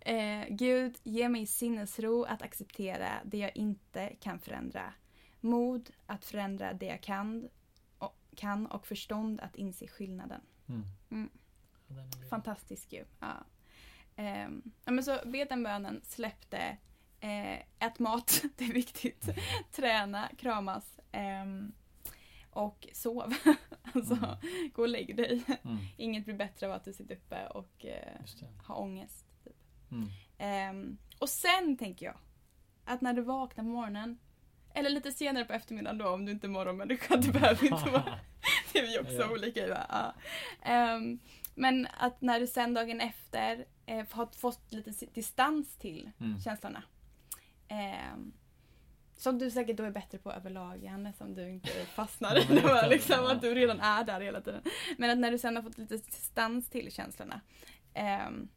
eh, 0.10 0.44
Gud, 0.50 0.98
ge 1.02 1.28
mig 1.28 1.46
sinnesro 1.46 2.22
att 2.24 2.42
acceptera 2.42 3.08
det 3.24 3.38
jag 3.38 3.56
inte 3.56 4.08
kan 4.20 4.38
förändra. 4.38 4.92
Mod 5.40 5.90
att 6.06 6.24
förändra 6.24 6.72
det 6.72 6.86
jag 6.86 7.00
kan 7.02 7.48
och, 7.98 8.16
kan 8.36 8.66
och 8.66 8.86
förstånd 8.86 9.40
att 9.40 9.56
inse 9.56 9.86
skillnaden. 9.88 10.40
Mm. 10.68 10.82
Mm. 11.10 11.30
Ja. 11.88 12.28
Fantastisk 12.30 12.92
ju. 12.92 13.04
Ja. 13.20 13.44
Ja, 14.84 14.92
men 14.92 15.04
så 15.04 15.18
be 15.26 15.44
den 15.44 15.62
bönen, 15.62 16.00
släpp 16.04 16.50
det. 16.50 16.76
Eh, 17.20 17.86
ät 17.86 17.98
mat, 17.98 18.42
det 18.56 18.64
är 18.64 18.72
viktigt. 18.72 19.28
Träna, 19.72 20.28
kramas. 20.38 20.98
ehm, 21.12 21.72
och 22.56 22.88
sov. 22.92 23.34
alltså, 23.94 24.14
Mm. 24.14 24.70
gå 24.74 24.82
och 24.82 24.88
lägg 24.88 25.16
dig. 25.16 25.42
Mm. 25.64 25.76
Inget 25.96 26.24
blir 26.24 26.34
bättre 26.34 26.66
av 26.66 26.72
att 26.72 26.84
du 26.84 26.92
sitter 26.92 27.14
uppe 27.14 27.46
och 27.46 27.84
eh, 27.86 28.20
har 28.64 28.80
ångest. 28.80 29.26
Typ. 29.44 29.56
Ehm, 30.38 30.98
och 31.18 31.28
sen 31.28 31.76
tänker 31.76 32.06
jag 32.06 32.16
att 32.84 33.00
när 33.00 33.12
du 33.12 33.22
vaknar 33.22 33.64
på 33.64 33.70
morgonen 33.70 34.18
eller 34.74 34.90
lite 34.90 35.12
senare 35.12 35.44
på 35.44 35.52
eftermiddagen 35.52 35.98
då 35.98 36.08
om 36.08 36.24
du 36.24 36.32
inte 36.32 36.46
är 36.46 36.48
morgonmänniska. 36.48 37.16
Det 37.16 37.32
behöver 37.32 37.64
inte 37.64 37.90
vara. 37.90 38.18
Det 38.72 38.78
är 38.78 38.86
vi 38.86 38.98
också 38.98 39.12
Ja. 39.20 39.30
olika 39.32 39.66
i? 39.66 39.68
Ja. 39.68 40.14
Ehm, 40.62 41.18
men 41.54 41.86
att 41.98 42.20
när 42.20 42.40
du 42.40 42.46
sen 42.46 42.74
dagen 42.74 43.00
efter 43.00 43.64
eh, 43.86 44.06
har 44.10 44.26
fått 44.26 44.72
lite 44.72 45.06
distans 45.06 45.76
till 45.76 46.10
Mm. 46.20 46.40
känslorna. 46.40 46.82
Ehm, 47.68 48.32
som 49.16 49.38
du 49.38 49.50
säkert 49.50 49.76
då 49.76 49.84
är 49.84 49.90
bättre 49.90 50.18
på 50.18 50.32
överlag, 50.32 50.84
Janne, 50.84 51.12
som 51.12 51.34
du 51.34 51.48
inte 51.50 51.68
fastnar 51.94 52.34
Ja, 52.36 52.42
i. 52.42 52.60
kan- 52.80 52.88
liksom 52.90 53.16
ja. 53.24 53.32
att 53.32 53.40
du 53.40 53.54
redan 53.54 53.80
är 53.80 54.04
där 54.04 54.20
hela 54.20 54.40
tiden. 54.40 54.62
Men 54.98 55.10
att 55.10 55.18
när 55.18 55.30
du 55.30 55.38
sen 55.38 55.56
har 55.56 55.62
fått 55.62 55.78
lite 55.78 55.96
distans 55.96 56.68
till 56.70 56.92
känslorna 56.92 57.40
ehm, 57.94 58.48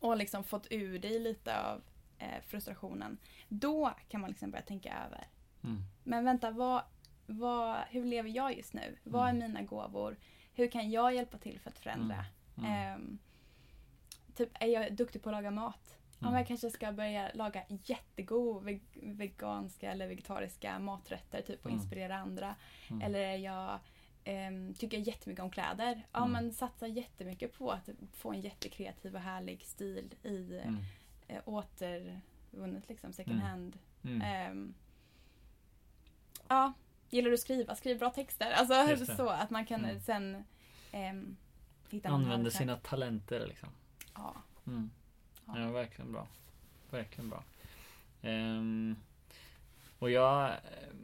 och 0.00 0.16
liksom 0.16 0.44
fått 0.44 0.66
ur 0.70 0.98
dig 0.98 1.18
lite 1.18 1.60
av 1.62 1.82
eh, 2.18 2.42
frustrationen. 2.46 3.18
Då 3.48 3.92
kan 4.08 4.20
man 4.20 4.30
liksom 4.30 4.50
börja 4.50 4.62
tänka 4.64 4.94
över. 5.06 5.26
Mm. 5.64 5.82
Men 6.04 6.24
vänta, 6.24 6.50
vad, 6.50 6.82
vad, 7.26 7.76
hur 7.90 8.04
lever 8.04 8.30
jag 8.30 8.56
just 8.56 8.72
nu? 8.74 8.96
Vad 9.04 9.24
är 9.26 9.30
Mm. 9.30 9.48
mina 9.48 9.62
gåvor? 9.62 10.16
Hur 10.54 10.68
kan 10.70 10.90
jag 10.90 11.14
hjälpa 11.14 11.38
till 11.38 11.60
för 11.60 11.70
att 11.70 11.78
förändra? 11.78 12.24
Mm. 12.58 12.70
Ehm, 12.72 13.18
typ, 14.34 14.50
är 14.52 14.66
jag 14.66 14.92
duktig 14.96 15.22
på 15.22 15.28
att 15.28 15.34
laga 15.34 15.50
mat? 15.50 15.98
Ja, 16.18 16.26
Mm. 16.26 16.32
men 16.32 16.38
jag 16.40 16.46
kanske 16.48 16.70
ska 16.70 16.92
börja 16.92 17.30
laga 17.34 17.62
jättegod 17.68 18.64
veg- 18.64 19.14
veganska 19.16 19.90
eller 19.92 20.08
vegetariska 20.08 20.78
maträtter 20.78 21.42
typ 21.42 21.60
och 21.64 21.70
Mm. 21.70 21.80
inspirera 21.80 22.16
andra. 22.16 22.54
Mm. 22.90 23.02
Eller 23.02 23.36
jag 23.36 23.78
ehm, 24.24 24.74
tycker 24.74 24.98
jättemycket 24.98 25.42
om 25.44 25.50
kläder? 25.50 26.02
Ja 26.12 26.18
Mm. 26.18 26.32
men 26.32 26.52
satsa 26.52 26.86
jättemycket 26.86 27.52
på 27.58 27.70
att 27.70 27.88
få 28.14 28.32
en 28.32 28.40
jättekreativ 28.40 29.14
och 29.14 29.20
härlig 29.20 29.62
stil 29.62 30.14
i 30.22 30.58
Mm. 30.64 30.78
eh, 31.28 31.42
återvunnet 31.44 32.88
liksom, 32.88 33.12
second 33.12 33.36
Mm. 33.36 33.46
hand. 33.46 33.78
Mm. 34.04 34.22
Ehm, 34.22 34.74
ja, 36.48 36.72
gillar 37.10 37.28
du 37.30 37.34
att 37.34 37.40
skriva? 37.40 37.74
Skriv 37.76 37.98
bra 37.98 38.10
texter. 38.10 38.50
Alltså 38.50 39.06
så 39.16 39.28
att 39.28 39.50
man 39.50 39.66
kan 39.66 39.84
Mm. 39.84 40.00
sen 40.00 40.44
ehm, 40.92 41.36
hitta 41.90 42.08
Använder 42.08 42.50
sina 42.50 42.76
talenter 42.76 43.46
liksom. 43.46 43.68
Ja. 44.14 44.34
Ja. 45.46 45.60
Ja, 45.60 45.70
verkligen 45.70 46.12
bra. 46.12 46.26
Verkligen 46.90 47.30
bra. 47.30 47.44
Ehm, 48.22 48.96
och 49.98 50.10
jag 50.10 50.46
ehm, 50.48 50.96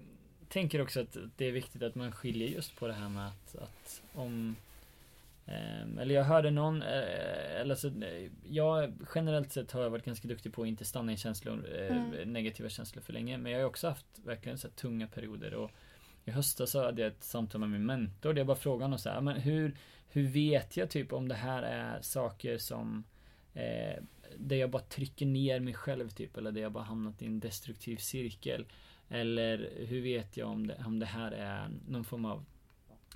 tänker 0.49 0.81
också 0.83 1.01
att 1.01 1.17
det 1.37 1.47
är 1.47 1.53
viktigt 1.53 1.83
att 1.83 1.95
man 1.95 2.13
skiljer 2.13 2.49
just 2.49 2.77
på 2.77 2.87
det 2.87 2.93
här 2.93 3.09
med 3.09 3.27
att, 3.29 3.57
att 3.57 4.03
om 4.15 4.57
ehm, 5.47 5.99
eller 5.99 6.15
jag 6.15 6.25
hörde 6.25 6.51
någon, 6.51 6.83
eh, 6.83 7.61
eller 7.61 7.75
så, 7.75 7.89
eh, 7.89 8.31
jag 8.45 8.93
generellt 9.15 9.53
sett 9.53 9.73
har 9.73 9.83
jag 9.83 9.91
varit 9.91 10.05
ganska 10.05 10.29
duktig 10.29 10.53
på 10.55 10.63
att 10.63 10.69
inte 10.69 10.85
stanna 10.85 11.13
i 11.13 11.17
känslor, 11.17 11.67
eh, 11.75 11.97
Mm. 11.97 12.33
negativa 12.33 12.69
känslor 12.69 13.03
för 13.03 13.13
länge. 13.13 13.39
Men 13.39 13.53
jag 13.53 13.59
har 13.59 13.67
också 13.67 13.89
haft 13.89 14.07
verkligen 14.25 14.59
så 14.59 14.69
tunga 14.69 15.07
perioder 15.07 15.55
och 15.55 15.71
i 16.25 16.31
höstas 16.31 16.71
så 16.71 16.85
hade 16.85 17.03
jag 17.03 17.13
ett 17.13 17.25
samtal 17.25 17.61
med 17.61 17.71
min 17.71 17.87
mentor 17.87 18.33
där 18.33 18.41
jag 18.41 18.47
bara 18.47 18.57
frågade 18.57 18.85
honom 18.85 18.99
så 18.99 19.11
här, 19.11 19.21
men 19.21 19.37
hur, 19.37 19.77
hur 20.09 20.27
vet 20.27 20.77
jag 20.77 20.91
typ 20.91 21.13
om 21.13 21.29
det 21.29 21.35
här 21.35 21.63
är 21.63 22.03
saker 22.03 22.59
som 22.59 23.05
eh, 23.55 24.03
där 24.39 24.57
jag 24.57 24.71
bara 24.71 24.83
trycker 24.83 25.27
ner 25.27 25.61
mig 25.61 25.75
själv 25.75 26.09
typ 26.09 26.37
eller 26.37 26.53
där 26.53 26.61
jag 26.63 26.73
bara 26.73 26.85
hamnat 26.85 27.23
i 27.23 27.27
en 27.27 27.41
destruktiv 27.41 27.97
cirkel. 27.97 28.67
Eller 29.09 29.71
hur 29.87 30.03
vet 30.03 30.37
jag 30.37 30.49
om 30.49 30.67
det, 30.67 30.85
om 30.87 30.99
det 30.99 31.07
här 31.07 31.33
är 31.33 31.71
någon 31.89 32.05
form 32.05 32.25
av 32.25 32.45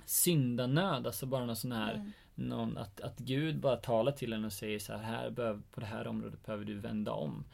syndanöd, 0.05 1.07
alltså 1.07 1.25
bara 1.25 1.45
någon 1.45 1.55
sån 1.55 1.71
här 1.71 1.93
Mm. 1.93 2.11
någon, 2.35 2.77
att, 2.77 3.01
att 3.01 3.19
Gud 3.19 3.59
bara 3.59 3.77
talar 3.77 4.11
till 4.11 4.33
en 4.33 4.45
och 4.45 4.53
säger 4.53 4.79
så 4.79 4.93
här, 4.93 5.03
här 5.03 5.29
behöv, 5.29 5.61
på 5.71 5.79
det 5.79 5.85
här 5.85 6.07
området 6.07 6.45
behöver 6.45 6.65
du 6.65 6.73
vända 6.79 7.11
om. 7.11 7.45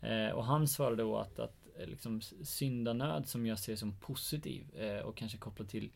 Eh, 0.00 0.28
och 0.28 0.44
han 0.44 0.68
svarade 0.68 1.02
då 1.02 1.16
att, 1.16 1.38
att 1.38 1.68
eh, 1.78 1.86
liksom 1.86 2.20
syndanöd 2.42 3.28
som 3.28 3.46
jag 3.46 3.58
ser 3.58 3.76
som 3.76 3.96
positiv 3.96 4.76
eh, 4.76 4.98
och 4.98 5.16
kanske 5.16 5.38
kopplat 5.38 5.68
till 5.68 5.90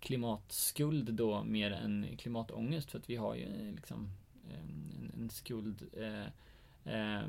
klimatskuld 0.00 1.14
då 1.14 1.44
mer 1.44 1.70
än 1.70 2.06
klimatångest 2.18 2.90
för 2.90 2.98
att 2.98 3.10
vi 3.10 3.16
har 3.16 3.34
ju 3.34 3.44
eh, 3.44 3.74
liksom 3.74 4.10
en, 4.50 5.12
en 5.16 5.30
skuld. 5.30 5.82
Eh, 5.96 6.04
eh, 6.04 6.26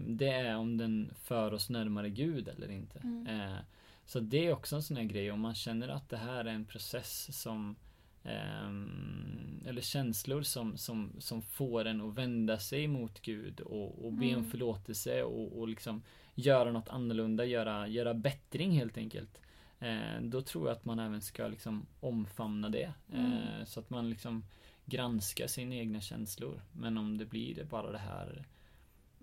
det 0.08 0.30
är 0.30 0.56
om 0.58 0.78
den 0.78 1.12
för 1.24 1.54
oss 1.54 1.70
närmare 1.70 2.10
Gud 2.10 2.48
eller 2.48 2.72
inte. 2.72 3.00
Mm. 3.00 3.28
Eh, 3.28 3.58
så 4.06 4.20
det 4.20 4.46
är 4.46 4.54
också 4.54 4.76
en 4.76 4.84
sån 4.84 4.98
här 4.98 5.04
grej 5.04 5.32
om 5.32 5.40
man 5.40 5.56
känner 5.56 5.88
att 5.88 6.10
det 6.10 6.18
här 6.18 6.46
är 6.46 6.54
en 6.54 6.66
process 6.66 7.42
som 7.42 7.76
ehm, 8.24 9.64
eller 9.68 9.82
känslor 9.82 10.42
som, 10.42 10.78
som, 10.78 11.12
som 11.20 11.42
får 11.42 11.86
en 11.86 12.02
att 12.02 12.16
vända 12.18 12.60
sig 12.60 12.88
mot 12.88 13.22
Gud 13.22 13.60
och, 13.60 14.06
och 14.06 14.14
be 14.14 14.26
om 14.26 14.34
Mm. 14.40 14.50
förlåtelse 14.50 15.24
och, 15.24 15.60
och 15.60 15.68
liksom 15.68 16.02
göra 16.36 16.72
något 16.72 16.90
annorlunda, 16.90 17.46
göra, 17.46 17.88
göra 17.88 18.14
bättring 18.14 18.72
helt 18.72 18.98
enkelt. 18.98 19.42
Eh, 19.80 20.22
då 20.22 20.42
tror 20.42 20.68
jag 20.68 20.76
att 20.78 20.86
man 20.86 21.00
även 21.00 21.22
ska 21.22 21.48
liksom 21.48 21.86
omfamna 22.00 22.70
det. 22.70 22.94
Eh, 23.14 23.26
Mm. 23.26 23.66
så 23.66 23.80
att 23.80 23.90
man 23.90 24.10
liksom 24.10 24.44
granskar 24.86 25.48
sina 25.48 25.76
egna 25.76 26.02
känslor. 26.02 26.62
Men 26.72 26.98
om 26.98 27.18
det 27.18 27.26
blir 27.26 27.64
bara 27.64 27.92
det 27.92 27.98
här 27.98 28.46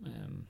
ehm, 0.06 0.46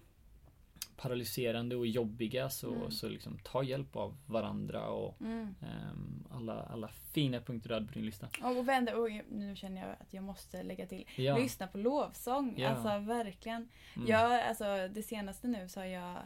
paralyserande 0.97 1.76
och 1.76 1.86
jobbiga 1.86 2.51
så, 2.51 2.74
Mm. 2.74 2.90
så 2.90 3.09
liksom 3.09 3.38
ta 3.38 3.62
hjälp 3.62 3.97
av 3.97 4.16
varandra 4.26 4.88
och 4.88 5.20
Mm. 5.20 5.55
ehm, 5.62 6.26
alla, 6.30 6.62
alla 6.62 6.88
fina 6.88 7.40
punkter 7.40 7.68
du 7.68 7.74
hade 7.74 7.86
på 7.86 7.92
din 7.92 8.07
lista. 8.07 8.28
Och 8.42 8.68
vända, 8.68 8.97
och 8.97 9.09
nu 9.30 9.57
känner 9.57 9.80
jag 9.86 9.97
att 10.01 10.14
jag 10.14 10.24
måste 10.24 10.62
lägga 10.62 10.86
till. 10.86 11.05
Ja. 11.16 11.38
Lyssna 11.38 11.66
på 11.66 11.78
lovsång. 11.78 12.55
Ja. 12.57 12.68
Alltså 12.68 12.99
verkligen. 13.09 13.68
Mm. 13.97 14.09
Jag, 14.09 14.42
alltså 14.42 14.88
det 14.94 15.03
senaste 15.03 15.49
nu 15.49 15.68
så 15.68 15.80
har 15.80 15.86
jag 15.86 16.16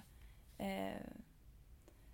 eh, 0.58 1.00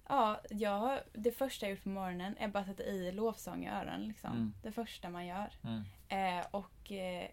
Ja, 0.08 0.40
jag 0.50 0.78
har, 0.78 1.02
det 1.12 1.32
första 1.32 1.66
jag 1.66 1.70
gjort 1.70 1.82
på 1.82 1.88
morgonen 1.88 2.36
är 2.38 2.48
bara 2.48 2.58
att 2.58 2.66
sätta 2.66 2.82
i 2.84 3.12
lovsång 3.12 3.64
i 3.64 3.68
öronen. 3.70 4.08
Liksom. 4.08 4.30
Mm. 4.32 4.52
Det 4.62 4.72
första 4.72 5.10
man 5.10 5.26
gör. 5.26 5.52
Mm. 5.64 5.82
Eh, 6.08 6.46
och 6.50 6.92
eh, 6.92 7.28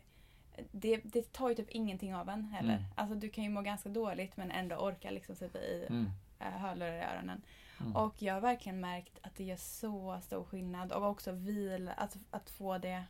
det, 0.72 0.97
det 1.04 1.32
tar 1.34 1.49
ju 1.49 1.56
typ 1.56 1.70
ingenting 1.70 2.16
av 2.16 2.30
en 2.30 2.45
heller. 2.45 2.74
Mm. 2.74 2.84
Alltså 2.95 3.16
du 3.16 3.30
kan 3.30 3.43
ju 3.43 3.49
må 3.49 3.62
ganska 3.62 3.89
dåligt 3.89 4.38
men 4.38 4.51
ändå 4.51 4.76
orka 4.76 5.12
liksom 5.12 5.36
sätta 5.36 5.60
i 5.60 5.86
Mm. 5.89 6.10
eh, 6.39 6.47
hörlurar 6.47 6.93
i 6.93 7.01
öronen. 7.01 7.41
Mm. 7.80 7.95
Och 7.95 8.22
jag 8.22 8.34
har 8.34 8.41
verkligen 8.41 8.80
märkt 8.80 9.20
att 9.22 9.36
det 9.36 9.43
gör 9.43 9.56
så 9.56 10.20
stor 10.24 10.43
skillnad. 10.43 10.91
Och 10.91 11.04
också 11.10 11.32
vila, 11.32 11.91
att, 11.93 12.18
att 12.32 12.49
få 12.49 12.78
det... 12.78 13.04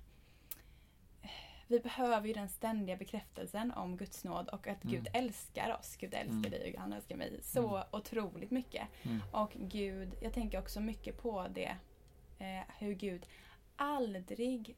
Vi 1.68 1.80
behöver 1.80 2.28
ju 2.28 2.34
den 2.34 2.50
ständiga 2.50 2.98
bekräftelsen 2.98 3.72
om 3.72 3.98
Guds 3.98 4.24
nåd 4.24 4.48
och 4.50 4.68
att 4.68 4.84
Gud 4.84 5.08
Mm. 5.08 5.26
älskar 5.26 5.78
oss. 5.80 5.96
Gud 6.00 6.14
älskar 6.14 6.32
Mm. 6.38 6.52
dig 6.52 6.74
och 6.76 6.82
han 6.82 6.94
älskar 6.94 7.16
mig 7.16 7.39
så 7.44 7.84
otroligt 7.91 8.52
mycket. 8.52 8.88
Mm. 9.04 9.22
Och 9.32 9.52
Gud, 9.56 10.16
jag 10.22 10.34
tänker 10.34 10.60
också 10.60 10.80
mycket 10.82 11.18
på 11.22 11.48
det. 11.48 11.76
Eh, 12.39 12.64
hur 12.78 12.94
Gud 12.94 13.26
aldrig 13.76 14.76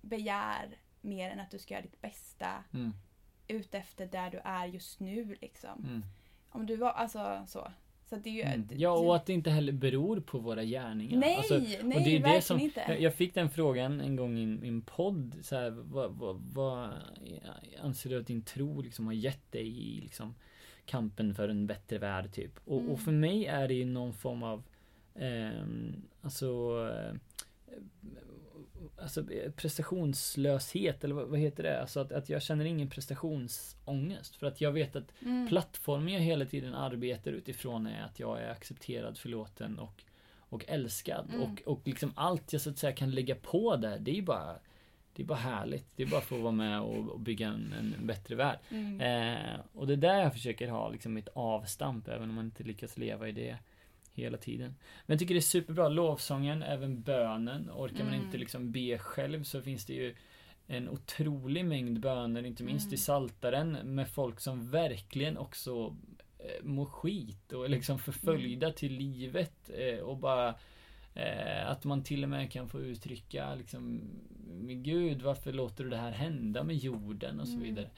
begär 0.00 0.76
mer 1.08 1.30
än 1.30 1.40
att 1.40 1.50
du 1.50 1.58
ska 1.58 1.74
göra 1.74 1.82
ditt 1.82 2.00
bästa 2.00 2.64
Mm. 2.74 2.92
utefter 3.48 4.06
där 4.06 4.30
du 4.30 4.38
är 4.44 4.66
just 4.66 5.00
nu. 5.00 5.36
Liksom. 5.40 5.84
Mm. 5.84 6.02
Om 6.50 6.66
du 6.66 6.76
var, 6.76 6.90
alltså 6.90 7.44
så. 7.48 7.72
Så 8.06 8.16
det 8.16 8.30
är 8.30 8.34
ju... 8.34 8.42
Mm. 8.42 8.68
Ja, 8.76 8.90
och 8.98 9.16
att 9.16 9.26
det 9.26 9.32
inte 9.32 9.50
heller 9.50 9.72
beror 9.72 10.20
på 10.20 10.38
våra 10.38 10.64
gärningar. 10.64 11.18
Nej, 11.18 11.36
Alltså, 11.36 11.54
nej, 11.58 11.76
och 11.82 11.82
det 11.82 11.94
är 11.94 11.94
verkligen 11.94 12.22
det 12.22 12.42
som, 12.42 12.60
inte. 12.60 12.84
Jag, 12.88 13.00
jag 13.00 13.14
fick 13.14 13.34
den 13.34 13.50
frågan 13.50 14.00
en 14.00 14.16
gång 14.16 14.38
i 14.38 14.68
en 14.68 14.82
podd. 14.82 15.36
Så 15.42 15.56
här, 15.56 15.70
vad, 15.70 16.12
vad, 16.12 16.36
vad 16.54 16.90
anser 17.82 18.10
du 18.10 18.18
att 18.20 18.26
din 18.26 18.42
tro 18.42 18.80
liksom 18.82 19.06
har 19.06 19.12
gett 19.12 19.52
dig 19.52 19.96
i 19.96 20.00
liksom, 20.00 20.34
kampen 20.84 21.34
för 21.34 21.48
en 21.48 21.66
bättre 21.66 21.98
värld? 21.98 22.32
Typ? 22.32 22.60
Och, 22.64 22.80
Mm. 22.80 22.90
och 22.92 23.00
för 23.00 23.12
mig 23.12 23.46
är 23.46 23.68
det 23.68 23.74
ju 23.74 23.84
någon 23.84 24.12
form 24.12 24.42
av 24.42 24.62
ehm, 25.14 26.02
alltså 26.22 26.46
eh, 26.94 27.14
Alltså 29.02 29.32
eh, 29.32 29.50
prestationslöshet 29.50 31.04
eller 31.04 31.14
vad, 31.14 31.28
vad 31.28 31.38
heter 31.38 31.62
det? 31.62 31.80
Alltså 31.80 32.00
att, 32.00 32.12
att 32.12 32.28
jag 32.28 32.42
känner 32.42 32.64
ingen 32.64 32.90
prestationsångest. 32.90 34.36
För 34.36 34.46
att 34.46 34.60
jag 34.60 34.72
vet 34.72 34.96
att 34.96 35.12
Mm. 35.22 35.48
plattformen 35.48 36.14
jag 36.14 36.20
hela 36.20 36.44
tiden 36.44 36.74
arbetar 36.74 37.30
utifrån 37.30 37.86
är 37.86 38.02
att 38.04 38.20
jag 38.20 38.40
är 38.40 38.50
accepterad, 38.50 39.18
förlåten 39.18 39.78
och, 39.78 40.02
och 40.38 40.64
älskad. 40.68 41.28
Mm. 41.34 41.40
Och, 41.42 41.62
och 41.72 41.80
liksom 41.84 42.12
allt 42.16 42.52
jag 42.52 42.62
så 42.62 42.70
att 42.70 42.78
säga 42.78 42.92
kan 42.92 43.10
lägga 43.10 43.34
på 43.34 43.76
där, 43.76 43.98
det 43.98 44.10
är 44.10 44.14
ju 44.14 44.22
bara 44.22 44.58
det 45.18 45.22
är 45.22 45.26
bara 45.26 45.38
härligt. 45.38 45.96
Det 45.96 46.02
är 46.02 46.06
bara 46.06 46.20
för 46.20 46.36
att 46.36 46.42
vara 46.42 46.52
med 46.52 46.80
och, 46.80 47.08
och 47.08 47.20
bygga 47.20 47.48
en, 47.48 47.74
en 47.78 48.06
bättre 48.06 48.34
värld. 48.34 48.58
Mm. 48.70 49.00
Eh, 49.00 49.60
och 49.72 49.86
det 49.86 49.92
är 49.92 49.96
där 49.96 50.22
jag 50.22 50.32
försöker 50.32 50.68
ha 50.68 50.88
liksom 50.88 51.14
mitt 51.14 51.28
avstamp, 51.28 52.08
även 52.08 52.28
om 52.28 52.34
man 52.34 52.44
inte 52.44 52.62
lyckas 52.62 52.98
leva 52.98 53.28
i 53.28 53.32
det 53.32 53.56
hela 54.22 54.38
tiden. 54.38 54.74
Men 55.06 55.14
jag 55.14 55.18
tycker 55.18 55.34
det 55.34 55.38
är 55.38 55.42
superbra. 55.42 55.88
Lovsången, 55.88 56.62
även 56.62 57.02
bönen. 57.02 57.70
Orkar 57.70 58.04
man 58.04 58.14
Mm. 58.14 58.24
inte 58.26 58.38
liksom 58.38 58.72
be 58.72 58.98
själv 58.98 59.42
så 59.42 59.62
finns 59.62 59.86
det 59.86 59.94
ju 59.94 60.14
en 60.66 60.88
otrolig 60.88 61.64
mängd 61.64 62.00
böner, 62.00 62.46
inte 62.46 62.62
minst 62.64 62.86
Mm. 62.86 62.94
i 62.94 62.96
Saltaren 62.96 63.72
med 63.72 64.08
folk 64.08 64.40
som 64.40 64.70
verkligen 64.70 65.38
också 65.38 65.96
eh, 66.38 66.64
mår 66.64 66.86
skit 66.86 67.52
och 67.52 67.64
är 67.64 67.68
liksom 67.68 67.98
förföljda 67.98 68.66
Mm. 68.66 68.76
till 68.76 68.92
livet 68.92 69.70
eh, 69.74 69.98
och 69.98 70.16
bara 70.16 70.54
eh, 71.14 71.70
att 71.70 71.84
man 71.84 72.02
till 72.02 72.22
och 72.22 72.28
med 72.28 72.52
kan 72.52 72.68
få 72.68 72.80
uttrycka 72.80 73.54
liksom 73.54 74.00
gud, 74.62 75.22
varför 75.22 75.52
låter 75.52 75.84
du 75.84 75.90
det 75.90 75.96
här 75.96 76.10
hända 76.12 76.62
med 76.64 76.76
jorden 76.76 77.40
och 77.40 77.46
så 77.48 77.54
Mm. 77.54 77.64
vidare. 77.64 77.90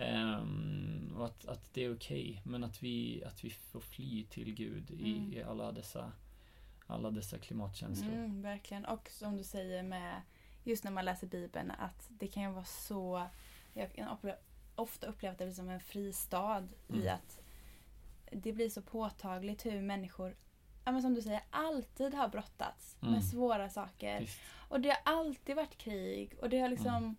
Ehm, 0.00 1.14
och 1.18 1.24
att, 1.26 1.44
att 1.48 1.74
det 1.74 1.84
är 1.84 1.94
okej, 1.94 2.42
men 2.44 2.64
att 2.64 2.82
vi, 2.82 3.24
att 3.24 3.44
vi 3.44 3.50
får 3.50 3.80
fly 3.80 4.24
till 4.24 4.54
Gud 4.54 4.90
i, 4.90 5.12
Mm. 5.18 5.32
i 5.32 5.42
alla 5.42 5.72
dessa 5.72 6.12
alla 6.86 7.10
dessa 7.10 7.38
klimatkänslor. 7.38 8.12
Mm, 8.12 8.42
verkligen. 8.42 8.84
Och 8.84 9.08
som 9.10 9.36
du 9.36 9.44
säger 9.44 9.82
med 9.82 10.22
just 10.64 10.84
när 10.84 10.90
man 10.90 11.04
läser 11.04 11.26
Bibeln 11.26 11.70
att 11.70 12.06
det 12.08 12.26
kan 12.28 12.42
ju 12.42 12.50
vara 12.50 12.64
så... 12.64 13.26
Jag 13.74 13.92
kan 13.94 14.18
ofta 14.74 15.06
uppleva 15.06 15.34
det 15.38 15.52
som 15.52 15.68
en 15.68 15.80
fristad 15.80 16.68
i 16.88 16.92
Mm. 17.00 17.14
att 17.14 17.40
det 18.32 18.52
blir 18.52 18.68
så 18.70 18.82
påtagligt 18.82 19.66
hur 19.66 19.80
människor, 19.82 20.36
ja, 20.84 20.92
men 20.92 21.02
som 21.02 21.14
du 21.14 21.22
säger, 21.22 21.40
alltid 21.50 22.14
har 22.14 22.28
brottats 22.28 22.96
Mm. 23.02 23.14
med 23.14 23.24
svåra 23.24 23.68
saker. 23.70 24.20
Visst. 24.20 24.40
Och 24.68 24.80
det 24.80 24.88
har 24.88 24.98
alltid 25.04 25.56
varit 25.56 25.78
krig 25.78 26.34
och 26.40 26.48
det 26.50 26.58
har 26.58 26.68
liksom... 26.68 26.94
Mm. 26.96 27.16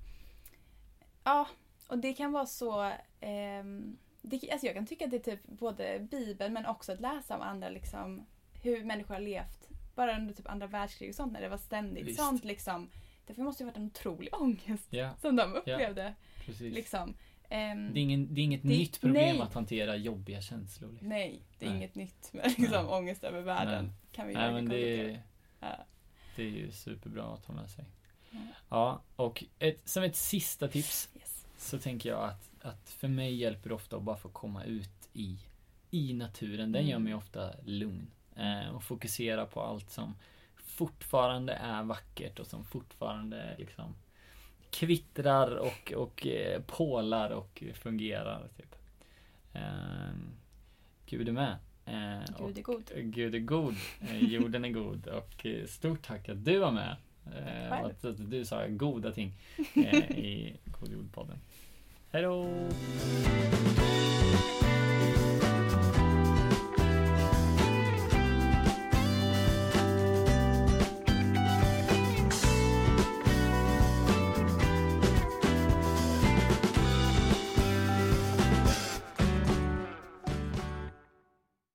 Ja, 1.24 1.48
och 1.92 1.98
det 2.00 2.14
kan 2.14 2.32
vara 2.32 2.46
så... 2.46 2.92
ehm, 3.20 3.98
det, 4.22 4.52
alltså 4.52 4.66
jag 4.68 4.76
kan 4.76 4.86
tycka 4.86 5.06
att 5.06 5.12
det 5.12 5.18
är 5.28 5.32
typ 5.36 5.48
både 5.48 6.08
Bibeln 6.12 6.54
men 6.54 6.66
också 6.66 6.92
att 6.92 7.00
läsa 7.02 7.36
om 7.36 7.42
andra 7.42 7.70
liksom, 7.70 8.26
hur 8.62 8.84
människor 8.84 9.14
har 9.14 9.22
levt. 9.22 9.70
Bara 9.96 10.18
under 10.18 10.34
typ 10.34 10.50
andra 10.50 10.68
världskrig 10.68 11.10
och 11.10 11.16
sånt 11.16 11.34
när 11.34 11.42
det 11.42 11.50
var 11.50 11.58
ständigt 11.58 12.06
Visst. 12.08 12.20
sånt 12.20 12.44
liksom. 12.44 12.90
Därför 13.28 13.42
måste 13.42 13.64
det 13.64 13.66
ha 13.66 13.72
varit 13.72 13.78
en 13.78 13.86
otrolig 13.86 14.34
ångest 14.34 14.88
Ja, 14.90 15.16
som 15.22 15.36
de 15.36 15.54
upplevde. 15.54 16.14
precis. 16.46 16.74
Liksom. 16.74 17.14
Ehm, 17.50 17.94
Det 17.94 18.00
är, 18.00 18.02
ingen, 18.02 18.34
det 18.34 18.42
är 18.42 18.44
inget 18.44 18.62
Det- 18.62 18.68
nytt 18.68 19.02
problem 19.02 19.36
nej. 19.36 19.42
att 19.42 19.54
hantera 19.54 19.96
jobbiga 19.96 20.42
känslor. 20.42 20.90
Liksom. 20.92 21.10
Nej, 21.10 21.44
det 21.60 21.66
är 21.66 21.70
Nej. 21.70 21.78
inget 21.78 21.96
nytt 21.96 22.34
med 22.34 22.46
liksom, 22.58 22.86
Nej. 22.86 22.94
ångest 22.98 23.24
över 23.24 23.42
världen. 23.42 23.86
Nej. 23.86 23.94
Kan 24.12 24.28
vi 24.28 24.34
Nej, 24.34 24.54
men 24.54 24.70
det 24.70 25.00
är, 25.02 25.22
Ja. 25.60 25.86
det 26.36 26.44
är 26.44 26.48
ju 26.50 26.72
superbra 26.72 27.24
att 27.34 27.46
ha 27.46 27.54
med 27.54 27.70
sig. 27.70 27.86
Ja, 28.70 29.02
och 29.16 29.44
ett, 29.60 29.88
som 29.90 30.04
ett 30.04 30.16
sista 30.16 30.68
tips 30.68 31.10
Yes. 31.16 31.31
Så 31.62 31.80
tänker 31.80 32.10
jag 32.10 32.24
att, 32.24 32.50
att 32.62 32.90
för 32.90 33.08
mig 33.08 33.36
hjälper 33.36 33.70
det 33.70 33.76
ofta 33.76 33.96
att 33.98 34.04
bara 34.04 34.18
få 34.18 34.30
komma 34.30 34.64
ut 34.64 35.10
i, 35.14 35.38
i 35.92 36.14
naturen. 36.14 36.72
Den 36.72 36.84
gör 36.88 36.96
Mm. 36.96 37.04
mig 37.04 37.14
ofta 37.14 37.52
lugn. 37.66 38.08
Eh, 38.36 38.76
och 38.76 38.84
fokusera 38.84 39.46
på 39.46 39.62
allt 39.62 39.90
som 39.90 40.16
fortfarande 40.56 41.54
är 41.54 41.84
vackert 41.84 42.40
och 42.40 42.48
som 42.48 42.66
fortfarande 42.66 43.56
liksom 43.58 43.96
kvittrar 44.70 45.56
och, 45.56 45.94
och 45.96 46.28
eh, 46.28 46.62
pålar 46.62 47.30
och 47.30 47.64
fungerar. 47.74 48.48
Typ. 48.58 48.76
Eh, 49.54 50.12
Gud 51.06 51.28
är 51.28 51.32
med. 51.32 51.58
Eh, 51.86 52.36
Gud 52.48 52.58
är 52.58 52.62
god. 52.62 52.92
Gud 52.96 53.36
är 53.36 53.40
god, 53.40 53.76
eh, 54.02 54.24
jorden 54.24 54.66
är 54.66 54.70
god 54.70 55.08
och 55.08 55.46
eh, 55.46 55.66
stort 55.68 56.02
tack 56.08 56.30
att 56.30 56.46
du 56.46 56.60
var 56.60 56.72
med. 56.72 56.96
Eh, 57.26 57.72
att, 57.72 58.06
att 58.06 58.32
du 58.32 58.46
sa 58.46 58.68
goda 58.68 59.12
ting 59.12 59.32
eh, 59.76 60.12
i 60.12 60.56
God 60.80 60.92
jord-podden. 60.92 61.38
Hej 62.12 62.22
då! 62.22 62.48